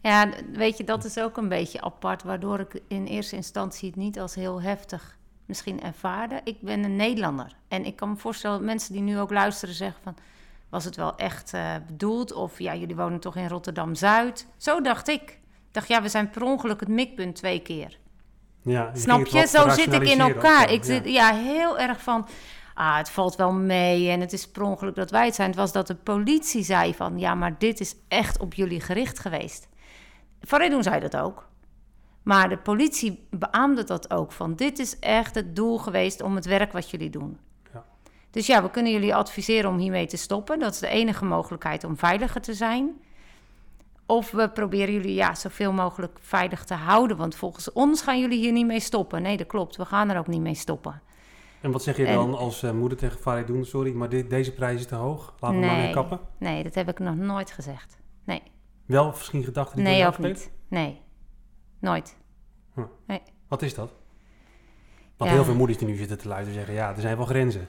Ja, 0.07 0.29
weet 0.53 0.77
je, 0.77 0.85
dat 0.85 1.05
is 1.05 1.19
ook 1.19 1.37
een 1.37 1.49
beetje 1.49 1.81
apart, 1.81 2.23
waardoor 2.23 2.61
ik 2.61 2.81
in 2.89 3.07
eerste 3.07 3.37
instantie 3.37 3.89
het 3.89 3.99
niet 3.99 4.21
als 4.21 4.35
heel 4.35 4.63
heftig 4.63 5.17
misschien 5.47 5.83
ervaarde. 5.83 6.41
Ik 6.45 6.61
ben 6.61 6.85
een 6.85 6.97
Nederlander. 6.97 7.57
En 7.69 7.85
ik 7.85 7.97
kan 7.97 8.09
me 8.09 8.17
voorstellen 8.17 8.57
dat 8.57 8.67
mensen 8.67 8.93
die 8.93 9.03
nu 9.03 9.19
ook 9.19 9.31
luisteren 9.31 9.75
zeggen 9.75 10.03
van... 10.03 10.17
was 10.69 10.85
het 10.85 10.97
wel 10.97 11.17
echt 11.17 11.55
uh, 11.55 11.75
bedoeld? 11.87 12.33
Of 12.33 12.59
ja, 12.59 12.75
jullie 12.75 12.97
wonen 12.97 13.21
toch 13.21 13.37
in 13.37 13.49
Rotterdam-Zuid? 13.49 14.47
Zo 14.57 14.81
dacht 14.81 15.09
ik. 15.09 15.23
Ik 15.31 15.73
dacht, 15.73 15.89
ja, 15.89 16.03
we 16.03 16.09
zijn 16.09 16.31
per 16.31 16.43
ongeluk 16.43 16.81
het 16.81 16.89
mikpunt 16.89 17.37
twee 17.37 17.61
keer. 17.61 17.99
Ja, 18.63 18.91
Snap 18.95 19.27
je? 19.27 19.47
Zo 19.47 19.69
zit 19.69 19.93
ik 19.93 20.09
in 20.09 20.21
elkaar. 20.21 20.73
Ik 20.73 20.85
zit 20.85 21.09
ja, 21.09 21.35
heel 21.35 21.79
erg 21.79 22.01
van... 22.01 22.29
Ah, 22.75 22.97
het 22.97 23.11
valt 23.11 23.37
wel 23.37 23.53
mee 23.53 24.11
en 24.11 24.21
het 24.21 24.33
is 24.33 24.49
per 24.49 24.63
ongeluk 24.63 24.95
dat 24.95 25.11
wij 25.11 25.25
het 25.25 25.35
zijn. 25.35 25.49
Het 25.49 25.59
was 25.59 25.73
dat 25.73 25.87
de 25.87 25.95
politie 25.95 26.65
zei 26.65 26.95
van... 26.95 27.19
ja, 27.19 27.35
maar 27.35 27.59
dit 27.59 27.81
is 27.81 27.95
echt 28.09 28.39
op 28.39 28.55
jullie 28.55 28.81
gericht 28.81 29.19
geweest. 29.19 29.69
Van 30.47 30.83
zei 30.83 31.01
dat 31.01 31.17
ook. 31.17 31.49
Maar 32.23 32.49
de 32.49 32.59
politie 32.59 33.27
beaamde 33.31 33.85
dat 33.85 34.11
ook. 34.11 34.33
Van 34.33 34.55
dit 34.55 34.79
is 34.79 34.99
echt 34.99 35.35
het 35.35 35.57
doel 35.57 35.79
geweest 35.79 36.23
om 36.23 36.35
het 36.35 36.45
werk 36.45 36.73
wat 36.73 36.91
jullie 36.91 37.11
doen. 37.11 37.39
Ja. 37.73 37.85
Dus 38.31 38.47
ja, 38.47 38.63
we 38.63 38.71
kunnen 38.71 38.93
jullie 38.93 39.15
adviseren 39.15 39.71
om 39.71 39.79
hiermee 39.79 40.07
te 40.07 40.17
stoppen. 40.17 40.59
Dat 40.59 40.73
is 40.73 40.79
de 40.79 40.89
enige 40.89 41.25
mogelijkheid 41.25 41.85
om 41.85 41.97
veiliger 41.97 42.41
te 42.41 42.55
zijn. 42.55 43.01
Of 44.07 44.31
we 44.31 44.51
proberen 44.51 44.95
jullie 44.95 45.15
ja, 45.15 45.35
zoveel 45.35 45.73
mogelijk 45.73 46.19
veilig 46.21 46.65
te 46.65 46.75
houden. 46.75 47.17
Want 47.17 47.37
volgens 47.37 47.73
ons 47.73 48.03
gaan 48.03 48.21
jullie 48.21 48.39
hier 48.39 48.53
niet 48.53 48.67
mee 48.67 48.81
stoppen. 48.81 49.23
Nee, 49.23 49.37
dat 49.37 49.47
klopt. 49.47 49.77
We 49.77 49.85
gaan 49.85 50.11
er 50.11 50.19
ook 50.19 50.27
niet 50.27 50.41
mee 50.41 50.55
stoppen. 50.55 51.03
En 51.61 51.71
wat 51.71 51.83
zeg 51.83 51.97
je 51.97 52.05
dan 52.05 52.35
als 52.35 52.63
uh, 52.63 52.71
moeder 52.71 52.99
tegen 52.99 53.19
Farid 53.19 53.47
doen? 53.47 53.65
Sorry, 53.65 53.93
maar 53.93 54.09
dit, 54.09 54.31
deze 54.31 54.53
prijs 54.53 54.81
is 54.81 54.87
te 54.87 54.95
hoog. 54.95 55.35
Laten 55.41 55.61
we 55.61 55.67
maar 55.67 55.77
weer 55.77 55.91
kappen. 55.91 56.21
Nee, 56.39 56.63
dat 56.63 56.75
heb 56.75 56.89
ik 56.89 56.99
nog 56.99 57.17
nooit 57.17 57.51
gezegd. 57.51 57.99
Nee. 58.25 58.43
Wel 58.87 59.07
misschien 59.07 59.45
gedachten 59.45 59.77
die 59.77 59.85
Nee, 59.85 60.07
ook 60.07 60.19
niet. 60.19 60.51
Nee. 60.69 61.01
Nooit. 61.79 62.17
Nee. 63.07 63.23
Wat 63.49 63.63
is 63.63 63.75
dat? 63.75 63.93
Want 65.17 65.31
heel 65.31 65.45
veel 65.45 65.55
moeders 65.55 65.79
die 65.79 65.89
nu 65.89 65.97
zitten 65.97 66.19
te 66.19 66.29
luisteren 66.29 66.55
zeggen, 66.55 66.75
ja, 66.75 66.95
er 66.95 67.01
zijn 67.01 67.17
wel 67.17 67.27
grenzen. 67.27 67.69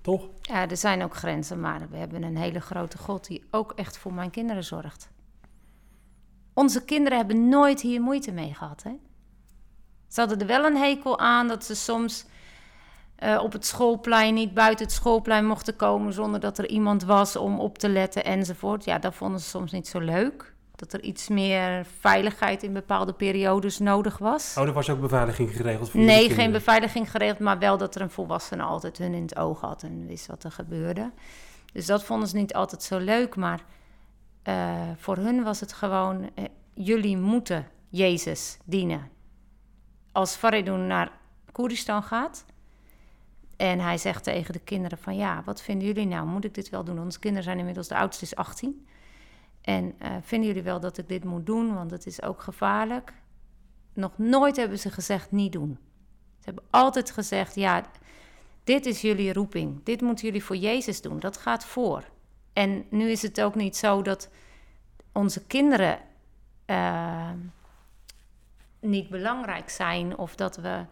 Toch? 0.00 0.28
Ja, 0.40 0.68
er 0.68 0.76
zijn 0.76 1.02
ook 1.02 1.14
grenzen, 1.14 1.60
maar 1.60 1.88
we 1.90 1.96
hebben 1.96 2.22
een 2.22 2.36
hele 2.36 2.60
grote 2.60 2.98
God 2.98 3.26
die 3.26 3.44
ook 3.50 3.72
echt 3.72 3.98
voor 3.98 4.14
mijn 4.14 4.30
kinderen 4.30 4.64
zorgt. 4.64 5.10
Onze 6.54 6.84
kinderen 6.84 7.18
hebben 7.18 7.48
nooit 7.48 7.80
hier 7.80 8.00
moeite 8.00 8.32
mee 8.32 8.54
gehad. 8.54 8.82
Hè? 8.82 8.92
Ze 10.08 10.20
hadden 10.20 10.40
er 10.40 10.46
wel 10.46 10.64
een 10.64 10.76
hekel 10.76 11.18
aan 11.18 11.48
dat 11.48 11.64
ze 11.64 11.74
soms 11.74 12.26
uh, 13.24 13.42
op 13.42 13.52
het 13.52 13.66
schoolplein 13.66 14.34
niet 14.34 14.54
buiten 14.54 14.84
het 14.84 14.94
schoolplein 14.94 15.46
mochten 15.46 15.76
komen 15.76 16.12
zonder 16.12 16.40
dat 16.40 16.58
er 16.58 16.68
iemand 16.68 17.04
was 17.04 17.36
om 17.36 17.60
op 17.60 17.78
te 17.78 17.88
letten 17.88 18.24
enzovoort. 18.24 18.84
Ja, 18.84 18.98
dat 18.98 19.14
vonden 19.14 19.40
ze 19.40 19.48
soms 19.48 19.72
niet 19.72 19.88
zo 19.88 19.98
leuk. 19.98 20.54
Dat 20.74 20.92
er 20.92 21.02
iets 21.02 21.28
meer 21.28 21.86
veiligheid 22.00 22.62
in 22.62 22.72
bepaalde 22.72 23.12
periodes 23.12 23.78
nodig 23.78 24.18
was. 24.18 24.54
Oh, 24.58 24.66
er 24.66 24.72
was 24.72 24.90
ook 24.90 25.00
beveiliging 25.00 25.56
geregeld 25.56 25.90
voor 25.90 26.00
Nee, 26.00 26.30
geen 26.30 26.52
beveiliging 26.52 27.10
geregeld, 27.10 27.38
maar 27.38 27.58
wel 27.58 27.78
dat 27.78 27.94
er 27.94 28.00
een 28.00 28.10
volwassene 28.10 28.62
altijd 28.62 28.98
hun 28.98 29.14
in 29.14 29.22
het 29.22 29.36
oog 29.36 29.60
had 29.60 29.82
en 29.82 30.06
wist 30.06 30.26
wat 30.26 30.44
er 30.44 30.50
gebeurde. 30.50 31.10
Dus 31.72 31.86
dat 31.86 32.04
vonden 32.04 32.28
ze 32.28 32.36
niet 32.36 32.54
altijd 32.54 32.82
zo 32.82 32.98
leuk, 32.98 33.36
maar 33.36 33.64
uh, 34.48 34.80
voor 34.96 35.16
hun 35.16 35.42
was 35.42 35.60
het 35.60 35.72
gewoon, 35.72 36.22
uh, 36.22 36.44
jullie 36.74 37.16
moeten 37.16 37.66
Jezus 37.88 38.58
dienen. 38.64 39.10
Als 40.12 40.34
Faridun 40.34 40.86
naar 40.86 41.10
Koeristan 41.52 42.02
gaat, 42.02 42.44
en 43.62 43.80
hij 43.80 43.98
zegt 43.98 44.24
tegen 44.24 44.52
de 44.52 44.58
kinderen 44.58 44.98
van 44.98 45.16
ja, 45.16 45.42
wat 45.44 45.62
vinden 45.62 45.86
jullie 45.86 46.06
nou? 46.06 46.26
Moet 46.26 46.44
ik 46.44 46.54
dit 46.54 46.68
wel 46.68 46.84
doen? 46.84 47.00
Onze 47.00 47.18
kinderen 47.18 47.44
zijn 47.44 47.58
inmiddels, 47.58 47.88
de 47.88 47.96
oudste 47.96 48.24
is 48.24 48.36
18. 48.36 48.86
En 49.60 49.94
uh, 50.02 50.08
vinden 50.22 50.48
jullie 50.48 50.62
wel 50.62 50.80
dat 50.80 50.98
ik 50.98 51.08
dit 51.08 51.24
moet 51.24 51.46
doen? 51.46 51.74
Want 51.74 51.90
het 51.90 52.06
is 52.06 52.22
ook 52.22 52.42
gevaarlijk. 52.42 53.12
Nog 53.92 54.18
nooit 54.18 54.56
hebben 54.56 54.78
ze 54.78 54.90
gezegd 54.90 55.30
niet 55.30 55.52
doen. 55.52 55.78
Ze 56.38 56.44
hebben 56.44 56.64
altijd 56.70 57.10
gezegd 57.10 57.54
ja, 57.54 57.84
dit 58.64 58.86
is 58.86 59.00
jullie 59.00 59.32
roeping. 59.32 59.84
Dit 59.84 60.00
moeten 60.00 60.26
jullie 60.26 60.44
voor 60.44 60.56
Jezus 60.56 61.00
doen. 61.00 61.20
Dat 61.20 61.36
gaat 61.36 61.64
voor. 61.64 62.04
En 62.52 62.84
nu 62.90 63.10
is 63.10 63.22
het 63.22 63.40
ook 63.40 63.54
niet 63.54 63.76
zo 63.76 64.02
dat 64.02 64.28
onze 65.12 65.46
kinderen 65.46 65.98
uh, 66.66 67.30
niet 68.80 69.08
belangrijk 69.08 69.70
zijn 69.70 70.16
of 70.16 70.34
dat 70.34 70.56
we 70.56 70.84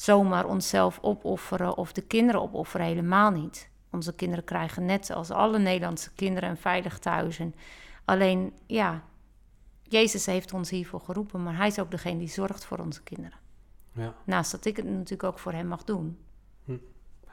zomaar 0.00 0.46
onszelf 0.46 0.98
opofferen 1.02 1.76
of 1.76 1.92
de 1.92 2.00
kinderen 2.00 2.42
opofferen, 2.42 2.86
helemaal 2.86 3.30
niet. 3.30 3.70
Onze 3.90 4.14
kinderen 4.14 4.44
krijgen 4.44 4.84
net 4.84 5.10
als 5.10 5.30
alle 5.30 5.58
Nederlandse 5.58 6.12
kinderen 6.14 6.50
een 6.50 6.56
veilig 6.56 6.98
thuis. 6.98 7.38
En 7.38 7.54
alleen, 8.04 8.52
ja, 8.66 9.02
Jezus 9.82 10.26
heeft 10.26 10.52
ons 10.52 10.70
hiervoor 10.70 11.00
geroepen, 11.00 11.42
maar 11.42 11.56
hij 11.56 11.66
is 11.66 11.78
ook 11.78 11.90
degene 11.90 12.18
die 12.18 12.28
zorgt 12.28 12.64
voor 12.64 12.78
onze 12.78 13.02
kinderen. 13.02 13.38
Ja. 13.92 14.14
Naast 14.24 14.50
dat 14.50 14.64
ik 14.64 14.76
het 14.76 14.86
natuurlijk 14.86 15.22
ook 15.22 15.38
voor 15.38 15.52
hem 15.52 15.66
mag 15.66 15.84
doen. 15.84 16.18
Hm. 16.64 16.76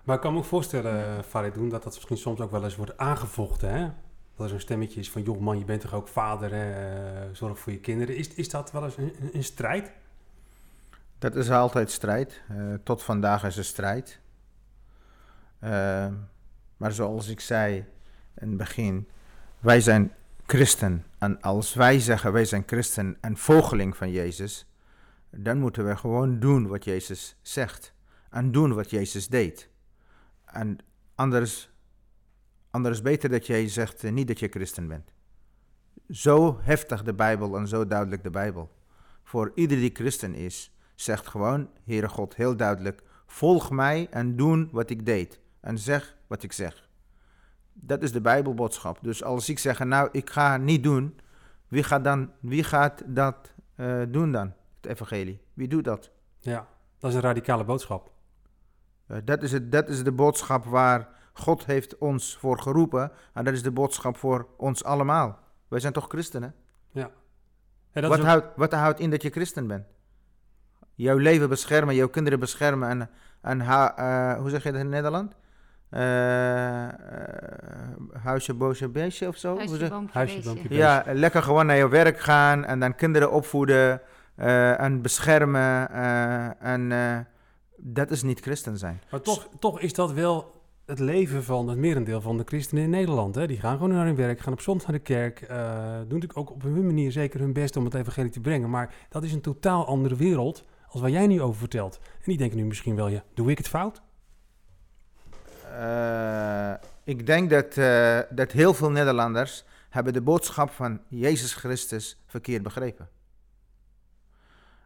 Maar 0.03 0.15
ik 0.15 0.21
kan 0.21 0.33
me 0.33 0.39
ook 0.39 0.45
voorstellen, 0.45 1.23
Farid 1.23 1.53
dat 1.55 1.83
dat 1.83 1.85
misschien 1.85 2.17
soms 2.17 2.39
ook 2.39 2.51
wel 2.51 2.63
eens 2.63 2.75
wordt 2.75 2.97
aangevochten, 2.97 3.73
hè? 3.73 3.81
Dat 4.35 4.45
er 4.45 4.49
zo'n 4.49 4.59
stemmetje 4.59 4.99
is 4.99 5.11
van, 5.11 5.21
joh 5.21 5.39
man, 5.39 5.57
je 5.57 5.65
bent 5.65 5.81
toch 5.81 5.93
ook 5.93 6.07
vader, 6.07 6.51
hè? 6.53 7.35
zorg 7.35 7.59
voor 7.59 7.71
je 7.71 7.79
kinderen. 7.79 8.15
Is, 8.15 8.33
is 8.33 8.49
dat 8.49 8.71
wel 8.71 8.83
eens 8.83 8.97
een, 8.97 9.15
een 9.33 9.43
strijd? 9.43 9.91
Dat 11.19 11.35
is 11.35 11.49
altijd 11.49 11.91
strijd. 11.91 12.41
Uh, 12.51 12.73
tot 12.83 13.03
vandaag 13.03 13.43
is 13.43 13.57
er 13.57 13.65
strijd. 13.65 14.19
Uh, 15.63 16.07
maar 16.77 16.91
zoals 16.91 17.27
ik 17.27 17.39
zei 17.39 17.85
in 18.35 18.47
het 18.47 18.57
begin, 18.57 19.07
wij 19.59 19.81
zijn 19.81 20.13
christen. 20.45 21.05
En 21.17 21.41
als 21.41 21.73
wij 21.73 21.99
zeggen 21.99 22.31
wij 22.31 22.45
zijn 22.45 22.63
christen 22.65 23.17
en 23.21 23.37
volgeling 23.37 23.97
van 23.97 24.11
Jezus, 24.11 24.65
dan 25.29 25.59
moeten 25.59 25.87
we 25.87 25.95
gewoon 25.95 26.39
doen 26.39 26.67
wat 26.67 26.83
Jezus 26.83 27.35
zegt. 27.41 27.93
En 28.29 28.51
doen 28.51 28.73
wat 28.73 28.89
Jezus 28.89 29.27
deed. 29.27 29.69
En 30.45 30.77
anders, 31.15 31.69
anders 32.69 33.01
beter 33.01 33.29
dat 33.29 33.47
jij 33.47 33.67
zegt 33.67 34.03
uh, 34.03 34.11
niet 34.11 34.27
dat 34.27 34.39
je 34.39 34.47
christen 34.47 34.87
bent. 34.87 35.11
Zo 36.09 36.59
heftig 36.61 37.03
de 37.03 37.13
Bijbel 37.13 37.57
en 37.57 37.67
zo 37.67 37.87
duidelijk 37.87 38.23
de 38.23 38.29
Bijbel. 38.29 38.75
Voor 39.23 39.51
ieder 39.55 39.77
die 39.77 39.91
christen 39.93 40.33
is, 40.33 40.76
zegt 40.99 41.27
gewoon, 41.27 41.69
Heere 41.83 42.09
God, 42.09 42.35
heel 42.35 42.55
duidelijk, 42.55 43.03
volg 43.25 43.71
mij 43.71 44.07
en 44.11 44.35
doen 44.35 44.69
wat 44.71 44.89
ik 44.89 45.05
deed. 45.05 45.39
En 45.59 45.77
zeg 45.77 46.15
wat 46.27 46.43
ik 46.43 46.51
zeg. 46.51 46.89
Dat 47.73 48.01
is 48.01 48.11
de 48.11 48.21
Bijbelboodschap. 48.21 48.97
Dus 49.01 49.23
als 49.23 49.49
ik 49.49 49.59
zeg, 49.59 49.79
nou, 49.79 50.09
ik 50.11 50.29
ga 50.29 50.57
niet 50.57 50.83
doen, 50.83 51.19
wie 51.67 51.83
gaat, 51.83 52.03
dan, 52.03 52.31
wie 52.39 52.63
gaat 52.63 53.03
dat 53.05 53.53
uh, 53.75 54.01
doen 54.07 54.31
dan? 54.31 54.53
Het 54.81 54.91
evangelie. 54.91 55.41
Wie 55.53 55.67
doet 55.67 55.83
dat? 55.83 56.11
Ja, 56.39 56.67
dat 56.99 57.09
is 57.09 57.15
een 57.15 57.21
radicale 57.21 57.63
boodschap. 57.63 58.11
Uh, 59.07 59.17
dat, 59.23 59.43
is 59.43 59.51
het, 59.51 59.71
dat 59.71 59.89
is 59.89 60.03
de 60.03 60.11
boodschap 60.11 60.65
waar 60.65 61.09
God 61.33 61.65
heeft 61.65 61.97
ons 61.97 62.37
voor 62.37 62.59
geroepen. 62.59 63.11
En 63.33 63.43
dat 63.43 63.53
is 63.53 63.63
de 63.63 63.71
boodschap 63.71 64.17
voor 64.17 64.47
ons 64.57 64.83
allemaal. 64.83 65.39
Wij 65.67 65.79
zijn 65.79 65.93
toch 65.93 66.07
christenen? 66.07 66.55
Ja. 66.91 67.11
wat, 67.93 68.03
ook... 68.03 68.19
houdt, 68.19 68.47
wat 68.55 68.73
houdt 68.73 68.99
in 68.99 69.09
dat 69.09 69.21
je 69.21 69.29
christen 69.29 69.67
bent? 69.67 69.85
Jouw 70.97 71.17
leven 71.17 71.49
beschermen, 71.49 71.95
jouw 71.95 72.07
kinderen 72.07 72.39
beschermen 72.39 72.89
en, 72.89 73.09
en 73.41 73.59
uh, 73.59 74.33
hoe 74.33 74.49
zeg 74.49 74.63
je 74.63 74.71
dat 74.71 74.81
in 74.81 74.89
Nederland? 74.89 75.33
Uh, 75.91 75.99
huisje, 78.23 78.53
boosje, 78.53 78.89
beestje 78.89 79.27
of 79.27 79.35
zo? 79.35 79.57
Huisje, 79.57 79.87
boompje, 79.89 80.17
huisje, 80.17 80.41
boompje, 80.41 80.75
Ja, 80.75 81.03
lekker 81.13 81.43
gewoon 81.43 81.65
naar 81.65 81.77
je 81.77 81.89
werk 81.89 82.19
gaan 82.19 82.65
en 82.65 82.79
dan 82.79 82.95
kinderen 82.95 83.31
opvoeden 83.31 84.01
uh, 84.39 84.79
en 84.79 85.01
beschermen. 85.01 85.91
en 86.59 87.27
dat 87.77 88.11
is 88.11 88.23
niet 88.23 88.39
christen 88.39 88.77
zijn. 88.77 89.01
Maar 89.11 89.21
toch, 89.21 89.49
toch 89.59 89.79
is 89.79 89.93
dat 89.93 90.11
wel 90.11 90.61
het 90.85 90.99
leven 90.99 91.43
van 91.43 91.67
het 91.69 91.77
merendeel 91.77 92.21
van 92.21 92.37
de 92.37 92.43
christenen 92.45 92.83
in 92.83 92.89
Nederland. 92.89 93.35
Hè? 93.35 93.47
Die 93.47 93.59
gaan 93.59 93.77
gewoon 93.77 93.93
naar 93.93 94.05
hun 94.05 94.15
werk, 94.15 94.39
gaan 94.39 94.53
op 94.53 94.61
zondag 94.61 94.87
naar 94.87 94.97
de 94.97 95.03
kerk. 95.03 95.39
doen 95.47 95.57
natuurlijk 95.97 96.37
ook 96.37 96.51
op 96.51 96.61
hun 96.61 96.85
manier 96.85 97.11
zeker 97.11 97.39
hun 97.39 97.53
best 97.53 97.77
om 97.77 97.85
het 97.85 97.93
evangelie 97.93 98.31
te 98.31 98.41
brengen. 98.41 98.69
Maar 98.69 98.93
dat 99.09 99.23
is 99.23 99.33
een 99.33 99.41
totaal 99.41 99.85
andere 99.85 100.15
wereld 100.15 100.65
als 101.01 101.11
waar 101.11 101.21
jij 101.21 101.27
nu 101.27 101.41
over 101.41 101.59
vertelt. 101.59 101.99
En 102.01 102.23
die 102.23 102.37
denken 102.37 102.57
nu 102.57 102.65
misschien 102.65 102.95
wel, 102.95 103.07
ja, 103.07 103.23
doe 103.33 103.51
ik 103.51 103.57
het 103.57 103.67
fout? 103.67 104.01
Uh, 105.71 106.73
ik 107.03 107.25
denk 107.25 107.49
dat, 107.49 107.77
uh, 107.77 108.19
dat 108.29 108.51
heel 108.51 108.73
veel 108.73 108.91
Nederlanders 108.91 109.63
hebben 109.89 110.13
de 110.13 110.21
boodschap 110.21 110.69
van 110.69 111.01
Jezus 111.07 111.53
Christus 111.53 112.23
verkeerd 112.25 112.63
begrepen. 112.63 113.09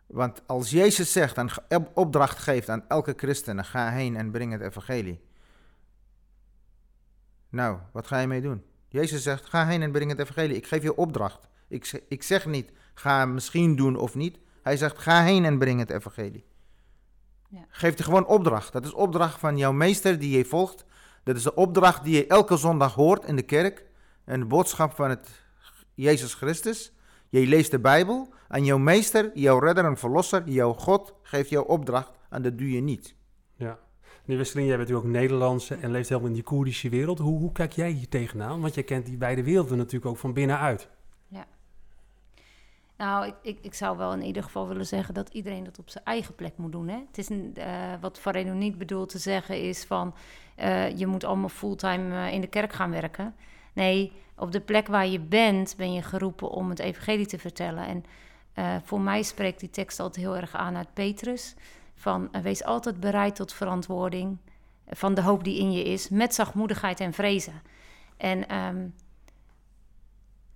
Want 0.05 0.41
als 0.45 0.69
Jezus 0.69 1.11
zegt 1.11 1.37
en 1.37 1.49
opdracht 1.93 2.39
geeft 2.39 2.69
aan 2.69 2.87
elke 2.87 3.13
christen, 3.17 3.65
ga 3.65 3.91
heen 3.91 4.15
en 4.15 4.31
breng 4.31 4.51
het 4.51 4.61
evangelie. 4.61 5.21
Nou, 7.49 7.77
wat 7.91 8.07
ga 8.07 8.19
je 8.19 8.27
mee 8.27 8.41
doen? 8.41 8.63
Jezus 8.87 9.23
zegt, 9.23 9.45
ga 9.45 9.67
heen 9.67 9.81
en 9.81 9.91
breng 9.91 10.09
het 10.09 10.19
evangelie. 10.19 10.55
Ik 10.55 10.67
geef 10.67 10.83
je 10.83 10.95
opdracht. 10.95 11.47
Ik, 11.67 12.03
ik 12.07 12.23
zeg 12.23 12.45
niet, 12.45 12.71
ga 12.93 13.25
misschien 13.25 13.75
doen 13.75 13.95
of 13.95 14.15
niet. 14.15 14.39
Hij 14.61 14.77
zegt, 14.77 14.99
ga 14.99 15.23
heen 15.23 15.45
en 15.45 15.57
breng 15.57 15.79
het 15.79 15.89
evangelie. 15.89 16.45
Ja. 17.49 17.65
Geef 17.67 17.97
je 17.97 18.03
gewoon 18.03 18.27
opdracht. 18.27 18.73
Dat 18.73 18.85
is 18.85 18.93
opdracht 18.93 19.39
van 19.39 19.57
jouw 19.57 19.71
meester 19.71 20.19
die 20.19 20.37
je 20.37 20.45
volgt. 20.45 20.85
Dat 21.23 21.35
is 21.35 21.43
de 21.43 21.55
opdracht 21.55 22.03
die 22.03 22.15
je 22.15 22.27
elke 22.27 22.57
zondag 22.57 22.93
hoort 22.93 23.25
in 23.25 23.35
de 23.35 23.41
kerk. 23.41 23.85
Een 24.25 24.47
boodschap 24.47 24.93
van 24.93 25.09
het 25.09 25.29
Jezus 25.93 26.33
Christus. 26.33 26.93
Je 27.29 27.47
leest 27.47 27.71
de 27.71 27.79
Bijbel 27.79 28.33
en 28.47 28.65
jouw 28.65 28.77
meester, 28.77 29.31
jouw 29.33 29.59
redder 29.59 29.85
en 29.85 29.97
verlosser, 29.97 30.49
jouw 30.49 30.73
God, 30.73 31.13
geeft 31.21 31.49
jou 31.49 31.67
opdracht 31.67 32.11
en 32.29 32.41
dat 32.41 32.57
doe 32.57 32.71
je 32.71 32.81
niet. 32.81 33.15
Ja. 33.55 33.79
Meneer 34.25 34.37
Wesseling, 34.37 34.67
jij 34.67 34.77
bent 34.77 34.89
natuurlijk 34.89 35.15
ook 35.15 35.21
Nederlandse 35.21 35.75
en 35.75 35.91
leeft 35.91 36.09
helemaal 36.09 36.29
in 36.29 36.35
die 36.35 36.43
Koerdische 36.43 36.89
wereld. 36.89 37.19
Hoe, 37.19 37.39
hoe 37.39 37.51
kijk 37.51 37.71
jij 37.71 37.89
hier 37.89 38.09
tegenaan? 38.09 38.61
Want 38.61 38.73
jij 38.73 38.83
kent 38.83 39.05
die 39.05 39.17
beide 39.17 39.43
werelden 39.43 39.77
natuurlijk 39.77 40.05
ook 40.05 40.17
van 40.17 40.33
binnenuit. 40.33 40.89
Nou, 43.01 43.33
ik, 43.41 43.57
ik, 43.61 43.73
zou 43.73 43.97
wel 43.97 44.13
in 44.13 44.21
ieder 44.21 44.43
geval 44.43 44.67
willen 44.67 44.85
zeggen 44.85 45.13
dat 45.13 45.29
iedereen 45.29 45.63
dat 45.63 45.79
op 45.79 45.89
zijn 45.89 46.03
eigen 46.03 46.35
plek 46.35 46.57
moet 46.57 46.71
doen. 46.71 46.87
Hè? 46.87 46.97
Het 47.07 47.17
is 47.17 47.29
uh, 47.29 47.65
wat 48.01 48.19
Fareno 48.19 48.53
niet 48.53 48.77
bedoelt 48.77 49.09
te 49.09 49.17
zeggen 49.17 49.61
is 49.61 49.83
van 49.83 50.15
uh, 50.59 50.97
je 50.97 51.07
moet 51.07 51.23
allemaal 51.23 51.49
fulltime 51.49 52.15
uh, 52.15 52.33
in 52.33 52.41
de 52.41 52.47
kerk 52.47 52.73
gaan 52.73 52.91
werken. 52.91 53.35
Nee, 53.73 54.11
op 54.35 54.51
de 54.51 54.59
plek 54.59 54.87
waar 54.87 55.07
je 55.07 55.19
bent 55.19 55.73
ben 55.77 55.93
je 55.93 56.01
geroepen 56.01 56.49
om 56.49 56.69
het 56.69 56.79
evangelie 56.79 57.25
te 57.25 57.39
vertellen. 57.39 57.85
En 57.85 58.03
voor 58.83 59.01
mij 59.01 59.23
spreekt 59.23 59.59
die 59.59 59.69
tekst 59.69 59.99
altijd 59.99 60.25
heel 60.25 60.35
erg 60.35 60.55
aan 60.55 60.77
uit 60.77 60.93
Petrus. 60.93 61.55
Van 61.95 62.29
wees 62.41 62.63
altijd 62.63 62.99
bereid 62.99 63.35
tot 63.35 63.53
verantwoording 63.53 64.37
van 64.87 65.13
de 65.13 65.21
hoop 65.21 65.43
die 65.43 65.59
in 65.59 65.71
je 65.71 65.83
is, 65.83 66.09
met 66.09 66.35
zachtmoedigheid 66.35 66.99
en 66.99 67.13
vrezen. 67.13 67.61
En 68.17 68.55
um, 68.55 68.93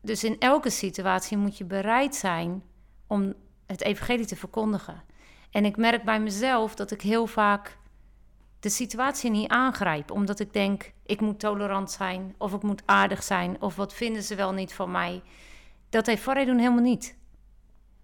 dus 0.06 0.24
in 0.24 0.40
elke 0.40 0.70
situatie 0.70 1.38
moet 1.38 1.58
je 1.58 1.66
bereid 1.66 2.16
zijn 2.16 2.64
om 3.08 3.34
het 3.66 3.82
evangelie 3.82 4.26
te 4.26 4.36
verkondigen. 4.36 5.04
En 5.52 5.66
ik 5.66 5.78
merk 5.78 6.04
bij 6.04 6.20
mezelf 6.20 6.76
dat 6.76 6.92
ik 6.92 7.02
heel 7.02 7.28
vaak 7.28 7.78
de 8.60 8.70
situatie 8.70 9.30
niet 9.30 9.50
aangrijp, 9.50 10.12
omdat 10.12 10.40
ik 10.40 10.54
denk, 10.54 10.92
ik 11.06 11.22
moet 11.22 11.40
tolerant 11.40 11.92
zijn, 11.92 12.36
of 12.38 12.54
ik 12.54 12.62
moet 12.62 12.82
aardig 12.86 13.24
zijn, 13.24 13.62
of 13.62 13.76
wat 13.76 13.94
vinden 13.94 14.24
ze 14.24 14.36
wel 14.36 14.54
niet 14.54 14.74
van 14.74 14.92
mij. 14.92 15.22
Dat 15.90 16.06
heeft 16.06 16.26
doen 16.26 16.58
helemaal 16.58 16.80
niet. 16.80 17.18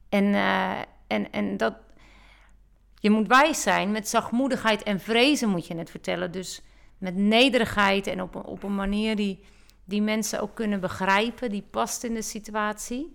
En, 0.09 0.23
uh, 0.23 0.79
en, 1.07 1.31
en 1.31 1.57
dat, 1.57 1.75
Je 2.99 3.09
moet 3.09 3.27
wijs 3.27 3.61
zijn, 3.61 3.91
met 3.91 4.09
zachtmoedigheid 4.09 4.83
en 4.83 4.99
vrezen 4.99 5.49
moet 5.49 5.67
je 5.67 5.75
het 5.75 5.89
vertellen. 5.89 6.31
Dus 6.31 6.61
met 6.97 7.15
nederigheid 7.15 8.07
en 8.07 8.21
op, 8.21 8.35
op 8.35 8.63
een 8.63 8.75
manier 8.75 9.15
die, 9.15 9.43
die 9.91 10.01
mensen 10.01 10.41
ook 10.41 10.55
kunnen 10.55 10.79
begrijpen, 10.79 11.49
die 11.49 11.63
past 11.69 12.03
in 12.03 12.13
de 12.13 12.21
situatie. 12.21 13.11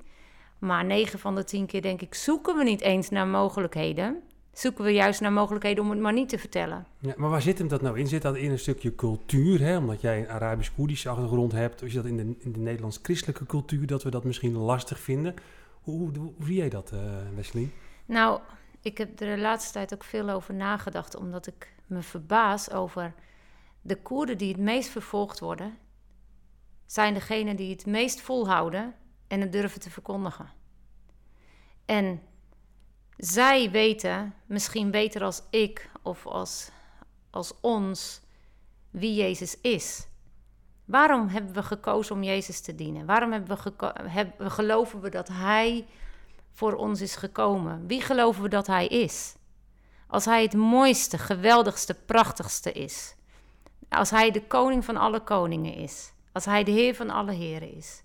Maar 0.59 0.85
9 0.85 1.19
van 1.19 1.35
de 1.35 1.45
10 1.45 1.67
keer 1.67 1.83
denk 1.83 2.03
ik, 2.03 2.15
zoeken 2.15 2.57
we 2.57 2.65
niet 2.65 2.81
eens 2.81 3.11
naar 3.11 3.27
mogelijkheden. 3.27 4.23
Zoeken 4.53 4.85
we 4.85 4.91
juist 4.91 5.21
naar 5.21 5.33
mogelijkheden 5.33 5.85
om 5.85 5.91
het 5.91 5.99
maar 5.99 6.13
niet 6.13 6.29
te 6.29 6.39
vertellen. 6.39 6.87
Ja, 6.99 7.15
maar 7.17 7.31
waar 7.31 7.43
zit 7.43 7.59
hem 7.59 7.69
dat 7.69 7.83
nou 7.83 7.99
in? 7.99 8.07
Zit 8.07 8.23
dat 8.23 8.37
in 8.37 8.51
een 8.51 8.59
stukje 8.59 8.95
cultuur? 8.95 9.61
Hè? 9.61 9.77
Omdat 9.77 10.01
jij 10.01 10.19
een 10.19 10.29
Arabisch-Koerdische 10.29 11.09
achtergrond 11.09 11.53
hebt. 11.53 11.83
Of 11.83 11.89
is 11.89 11.95
dat 11.95 12.05
in 12.05 12.17
de, 12.17 12.35
in 12.39 12.53
de 12.53 12.59
Nederlands-christelijke 12.59 13.47
cultuur 13.47 13.87
dat 13.87 14.03
we 14.03 14.11
dat 14.11 14.25
misschien 14.25 14.57
lastig 14.57 15.01
vinden? 15.01 15.35
Hoe, 15.83 15.99
hoe, 15.99 16.33
hoe 16.37 16.47
zie 16.47 16.57
jij 16.57 16.69
dat, 16.69 16.93
uh, 16.95 17.01
Wesley? 17.35 17.71
Nou, 18.07 18.41
ik 18.81 18.99
heb 18.99 19.21
er 19.21 19.37
de 19.37 19.43
laatste 19.43 19.73
tijd 19.73 19.95
ook 19.95 20.05
veel 20.05 20.31
over 20.31 20.55
nagedacht. 20.55 21.17
Omdat 21.17 21.47
ik 21.47 21.73
me 21.87 22.03
verbaas 22.03 22.71
over 22.71 23.15
de 23.83 23.97
Koerden 23.97 24.39
die 24.39 24.49
het 24.49 24.61
meest 24.61 24.89
vervolgd 24.89 25.41
worden. 25.41 25.75
Zijn 26.87 27.15
degenen 27.15 27.57
die 27.57 27.71
het 27.71 27.87
meest 27.87 28.21
volhouden 28.21 28.95
en 29.29 29.41
het 29.41 29.53
durven 29.53 29.81
te 29.81 29.91
verkondigen. 29.91 30.51
En 31.85 32.23
zij 33.17 33.71
weten, 33.71 34.35
misschien 34.47 34.91
beter 34.91 35.23
als 35.23 35.43
ik 35.51 35.91
of 36.03 36.27
als, 36.27 36.71
als 37.31 37.53
ons, 37.61 38.21
wie 38.91 39.15
Jezus 39.15 39.61
is. 39.61 40.07
Waarom 40.85 41.29
hebben 41.29 41.55
we 41.55 41.63
gekozen 41.63 42.15
om 42.15 42.23
Jezus 42.23 42.61
te 42.61 42.75
dienen? 42.75 43.07
Waarom 43.07 43.33
hebben 43.33 43.59
we, 44.39 44.51
geloven 44.51 45.01
we 45.01 45.09
dat 45.09 45.29
Hij 45.29 45.87
voor 46.53 46.75
ons 46.75 47.01
is 47.01 47.17
gekomen? 47.17 47.87
Wie 47.87 48.01
geloven 48.01 48.43
we 48.43 48.49
dat 48.49 48.67
Hij 48.67 48.87
is? 48.87 49.35
Als 50.07 50.25
Hij 50.25 50.43
het 50.43 50.55
mooiste, 50.55 51.19
geweldigste, 51.19 51.95
prachtigste 51.95 52.73
is. 52.73 53.15
Als 53.89 54.11
Hij 54.11 54.31
de 54.31 54.47
koning 54.47 54.85
van 54.85 54.97
alle 54.97 55.21
koningen 55.21 55.75
is. 55.75 56.13
Als 56.37 56.45
Hij 56.45 56.65
de 56.65 56.71
Heer 56.71 56.95
van 56.95 57.11
alle 57.11 57.33
heren 57.33 57.77
is 57.77 58.05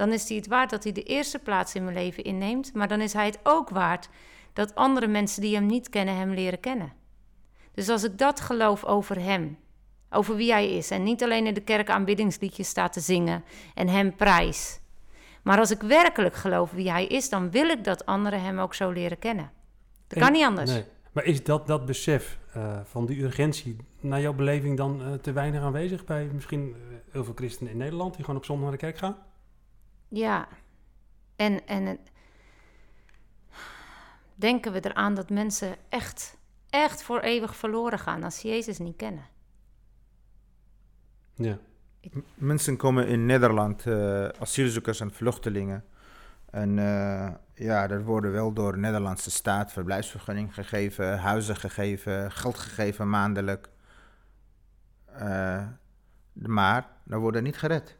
dan 0.00 0.12
is 0.12 0.28
hij 0.28 0.36
het 0.36 0.46
waard 0.46 0.70
dat 0.70 0.82
hij 0.82 0.92
de 0.92 1.02
eerste 1.02 1.38
plaats 1.38 1.74
in 1.74 1.84
mijn 1.84 1.96
leven 1.96 2.24
inneemt. 2.24 2.74
Maar 2.74 2.88
dan 2.88 3.00
is 3.00 3.12
hij 3.12 3.26
het 3.26 3.38
ook 3.42 3.68
waard 3.68 4.08
dat 4.52 4.74
andere 4.74 5.06
mensen 5.06 5.42
die 5.42 5.54
hem 5.54 5.66
niet 5.66 5.88
kennen, 5.88 6.16
hem 6.16 6.32
leren 6.32 6.60
kennen. 6.60 6.92
Dus 7.74 7.88
als 7.88 8.04
ik 8.04 8.18
dat 8.18 8.40
geloof 8.40 8.84
over 8.84 9.20
hem, 9.20 9.58
over 10.10 10.36
wie 10.36 10.52
hij 10.52 10.70
is, 10.70 10.90
en 10.90 11.02
niet 11.02 11.22
alleen 11.22 11.46
in 11.46 11.54
de 11.54 11.60
kerk 11.60 11.90
aanbiddingsliedjes 11.90 12.68
staat 12.68 12.92
te 12.92 13.00
zingen 13.00 13.44
en 13.74 13.88
hem 13.88 14.16
prijs. 14.16 14.80
Maar 15.42 15.58
als 15.58 15.70
ik 15.70 15.80
werkelijk 15.80 16.34
geloof 16.34 16.70
wie 16.70 16.90
hij 16.90 17.06
is, 17.06 17.28
dan 17.28 17.50
wil 17.50 17.68
ik 17.68 17.84
dat 17.84 18.06
anderen 18.06 18.42
hem 18.42 18.58
ook 18.58 18.74
zo 18.74 18.90
leren 18.90 19.18
kennen. 19.18 19.50
Dat 20.06 20.18
kan 20.18 20.32
niet 20.32 20.44
anders. 20.44 20.70
Nee. 20.70 20.84
Maar 21.12 21.24
is 21.24 21.44
dat, 21.44 21.66
dat 21.66 21.86
besef 21.86 22.38
uh, 22.56 22.80
van 22.84 23.06
die 23.06 23.22
urgentie 23.22 23.76
naar 24.00 24.20
jouw 24.20 24.32
beleving 24.32 24.76
dan 24.76 25.02
uh, 25.02 25.12
te 25.14 25.32
weinig 25.32 25.62
aanwezig 25.62 26.04
bij 26.04 26.26
misschien 26.26 26.68
uh, 26.68 26.74
heel 27.10 27.24
veel 27.24 27.34
christenen 27.34 27.72
in 27.72 27.78
Nederland 27.78 28.14
die 28.14 28.24
gewoon 28.24 28.40
op 28.40 28.44
zondag 28.44 28.64
naar 28.64 28.78
de 28.78 28.84
kerk 28.84 28.98
gaan? 28.98 29.16
Ja, 30.08 30.48
en, 31.36 31.66
en 31.66 31.98
denken 34.34 34.72
we 34.72 34.84
eraan 34.84 35.14
dat 35.14 35.30
mensen 35.30 35.76
echt, 35.88 36.36
echt 36.70 37.02
voor 37.02 37.20
eeuwig 37.20 37.56
verloren 37.56 37.98
gaan 37.98 38.24
als 38.24 38.40
ze 38.40 38.48
Jezus 38.48 38.78
niet 38.78 38.96
kennen. 38.96 39.24
Ja. 41.34 41.58
Mensen 42.34 42.76
komen 42.76 43.06
in 43.06 43.26
Nederland, 43.26 43.86
uh, 43.86 44.28
asielzoekers 44.28 45.00
en 45.00 45.12
vluchtelingen. 45.12 45.84
En 46.50 46.76
uh, 46.76 47.30
ja, 47.54 47.88
er 47.88 48.04
worden 48.04 48.32
wel 48.32 48.52
door 48.52 48.72
de 48.72 48.78
Nederlandse 48.78 49.30
staat 49.30 49.72
verblijfsvergunning 49.72 50.54
gegeven, 50.54 51.18
huizen 51.18 51.56
gegeven, 51.56 52.32
geld 52.32 52.58
gegeven 52.58 53.10
maandelijk. 53.10 53.68
Uh, 55.20 55.66
maar 56.32 56.88
dan 57.04 57.20
worden 57.20 57.42
niet 57.42 57.58
gered. 57.58 57.96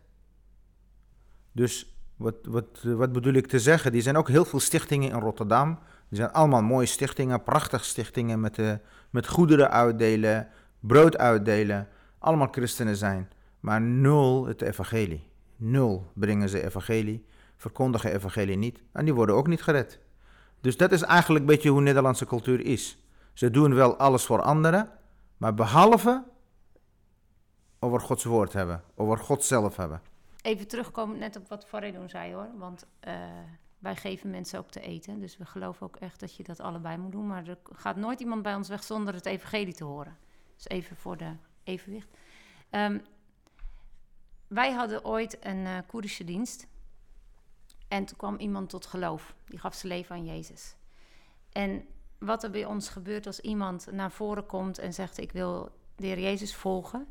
Dus 1.52 1.94
wat, 2.16 2.34
wat, 2.42 2.82
wat 2.82 3.12
bedoel 3.12 3.32
ik 3.32 3.46
te 3.46 3.58
zeggen? 3.58 3.92
Die 3.92 4.02
zijn 4.02 4.16
ook 4.16 4.28
heel 4.28 4.44
veel 4.44 4.60
stichtingen 4.60 5.10
in 5.10 5.20
Rotterdam. 5.20 5.78
Die 6.08 6.18
zijn 6.18 6.32
allemaal 6.32 6.62
mooie 6.62 6.86
stichtingen, 6.86 7.42
prachtige 7.42 7.84
stichtingen 7.84 8.40
met, 8.40 8.54
de, 8.54 8.78
met 9.10 9.28
goederen 9.28 9.70
uitdelen, 9.70 10.48
brood 10.80 11.18
uitdelen. 11.18 11.88
Allemaal 12.18 12.48
christenen 12.50 12.96
zijn. 12.96 13.28
Maar 13.60 13.80
nul 13.80 14.46
het 14.46 14.62
evangelie. 14.62 15.28
Nul 15.56 16.12
brengen 16.14 16.48
ze 16.48 16.64
evangelie, 16.64 17.26
verkondigen 17.56 18.12
evangelie 18.12 18.56
niet. 18.56 18.82
En 18.92 19.04
die 19.04 19.14
worden 19.14 19.34
ook 19.34 19.46
niet 19.46 19.62
gered. 19.62 19.98
Dus 20.60 20.76
dat 20.76 20.92
is 20.92 21.02
eigenlijk 21.02 21.40
een 21.40 21.50
beetje 21.50 21.70
hoe 21.70 21.80
Nederlandse 21.80 22.26
cultuur 22.26 22.60
is. 22.60 22.98
Ze 23.32 23.50
doen 23.50 23.74
wel 23.74 23.96
alles 23.96 24.24
voor 24.24 24.42
anderen, 24.42 24.88
maar 25.36 25.54
behalve 25.54 26.24
over 27.80 28.00
Gods 28.00 28.24
woord 28.24 28.52
hebben, 28.52 28.82
over 28.94 29.18
God 29.18 29.44
zelf 29.44 29.76
hebben 29.76 30.02
even 30.42 30.68
terugkomen 30.68 31.18
net 31.18 31.36
op 31.36 31.48
wat 31.48 31.66
Faridun 31.66 32.08
zei 32.08 32.34
hoor. 32.34 32.48
Want 32.56 32.86
uh, 33.08 33.14
wij 33.78 33.96
geven 33.96 34.30
mensen 34.30 34.58
ook 34.58 34.70
te 34.70 34.80
eten. 34.80 35.20
Dus 35.20 35.36
we 35.36 35.44
geloven 35.44 35.86
ook 35.86 35.96
echt 35.96 36.20
dat 36.20 36.36
je 36.36 36.42
dat 36.42 36.60
allebei 36.60 36.96
moet 36.96 37.12
doen. 37.12 37.26
Maar 37.26 37.46
er 37.46 37.58
gaat 37.72 37.96
nooit 37.96 38.20
iemand 38.20 38.42
bij 38.42 38.54
ons 38.54 38.68
weg 38.68 38.84
zonder 38.84 39.14
het 39.14 39.26
evangelie 39.26 39.74
te 39.74 39.84
horen. 39.84 40.18
Dus 40.56 40.68
even 40.68 40.96
voor 40.96 41.16
de 41.16 41.32
evenwicht. 41.64 42.08
Um, 42.70 43.02
wij 44.48 44.72
hadden 44.72 45.04
ooit 45.04 45.44
een 45.44 45.58
uh, 45.58 45.78
Koerdische 45.86 46.24
dienst. 46.24 46.66
En 47.88 48.04
toen 48.04 48.16
kwam 48.16 48.36
iemand 48.36 48.68
tot 48.68 48.86
geloof. 48.86 49.34
Die 49.46 49.58
gaf 49.58 49.74
zijn 49.74 49.92
leven 49.92 50.16
aan 50.16 50.24
Jezus. 50.24 50.74
En 51.52 51.84
wat 52.18 52.42
er 52.42 52.50
bij 52.50 52.64
ons 52.64 52.88
gebeurt 52.88 53.26
als 53.26 53.40
iemand 53.40 53.86
naar 53.90 54.10
voren 54.10 54.46
komt 54.46 54.78
en 54.78 54.92
zegt: 54.92 55.18
Ik 55.18 55.32
wil 55.32 55.70
de 55.96 56.06
Heer 56.06 56.20
Jezus 56.20 56.54
volgen 56.54 57.06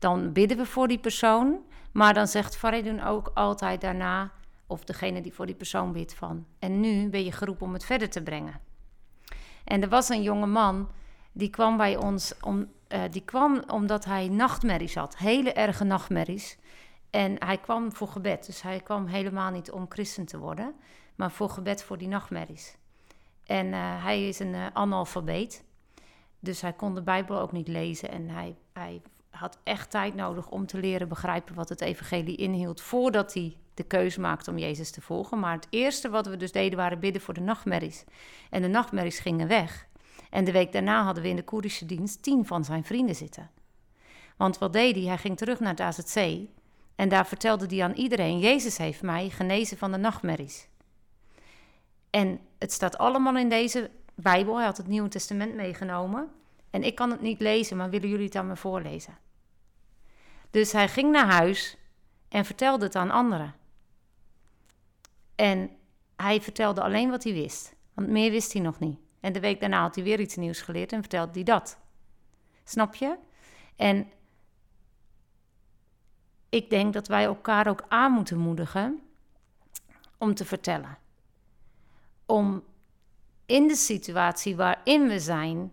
dan 0.00 0.32
bidden 0.32 0.56
we 0.56 0.66
voor 0.66 0.88
die 0.88 0.98
persoon. 0.98 1.58
Maar 1.92 2.14
dan 2.14 2.26
zegt 2.26 2.56
Faridun 2.56 3.02
ook 3.02 3.30
altijd 3.34 3.80
daarna, 3.80 4.32
of 4.66 4.84
degene 4.84 5.20
die 5.20 5.32
voor 5.32 5.46
die 5.46 5.54
persoon 5.54 5.92
bidt, 5.92 6.14
van... 6.14 6.46
en 6.58 6.80
nu 6.80 7.08
ben 7.08 7.24
je 7.24 7.32
geroepen 7.32 7.66
om 7.66 7.72
het 7.72 7.84
verder 7.84 8.10
te 8.10 8.22
brengen. 8.22 8.60
En 9.64 9.82
er 9.82 9.88
was 9.88 10.08
een 10.08 10.22
jonge 10.22 10.46
man, 10.46 10.88
die 11.32 11.50
kwam 11.50 11.76
bij 11.76 11.96
ons... 11.96 12.34
Om, 12.40 12.68
uh, 12.88 13.02
die 13.10 13.24
kwam 13.24 13.62
omdat 13.66 14.04
hij 14.04 14.28
nachtmerries 14.28 14.94
had, 14.94 15.16
hele 15.16 15.52
erge 15.52 15.84
nachtmerries. 15.84 16.58
En 17.10 17.36
hij 17.38 17.58
kwam 17.58 17.92
voor 17.92 18.08
gebed, 18.08 18.46
dus 18.46 18.62
hij 18.62 18.80
kwam 18.80 19.06
helemaal 19.06 19.50
niet 19.50 19.70
om 19.70 19.86
christen 19.88 20.26
te 20.26 20.38
worden... 20.38 20.74
maar 21.14 21.30
voor 21.30 21.48
gebed 21.48 21.82
voor 21.82 21.98
die 21.98 22.08
nachtmerries. 22.08 22.76
En 23.44 23.66
uh, 23.66 24.04
hij 24.04 24.28
is 24.28 24.38
een 24.38 24.54
uh, 24.54 24.66
analfabeet, 24.72 25.64
dus 26.40 26.60
hij 26.60 26.72
kon 26.72 26.94
de 26.94 27.02
Bijbel 27.02 27.40
ook 27.40 27.52
niet 27.52 27.68
lezen... 27.68 28.10
en 28.10 28.28
hij, 28.28 28.56
hij 28.72 29.02
had 29.30 29.58
echt 29.62 29.90
tijd 29.90 30.14
nodig 30.14 30.48
om 30.48 30.66
te 30.66 30.78
leren 30.78 31.08
begrijpen 31.08 31.54
wat 31.54 31.68
het 31.68 31.80
evangelie 31.80 32.36
inhield 32.36 32.80
voordat 32.80 33.34
hij 33.34 33.56
de 33.74 33.82
keuze 33.82 34.20
maakte 34.20 34.50
om 34.50 34.58
Jezus 34.58 34.90
te 34.90 35.00
volgen. 35.00 35.38
Maar 35.38 35.54
het 35.54 35.66
eerste 35.70 36.10
wat 36.10 36.26
we 36.26 36.36
dus 36.36 36.52
deden 36.52 36.78
waren 36.78 37.00
bidden 37.00 37.22
voor 37.22 37.34
de 37.34 37.40
nachtmerries. 37.40 38.04
En 38.50 38.62
de 38.62 38.68
nachtmerries 38.68 39.18
gingen 39.18 39.48
weg. 39.48 39.88
En 40.30 40.44
de 40.44 40.52
week 40.52 40.72
daarna 40.72 41.02
hadden 41.02 41.22
we 41.22 41.28
in 41.28 41.36
de 41.36 41.44
Koerdische 41.44 41.86
dienst 41.86 42.22
tien 42.22 42.46
van 42.46 42.64
zijn 42.64 42.84
vrienden 42.84 43.14
zitten. 43.14 43.50
Want 44.36 44.58
wat 44.58 44.72
deed 44.72 44.94
hij? 44.94 45.04
Hij 45.04 45.18
ging 45.18 45.36
terug 45.36 45.60
naar 45.60 45.70
het 45.76 45.80
AZC 45.80 46.48
en 46.94 47.08
daar 47.08 47.26
vertelde 47.26 47.66
hij 47.66 47.84
aan 47.84 47.92
iedereen: 47.94 48.38
Jezus 48.38 48.78
heeft 48.78 49.02
mij 49.02 49.30
genezen 49.30 49.78
van 49.78 49.92
de 49.92 49.98
nachtmerries. 49.98 50.68
En 52.10 52.40
het 52.58 52.72
staat 52.72 52.98
allemaal 52.98 53.36
in 53.36 53.48
deze 53.48 53.90
Bijbel. 54.14 54.56
Hij 54.56 54.64
had 54.64 54.76
het 54.76 54.86
Nieuwe 54.86 55.08
Testament 55.08 55.54
meegenomen. 55.54 56.30
En 56.70 56.82
ik 56.82 56.94
kan 56.94 57.10
het 57.10 57.20
niet 57.20 57.40
lezen, 57.40 57.76
maar 57.76 57.90
willen 57.90 58.08
jullie 58.08 58.24
het 58.24 58.36
aan 58.36 58.46
me 58.46 58.56
voorlezen? 58.56 59.18
Dus 60.50 60.72
hij 60.72 60.88
ging 60.88 61.12
naar 61.12 61.26
huis 61.26 61.76
en 62.28 62.44
vertelde 62.44 62.84
het 62.84 62.94
aan 62.94 63.10
anderen. 63.10 63.54
En 65.34 65.70
hij 66.16 66.40
vertelde 66.40 66.82
alleen 66.82 67.10
wat 67.10 67.24
hij 67.24 67.32
wist, 67.32 67.74
want 67.94 68.08
meer 68.08 68.30
wist 68.30 68.52
hij 68.52 68.62
nog 68.62 68.78
niet. 68.78 68.98
En 69.20 69.32
de 69.32 69.40
week 69.40 69.60
daarna 69.60 69.80
had 69.80 69.94
hij 69.94 70.04
weer 70.04 70.20
iets 70.20 70.36
nieuws 70.36 70.60
geleerd 70.60 70.92
en 70.92 71.00
vertelde 71.00 71.32
hij 71.32 71.42
dat. 71.42 71.78
Snap 72.64 72.94
je? 72.94 73.16
En 73.76 74.10
ik 76.48 76.70
denk 76.70 76.92
dat 76.92 77.08
wij 77.08 77.24
elkaar 77.24 77.68
ook 77.68 77.84
aan 77.88 78.12
moeten 78.12 78.38
moedigen 78.38 79.00
om 80.18 80.34
te 80.34 80.44
vertellen. 80.44 80.98
Om 82.26 82.64
in 83.46 83.68
de 83.68 83.76
situatie 83.76 84.56
waarin 84.56 85.08
we 85.08 85.20
zijn 85.20 85.72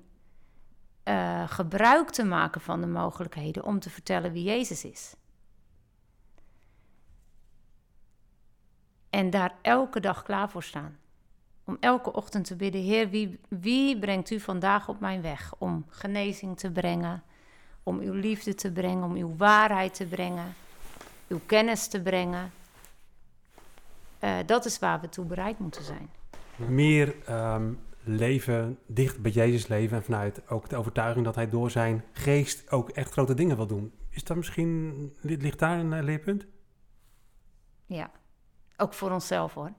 uh, 1.07 1.49
gebruik 1.49 2.09
te 2.09 2.23
maken 2.23 2.61
van 2.61 2.81
de 2.81 2.87
mogelijkheden 2.87 3.63
om 3.63 3.79
te 3.79 3.89
vertellen 3.89 4.31
wie 4.31 4.43
Jezus 4.43 4.85
is. 4.85 5.15
En 9.09 9.29
daar 9.29 9.53
elke 9.61 9.99
dag 9.99 10.23
klaar 10.23 10.49
voor 10.49 10.63
staan. 10.63 10.97
Om 11.63 11.77
elke 11.79 12.13
ochtend 12.13 12.45
te 12.45 12.55
bidden: 12.55 12.81
Heer, 12.81 13.09
wie, 13.09 13.39
wie 13.49 13.99
brengt 13.99 14.29
u 14.29 14.39
vandaag 14.39 14.87
op 14.87 14.99
mijn 14.99 15.21
weg? 15.21 15.53
Om 15.57 15.85
genezing 15.89 16.57
te 16.59 16.71
brengen, 16.71 17.23
om 17.83 17.99
uw 17.99 18.13
liefde 18.13 18.55
te 18.55 18.71
brengen, 18.71 19.03
om 19.03 19.15
uw 19.15 19.35
waarheid 19.37 19.93
te 19.93 20.05
brengen, 20.05 20.55
uw 21.27 21.39
kennis 21.45 21.87
te 21.87 22.01
brengen. 22.01 22.51
Uh, 24.23 24.37
dat 24.45 24.65
is 24.65 24.79
waar 24.79 25.01
we 25.01 25.09
toe 25.09 25.25
bereid 25.25 25.59
moeten 25.59 25.83
zijn. 25.83 26.09
Meer 26.55 27.15
um, 27.29 27.79
leven, 28.07 28.79
dicht 28.85 29.21
bij 29.21 29.31
Jezus 29.31 29.67
leven 29.67 29.97
en 29.97 30.03
vanuit 30.03 30.49
ook 30.49 30.69
de 30.69 30.75
overtuiging 30.75 31.25
dat 31.25 31.35
hij 31.35 31.49
door 31.49 31.71
zijn 31.71 32.03
geest 32.11 32.71
ook 32.71 32.89
echt 32.89 33.11
grote 33.11 33.33
dingen 33.33 33.55
wil 33.55 33.67
doen. 33.67 33.93
Is 34.09 34.23
dat 34.23 34.37
misschien, 34.37 35.13
ligt 35.21 35.59
daar 35.59 35.79
een 35.79 36.03
leerpunt? 36.03 36.45
Ja, 37.85 38.11
ook 38.77 38.93
voor 38.93 39.11
onszelf 39.11 39.53
hoor. 39.53 39.73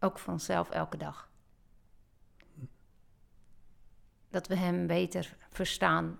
Ook 0.00 0.18
voor 0.18 0.32
onszelf 0.32 0.70
elke 0.70 0.96
dag. 0.96 1.30
Dat 4.30 4.46
we 4.46 4.56
Hem 4.56 4.86
beter 4.86 5.36
verstaan 5.50 6.18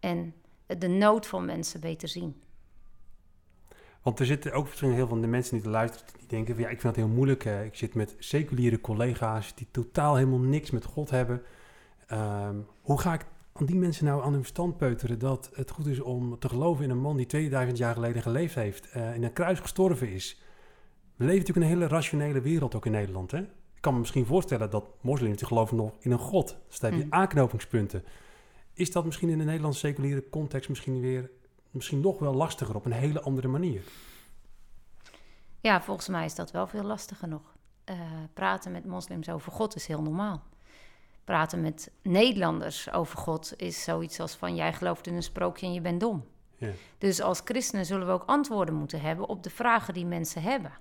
en 0.00 0.34
de 0.66 0.88
nood 0.88 1.26
van 1.26 1.44
mensen 1.44 1.80
beter 1.80 2.08
zien. 2.08 2.42
Want 4.02 4.20
er 4.20 4.26
zitten 4.26 4.52
ook 4.52 4.64
misschien 4.64 4.92
heel 4.92 5.06
veel 5.06 5.20
de 5.20 5.26
mensen 5.26 5.54
die 5.54 5.62
te 5.62 5.70
luisteren, 5.70 6.06
die 6.18 6.28
denken 6.28 6.54
van 6.54 6.64
ja, 6.64 6.70
ik 6.70 6.80
vind 6.80 6.96
het 6.96 7.04
heel 7.04 7.14
moeilijk. 7.14 7.44
ik 7.44 7.74
zit 7.74 7.94
met 7.94 8.16
seculiere 8.18 8.80
collega's 8.80 9.54
die 9.54 9.66
totaal 9.70 10.16
helemaal 10.16 10.38
niks 10.38 10.70
met 10.70 10.84
God 10.84 11.10
hebben. 11.10 11.42
Ehm, 12.06 12.56
hoe 12.80 13.00
ga 13.00 13.14
ik 13.14 13.26
aan 13.52 13.66
die 13.66 13.76
mensen 13.76 14.04
nou 14.04 14.22
aan 14.22 14.32
hun 14.32 14.40
verstand 14.40 14.76
peuteren 14.76 15.18
dat 15.18 15.50
het 15.54 15.70
goed 15.70 15.86
is 15.86 16.00
om 16.00 16.38
te 16.38 16.48
geloven 16.48 16.84
in 16.84 16.90
een 16.90 17.00
man 17.00 17.16
die 17.16 17.26
2000 17.26 17.78
jaar 17.78 17.94
geleden 17.94 18.22
geleefd 18.22 18.54
heeft, 18.54 18.88
uh, 18.96 19.14
in 19.14 19.22
een 19.22 19.32
kruis 19.32 19.60
gestorven 19.60 20.08
is? 20.08 20.42
We 21.16 21.24
leven 21.24 21.38
natuurlijk 21.38 21.66
in 21.66 21.72
een 21.72 21.78
hele 21.78 21.94
rationele 21.94 22.40
wereld 22.40 22.74
ook 22.74 22.86
in 22.86 22.92
Nederland. 22.92 23.30
Hè? 23.30 23.38
Ik 23.38 23.80
kan 23.80 23.92
me 23.92 23.98
misschien 23.98 24.26
voorstellen 24.26 24.70
dat 24.70 24.84
moslims 25.00 25.36
die 25.36 25.46
geloven 25.46 25.76
nog 25.76 25.92
in 26.00 26.10
een 26.10 26.18
God. 26.18 26.56
Dus 26.68 26.78
daar 26.78 26.90
heb 26.90 27.00
je 27.00 27.06
mm. 27.06 27.12
aanknopingspunten. 27.12 28.04
Is 28.72 28.92
dat 28.92 29.04
misschien 29.04 29.28
in 29.28 29.38
de 29.38 29.44
Nederlandse 29.44 29.86
seculiere 29.86 30.28
context 30.30 30.68
misschien 30.68 31.00
weer 31.00 31.30
misschien 31.70 32.00
nog 32.00 32.18
wel 32.18 32.34
lastiger 32.34 32.74
op 32.74 32.84
een 32.84 32.92
hele 32.92 33.20
andere 33.20 33.48
manier? 33.48 33.82
Ja, 35.60 35.82
volgens 35.82 36.08
mij 36.08 36.24
is 36.24 36.34
dat 36.34 36.50
wel 36.50 36.66
veel 36.66 36.82
lastiger 36.82 37.28
nog. 37.28 37.42
Uh, 37.84 38.00
praten 38.32 38.72
met 38.72 38.84
moslims 38.84 39.28
over 39.28 39.52
God 39.52 39.74
is 39.74 39.86
heel 39.86 40.02
normaal. 40.02 40.42
Praten 41.24 41.60
met 41.60 41.90
Nederlanders 42.02 42.92
over 42.92 43.18
God 43.18 43.52
is 43.56 43.82
zoiets 43.82 44.20
als 44.20 44.34
van 44.34 44.54
jij 44.54 44.72
gelooft 44.72 45.06
in 45.06 45.14
een 45.14 45.22
sprookje 45.22 45.66
en 45.66 45.72
je 45.72 45.80
bent 45.80 46.00
dom. 46.00 46.24
Ja. 46.56 46.70
Dus 46.98 47.20
als 47.20 47.40
christenen 47.44 47.86
zullen 47.86 48.06
we 48.06 48.12
ook 48.12 48.24
antwoorden 48.26 48.74
moeten 48.74 49.00
hebben 49.00 49.28
op 49.28 49.42
de 49.42 49.50
vragen 49.50 49.94
die 49.94 50.06
mensen 50.06 50.42
hebben. 50.42 50.72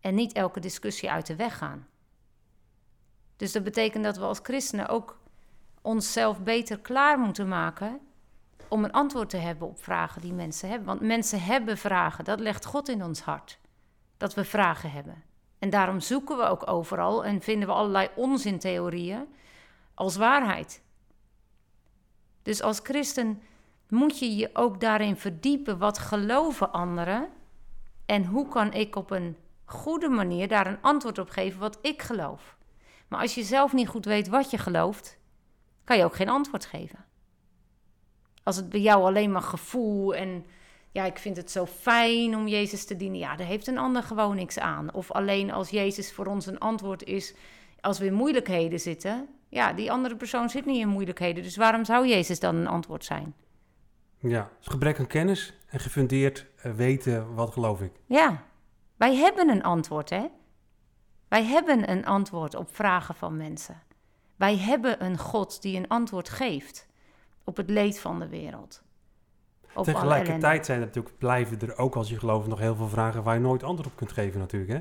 En 0.00 0.14
niet 0.14 0.32
elke 0.32 0.60
discussie 0.60 1.10
uit 1.10 1.26
de 1.26 1.36
weg 1.36 1.58
gaan. 1.58 1.86
Dus 3.36 3.52
dat 3.52 3.64
betekent 3.64 4.04
dat 4.04 4.16
we 4.16 4.24
als 4.24 4.40
christenen 4.42 4.88
ook 4.88 5.20
onszelf 5.82 6.42
beter 6.42 6.78
klaar 6.78 7.18
moeten 7.18 7.48
maken 7.48 8.00
om 8.72 8.84
een 8.84 8.92
antwoord 8.92 9.30
te 9.30 9.36
hebben 9.36 9.68
op 9.68 9.82
vragen 9.82 10.20
die 10.20 10.32
mensen 10.32 10.68
hebben. 10.68 10.86
Want 10.86 11.00
mensen 11.00 11.42
hebben 11.42 11.78
vragen, 11.78 12.24
dat 12.24 12.40
legt 12.40 12.64
God 12.64 12.88
in 12.88 13.04
ons 13.04 13.20
hart. 13.20 13.58
Dat 14.16 14.34
we 14.34 14.44
vragen 14.44 14.90
hebben. 14.90 15.22
En 15.58 15.70
daarom 15.70 16.00
zoeken 16.00 16.36
we 16.36 16.42
ook 16.42 16.70
overal 16.70 17.24
en 17.24 17.40
vinden 17.40 17.68
we 17.68 17.74
allerlei 17.74 18.08
onzintheorieën 18.14 19.26
als 19.94 20.16
waarheid. 20.16 20.82
Dus 22.42 22.62
als 22.62 22.80
christen 22.82 23.42
moet 23.88 24.18
je 24.18 24.36
je 24.36 24.50
ook 24.52 24.80
daarin 24.80 25.16
verdiepen. 25.16 25.78
Wat 25.78 25.98
geloven 25.98 26.72
anderen? 26.72 27.28
En 28.06 28.24
hoe 28.24 28.48
kan 28.48 28.72
ik 28.72 28.96
op 28.96 29.10
een 29.10 29.36
goede 29.64 30.08
manier 30.08 30.48
daar 30.48 30.66
een 30.66 30.82
antwoord 30.82 31.18
op 31.18 31.30
geven 31.30 31.60
wat 31.60 31.78
ik 31.82 32.02
geloof? 32.02 32.56
Maar 33.08 33.20
als 33.20 33.34
je 33.34 33.42
zelf 33.42 33.72
niet 33.72 33.88
goed 33.88 34.04
weet 34.04 34.28
wat 34.28 34.50
je 34.50 34.58
gelooft, 34.58 35.18
kan 35.84 35.96
je 35.96 36.04
ook 36.04 36.16
geen 36.16 36.28
antwoord 36.28 36.64
geven. 36.64 37.10
Als 38.42 38.56
het 38.56 38.68
bij 38.68 38.80
jou 38.80 39.04
alleen 39.04 39.32
maar 39.32 39.42
gevoel 39.42 40.14
en 40.14 40.44
ja, 40.92 41.04
ik 41.04 41.18
vind 41.18 41.36
het 41.36 41.50
zo 41.50 41.66
fijn 41.66 42.36
om 42.36 42.48
Jezus 42.48 42.84
te 42.84 42.96
dienen. 42.96 43.18
Ja, 43.18 43.36
daar 43.36 43.46
heeft 43.46 43.66
een 43.66 43.78
ander 43.78 44.02
gewoon 44.02 44.36
niks 44.36 44.58
aan. 44.58 44.94
Of 44.94 45.10
alleen 45.10 45.52
als 45.52 45.70
Jezus 45.70 46.12
voor 46.12 46.26
ons 46.26 46.46
een 46.46 46.58
antwoord 46.58 47.04
is 47.04 47.34
als 47.80 47.98
we 47.98 48.06
in 48.06 48.12
moeilijkheden 48.12 48.80
zitten. 48.80 49.28
Ja, 49.48 49.72
die 49.72 49.92
andere 49.92 50.16
persoon 50.16 50.50
zit 50.50 50.66
niet 50.66 50.80
in 50.80 50.88
moeilijkheden. 50.88 51.42
Dus 51.42 51.56
waarom 51.56 51.84
zou 51.84 52.08
Jezus 52.08 52.40
dan 52.40 52.56
een 52.56 52.66
antwoord 52.66 53.04
zijn? 53.04 53.34
Ja, 54.18 54.50
dus 54.58 54.66
gebrek 54.66 54.98
aan 54.98 55.06
kennis 55.06 55.54
en 55.66 55.80
gefundeerd 55.80 56.46
eh, 56.56 56.72
weten 56.72 57.34
wat 57.34 57.52
geloof 57.52 57.80
ik. 57.80 57.92
Ja, 58.06 58.44
wij 58.96 59.14
hebben 59.14 59.48
een 59.48 59.62
antwoord, 59.62 60.10
hè? 60.10 60.26
Wij 61.28 61.44
hebben 61.44 61.90
een 61.90 62.06
antwoord 62.06 62.54
op 62.54 62.74
vragen 62.74 63.14
van 63.14 63.36
mensen. 63.36 63.82
Wij 64.36 64.56
hebben 64.56 65.04
een 65.04 65.18
God 65.18 65.62
die 65.62 65.76
een 65.76 65.88
antwoord 65.88 66.28
geeft 66.28 66.86
op 67.44 67.56
het 67.56 67.70
leed 67.70 68.00
van 68.00 68.18
de 68.18 68.28
wereld. 68.28 68.82
Tegelijkertijd 69.82 70.66
zijn 70.66 70.80
er 70.80 70.86
natuurlijk, 70.86 71.18
blijven 71.18 71.60
er 71.60 71.76
ook 71.76 71.96
als 71.96 72.08
je 72.08 72.18
gelooft 72.18 72.48
nog 72.48 72.58
heel 72.58 72.74
veel 72.74 72.88
vragen 72.88 73.22
waar 73.22 73.34
je 73.34 73.40
nooit 73.40 73.62
antwoord 73.62 73.90
op 73.90 73.96
kunt 73.96 74.12
geven 74.12 74.40
natuurlijk, 74.40 74.72
hè? 74.72 74.80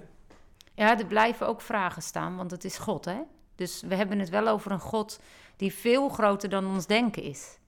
Ja, 0.73 0.99
er 0.99 1.05
blijven 1.05 1.47
ook 1.47 1.61
vragen 1.61 2.01
staan, 2.01 2.35
want 2.35 2.51
het 2.51 2.63
is 2.63 2.77
God, 2.77 3.05
hè? 3.05 3.21
Dus 3.55 3.81
we 3.81 3.95
hebben 3.95 4.19
het 4.19 4.29
wel 4.29 4.47
over 4.47 4.71
een 4.71 4.79
God 4.79 5.19
die 5.55 5.73
veel 5.73 6.09
groter 6.09 6.49
dan 6.49 6.67
ons 6.67 6.87
denken 6.87 7.23
is. 7.23 7.59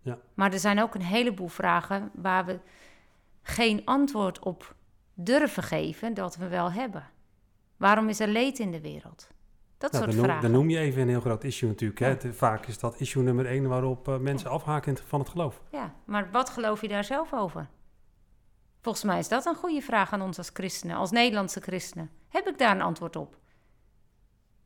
Ja. 0.00 0.18
Maar 0.34 0.52
er 0.52 0.58
zijn 0.58 0.82
ook 0.82 0.94
een 0.94 1.02
heleboel 1.02 1.48
vragen 1.48 2.10
waar 2.14 2.44
we 2.44 2.58
geen 3.42 3.82
antwoord 3.84 4.38
op 4.38 4.74
durven 5.14 5.62
geven 5.62 6.14
dat 6.14 6.36
we 6.36 6.48
wel 6.48 6.72
hebben. 6.72 7.10
Waarom 7.76 8.08
is 8.08 8.20
er 8.20 8.28
leed 8.28 8.58
in 8.58 8.70
de 8.70 8.80
wereld? 8.80 9.30
Dat 9.78 9.92
nou, 9.92 10.04
soort 10.04 10.16
dan 10.16 10.24
vragen. 10.24 10.42
Dan 10.42 10.50
noem 10.50 10.70
je 10.70 10.78
even 10.78 11.02
een 11.02 11.08
heel 11.08 11.20
groot 11.20 11.44
issue 11.44 11.68
natuurlijk. 11.68 12.00
Hè? 12.00 12.32
vaak 12.32 12.66
is 12.66 12.78
dat 12.78 13.00
issue 13.00 13.22
nummer 13.22 13.46
één 13.46 13.68
waarop 13.68 14.08
uh, 14.08 14.16
mensen 14.16 14.50
afhaken 14.50 14.96
van 15.06 15.20
het 15.20 15.28
geloof. 15.28 15.62
Ja, 15.70 15.94
maar 16.04 16.30
wat 16.30 16.50
geloof 16.50 16.80
je 16.80 16.88
daar 16.88 17.04
zelf 17.04 17.32
over? 17.32 17.68
Volgens 18.80 19.04
mij 19.04 19.18
is 19.18 19.28
dat 19.28 19.46
een 19.46 19.54
goede 19.54 19.80
vraag 19.80 20.12
aan 20.12 20.22
ons 20.22 20.38
als 20.38 20.50
christenen, 20.52 20.96
als 20.96 21.10
Nederlandse 21.10 21.60
christenen. 21.60 22.10
Heb 22.28 22.48
ik 22.48 22.58
daar 22.58 22.74
een 22.74 22.82
antwoord 22.82 23.16
op? 23.16 23.36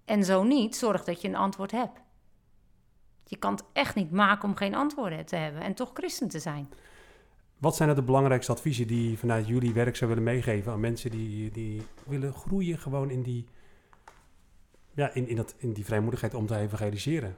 En 0.04 0.24
zo 0.24 0.42
niet, 0.42 0.76
zorg 0.76 1.04
dat 1.04 1.20
je 1.20 1.28
een 1.28 1.36
antwoord 1.36 1.70
hebt. 1.70 2.00
Je 3.24 3.36
kan 3.36 3.52
het 3.52 3.64
echt 3.72 3.94
niet 3.94 4.10
maken 4.10 4.48
om 4.48 4.56
geen 4.56 4.74
antwoorden 4.74 5.26
te 5.26 5.36
hebben 5.36 5.62
en 5.62 5.74
toch 5.74 5.90
christen 5.94 6.28
te 6.28 6.38
zijn. 6.38 6.68
Wat 7.58 7.76
zijn 7.76 7.88
er 7.88 7.94
de 7.94 8.02
belangrijkste 8.02 8.52
adviezen 8.52 8.86
die 8.86 9.18
vanuit 9.18 9.46
jullie 9.46 9.72
werk 9.72 9.96
zou 9.96 10.10
willen 10.10 10.24
meegeven 10.24 10.72
aan 10.72 10.80
mensen 10.80 11.10
die, 11.10 11.50
die 11.50 11.82
willen 12.06 12.32
groeien 12.32 12.78
gewoon 12.78 13.10
in 13.10 13.22
die 13.22 13.46
ja, 14.94 15.14
in, 15.14 15.28
in, 15.28 15.36
dat, 15.36 15.54
in 15.58 15.72
die 15.72 15.84
vrijmoedigheid 15.84 16.34
om 16.34 16.46
te 16.46 16.56
evangeliseren. 16.56 17.36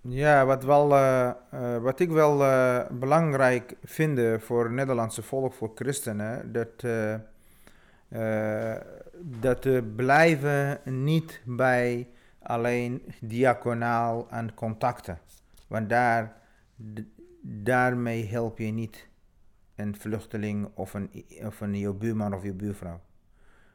Ja, 0.00 0.46
wat, 0.46 0.64
wel, 0.64 0.90
uh, 0.90 1.30
uh, 1.54 1.76
wat 1.76 2.00
ik 2.00 2.10
wel 2.10 2.40
uh, 2.40 2.80
belangrijk 2.90 3.76
vind 3.84 4.42
voor 4.42 4.64
het 4.64 4.72
Nederlandse 4.72 5.22
volk, 5.22 5.52
voor 5.52 5.70
christenen, 5.74 6.52
dat, 6.52 6.84
dat 9.40 9.94
blijven 9.96 10.80
niet 10.84 11.40
bij 11.44 12.08
alleen 12.42 13.02
diaconaal 13.20 14.26
en 14.30 14.54
contacten. 14.54 15.18
Want 15.66 15.88
daar, 15.88 16.36
daarmee 17.42 18.26
help 18.26 18.58
je 18.58 18.72
niet 18.72 19.08
een 19.74 19.96
vluchteling 19.96 20.68
of 20.74 20.94
een, 20.94 21.24
of 21.44 21.60
een 21.60 21.74
je 21.74 21.94
buurman 21.94 22.34
of 22.34 22.42
je 22.42 22.52
buurvrouw. 22.52 23.00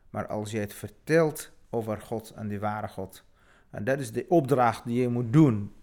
Maar 0.09 0.27
als 0.27 0.51
je 0.51 0.59
het 0.59 0.73
vertelt 0.73 1.51
over 1.69 2.01
God 2.01 2.31
en 2.31 2.47
die 2.47 2.59
ware 2.59 2.87
God. 2.87 3.23
En 3.69 3.83
dat 3.83 3.99
is 3.99 4.11
de 4.11 4.25
opdracht 4.29 4.85
die 4.85 5.01
je 5.01 5.09
moet 5.09 5.33
doen. 5.33 5.73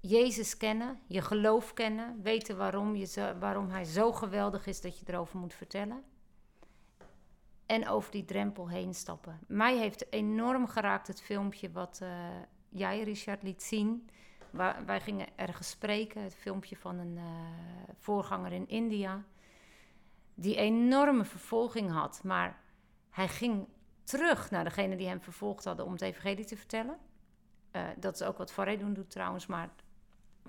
Jezus 0.00 0.56
kennen, 0.56 0.98
je 1.06 1.22
geloof 1.22 1.72
kennen, 1.72 2.22
weten 2.22 2.56
waarom, 2.56 2.96
je 2.96 3.34
waarom 3.40 3.70
hij 3.70 3.84
zo 3.84 4.12
geweldig 4.12 4.66
is 4.66 4.80
dat 4.80 4.98
je 4.98 5.04
erover 5.08 5.38
moet 5.38 5.54
vertellen. 5.54 6.02
En 7.66 7.88
over 7.88 8.10
die 8.10 8.24
drempel 8.24 8.68
heen 8.68 8.94
stappen. 8.94 9.38
Mij 9.46 9.76
heeft 9.76 10.12
enorm 10.12 10.66
geraakt 10.66 11.06
het 11.06 11.22
filmpje 11.22 11.70
wat 11.72 12.00
uh, 12.02 12.08
jij, 12.68 13.02
Richard, 13.02 13.42
liet 13.42 13.62
zien. 13.62 14.08
Waar, 14.50 14.84
wij 14.84 15.00
gingen 15.00 15.26
ergens 15.36 15.70
spreken, 15.70 16.22
het 16.22 16.34
filmpje 16.34 16.76
van 16.76 16.98
een 16.98 17.16
uh, 17.16 17.24
voorganger 17.98 18.52
in 18.52 18.68
India. 18.68 19.24
Die 20.34 20.56
enorme 20.56 21.24
vervolging 21.24 21.90
had, 21.90 22.20
maar 22.24 22.60
hij 23.10 23.28
ging 23.28 23.66
terug 24.06 24.50
naar 24.50 24.64
degene 24.64 24.96
die 24.96 25.08
hem 25.08 25.20
vervolgd 25.20 25.64
hadden 25.64 25.84
om 25.86 25.92
het 25.92 26.02
evangelie 26.02 26.44
te 26.44 26.56
vertellen. 26.56 26.96
Uh, 27.72 27.82
dat 27.96 28.14
is 28.14 28.22
ook 28.22 28.38
wat 28.38 28.52
Faridun 28.52 28.94
doet 28.94 29.10
trouwens, 29.10 29.46
maar 29.46 29.68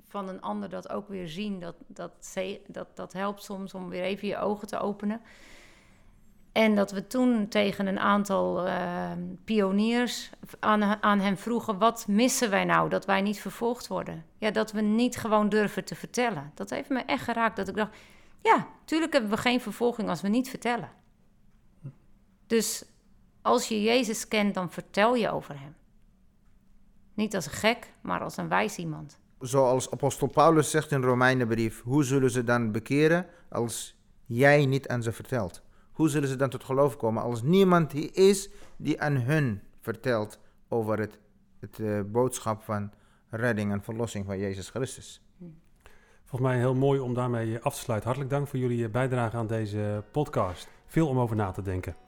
van 0.07 0.29
een 0.29 0.41
ander 0.41 0.69
dat 0.69 0.89
ook 0.89 1.07
weer 1.07 1.27
zien, 1.27 1.59
dat, 1.59 1.75
dat, 1.87 2.35
dat, 2.67 2.95
dat 2.95 3.13
helpt 3.13 3.43
soms 3.43 3.73
om 3.73 3.89
weer 3.89 4.03
even 4.03 4.27
je 4.27 4.37
ogen 4.37 4.67
te 4.67 4.79
openen. 4.79 5.21
En 6.51 6.75
dat 6.75 6.91
we 6.91 7.07
toen 7.07 7.47
tegen 7.47 7.87
een 7.87 7.99
aantal 7.99 8.67
uh, 8.67 9.11
pioniers 9.43 10.29
aan, 10.59 11.03
aan 11.03 11.19
hem 11.19 11.37
vroegen: 11.37 11.77
wat 11.77 12.07
missen 12.07 12.49
wij 12.49 12.65
nou 12.65 12.89
dat 12.89 13.05
wij 13.05 13.21
niet 13.21 13.39
vervolgd 13.39 13.87
worden? 13.87 14.25
Ja, 14.37 14.51
dat 14.51 14.71
we 14.71 14.81
niet 14.81 15.17
gewoon 15.17 15.49
durven 15.49 15.85
te 15.85 15.95
vertellen. 15.95 16.51
Dat 16.53 16.69
heeft 16.69 16.89
me 16.89 16.99
echt 16.99 17.23
geraakt. 17.23 17.55
Dat 17.55 17.67
ik 17.67 17.75
dacht: 17.75 17.95
ja, 18.41 18.67
tuurlijk 18.85 19.13
hebben 19.13 19.31
we 19.31 19.37
geen 19.37 19.61
vervolging 19.61 20.09
als 20.09 20.21
we 20.21 20.27
niet 20.27 20.49
vertellen. 20.49 20.89
Dus 22.47 22.85
als 23.47 23.67
je 23.67 23.81
Jezus 23.81 24.27
kent, 24.27 24.53
dan 24.53 24.71
vertel 24.71 25.15
je 25.15 25.31
over 25.31 25.59
hem. 25.59 25.75
Niet 27.13 27.35
als 27.35 27.45
een 27.45 27.51
gek, 27.51 27.93
maar 28.01 28.21
als 28.21 28.37
een 28.37 28.47
wijs 28.47 28.77
iemand. 28.77 29.19
Zoals 29.39 29.91
apostel 29.91 30.27
Paulus 30.27 30.69
zegt 30.69 30.91
in 30.91 31.03
Romeinenbrief, 31.03 31.81
hoe 31.83 32.03
zullen 32.03 32.31
ze 32.31 32.43
dan 32.43 32.71
bekeren 32.71 33.25
als 33.49 33.95
jij 34.25 34.65
niet 34.65 34.87
aan 34.87 35.03
ze 35.03 35.11
vertelt? 35.11 35.61
Hoe 35.91 36.09
zullen 36.09 36.29
ze 36.29 36.35
dan 36.35 36.49
tot 36.49 36.63
geloof 36.63 36.97
komen 36.97 37.23
als 37.23 37.41
niemand 37.41 37.91
die 37.91 38.11
is 38.11 38.49
die 38.77 39.01
aan 39.01 39.15
hun 39.15 39.61
vertelt 39.81 40.39
over 40.67 40.99
het, 40.99 41.19
het 41.59 41.79
uh, 41.79 42.01
boodschap 42.05 42.61
van 42.61 42.91
redding 43.29 43.71
en 43.71 43.83
verlossing 43.83 44.25
van 44.25 44.37
Jezus 44.39 44.69
Christus. 44.69 45.21
Volgens 46.25 46.49
mij 46.49 46.59
heel 46.59 46.75
mooi 46.75 46.99
om 46.99 47.13
daarmee 47.13 47.59
af 47.59 47.73
te 47.73 47.79
sluiten. 47.79 48.09
Hartelijk 48.09 48.35
dank 48.35 48.47
voor 48.47 48.59
jullie 48.59 48.89
bijdrage 48.89 49.37
aan 49.37 49.47
deze 49.47 50.03
podcast. 50.11 50.67
Veel 50.85 51.07
om 51.07 51.19
over 51.19 51.35
na 51.35 51.51
te 51.51 51.61
denken. 51.61 52.06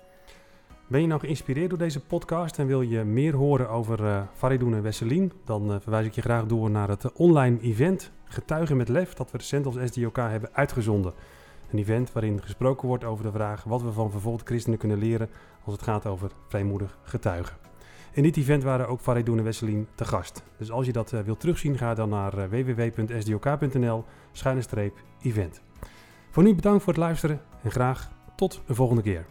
Ben 0.90 1.02
je 1.02 1.08
nou 1.08 1.20
geïnspireerd 1.20 1.70
door 1.70 1.78
deze 1.78 2.00
podcast 2.00 2.60
en 2.60 2.68
wil 2.68 2.82
je 2.82 3.04
meer 3.04 3.36
horen 3.36 3.70
over 3.70 4.02
uh, 4.02 4.22
Faridoen 4.34 4.74
en 4.74 4.82
Wesselien? 4.82 5.32
Dan 5.46 5.72
uh, 5.72 5.76
verwijs 5.80 6.06
ik 6.06 6.14
je 6.14 6.22
graag 6.22 6.46
door 6.46 6.70
naar 6.70 6.88
het 6.88 7.12
online 7.12 7.60
event 7.62 8.12
Getuigen 8.24 8.78
met 8.78 8.90
Lef 8.90 9.14
dat 9.14 9.32
we 9.32 9.38
recent 9.38 9.66
als 9.66 9.76
SDOK 9.84 10.16
hebben 10.16 10.50
uitgezonden. 10.54 11.14
Een 11.72 11.80
event 11.80 12.12
waarin 12.12 12.42
gesproken 12.42 12.88
wordt 12.88 13.04
over 13.04 13.24
de 13.24 13.32
vraag 13.32 13.64
wat 13.64 13.82
we 13.82 13.92
van 13.92 14.12
vervolgde 14.12 14.46
christenen 14.46 14.80
kunnen 14.80 14.98
leren 14.98 15.30
als 15.64 15.74
het 15.74 15.84
gaat 15.84 16.06
over 16.06 16.32
vrijmoedig 16.48 16.98
getuigen. 17.04 17.58
In 18.12 18.24
dit 18.24 18.38
event 18.38 18.64
waren 18.64 18.88
ook 18.88 19.02
Faridoen 19.02 19.38
en 19.38 19.44
Wesselien 19.44 19.88
te 19.96 20.06
gast. 20.06 20.44
Dus 20.58 20.72
als 20.72 20.86
je 20.86 20.92
dat 20.92 21.12
uh, 21.12 21.20
wilt 21.20 21.40
terugzien, 21.40 21.78
ga 21.78 21.94
dan 21.94 22.10
naar 22.10 22.38
uh, 22.38 22.44
www.sdok.nl 22.46 24.06
event. 25.22 25.62
Voor 26.30 26.44
nu 26.44 26.56
bedankt 26.56 26.84
voor 26.84 26.94
het 26.94 27.02
luisteren 27.02 27.42
en 27.64 27.72
graag 27.72 28.12
tot 28.36 28.62
een 28.68 28.76
volgende 28.76 29.02
keer. 29.02 29.26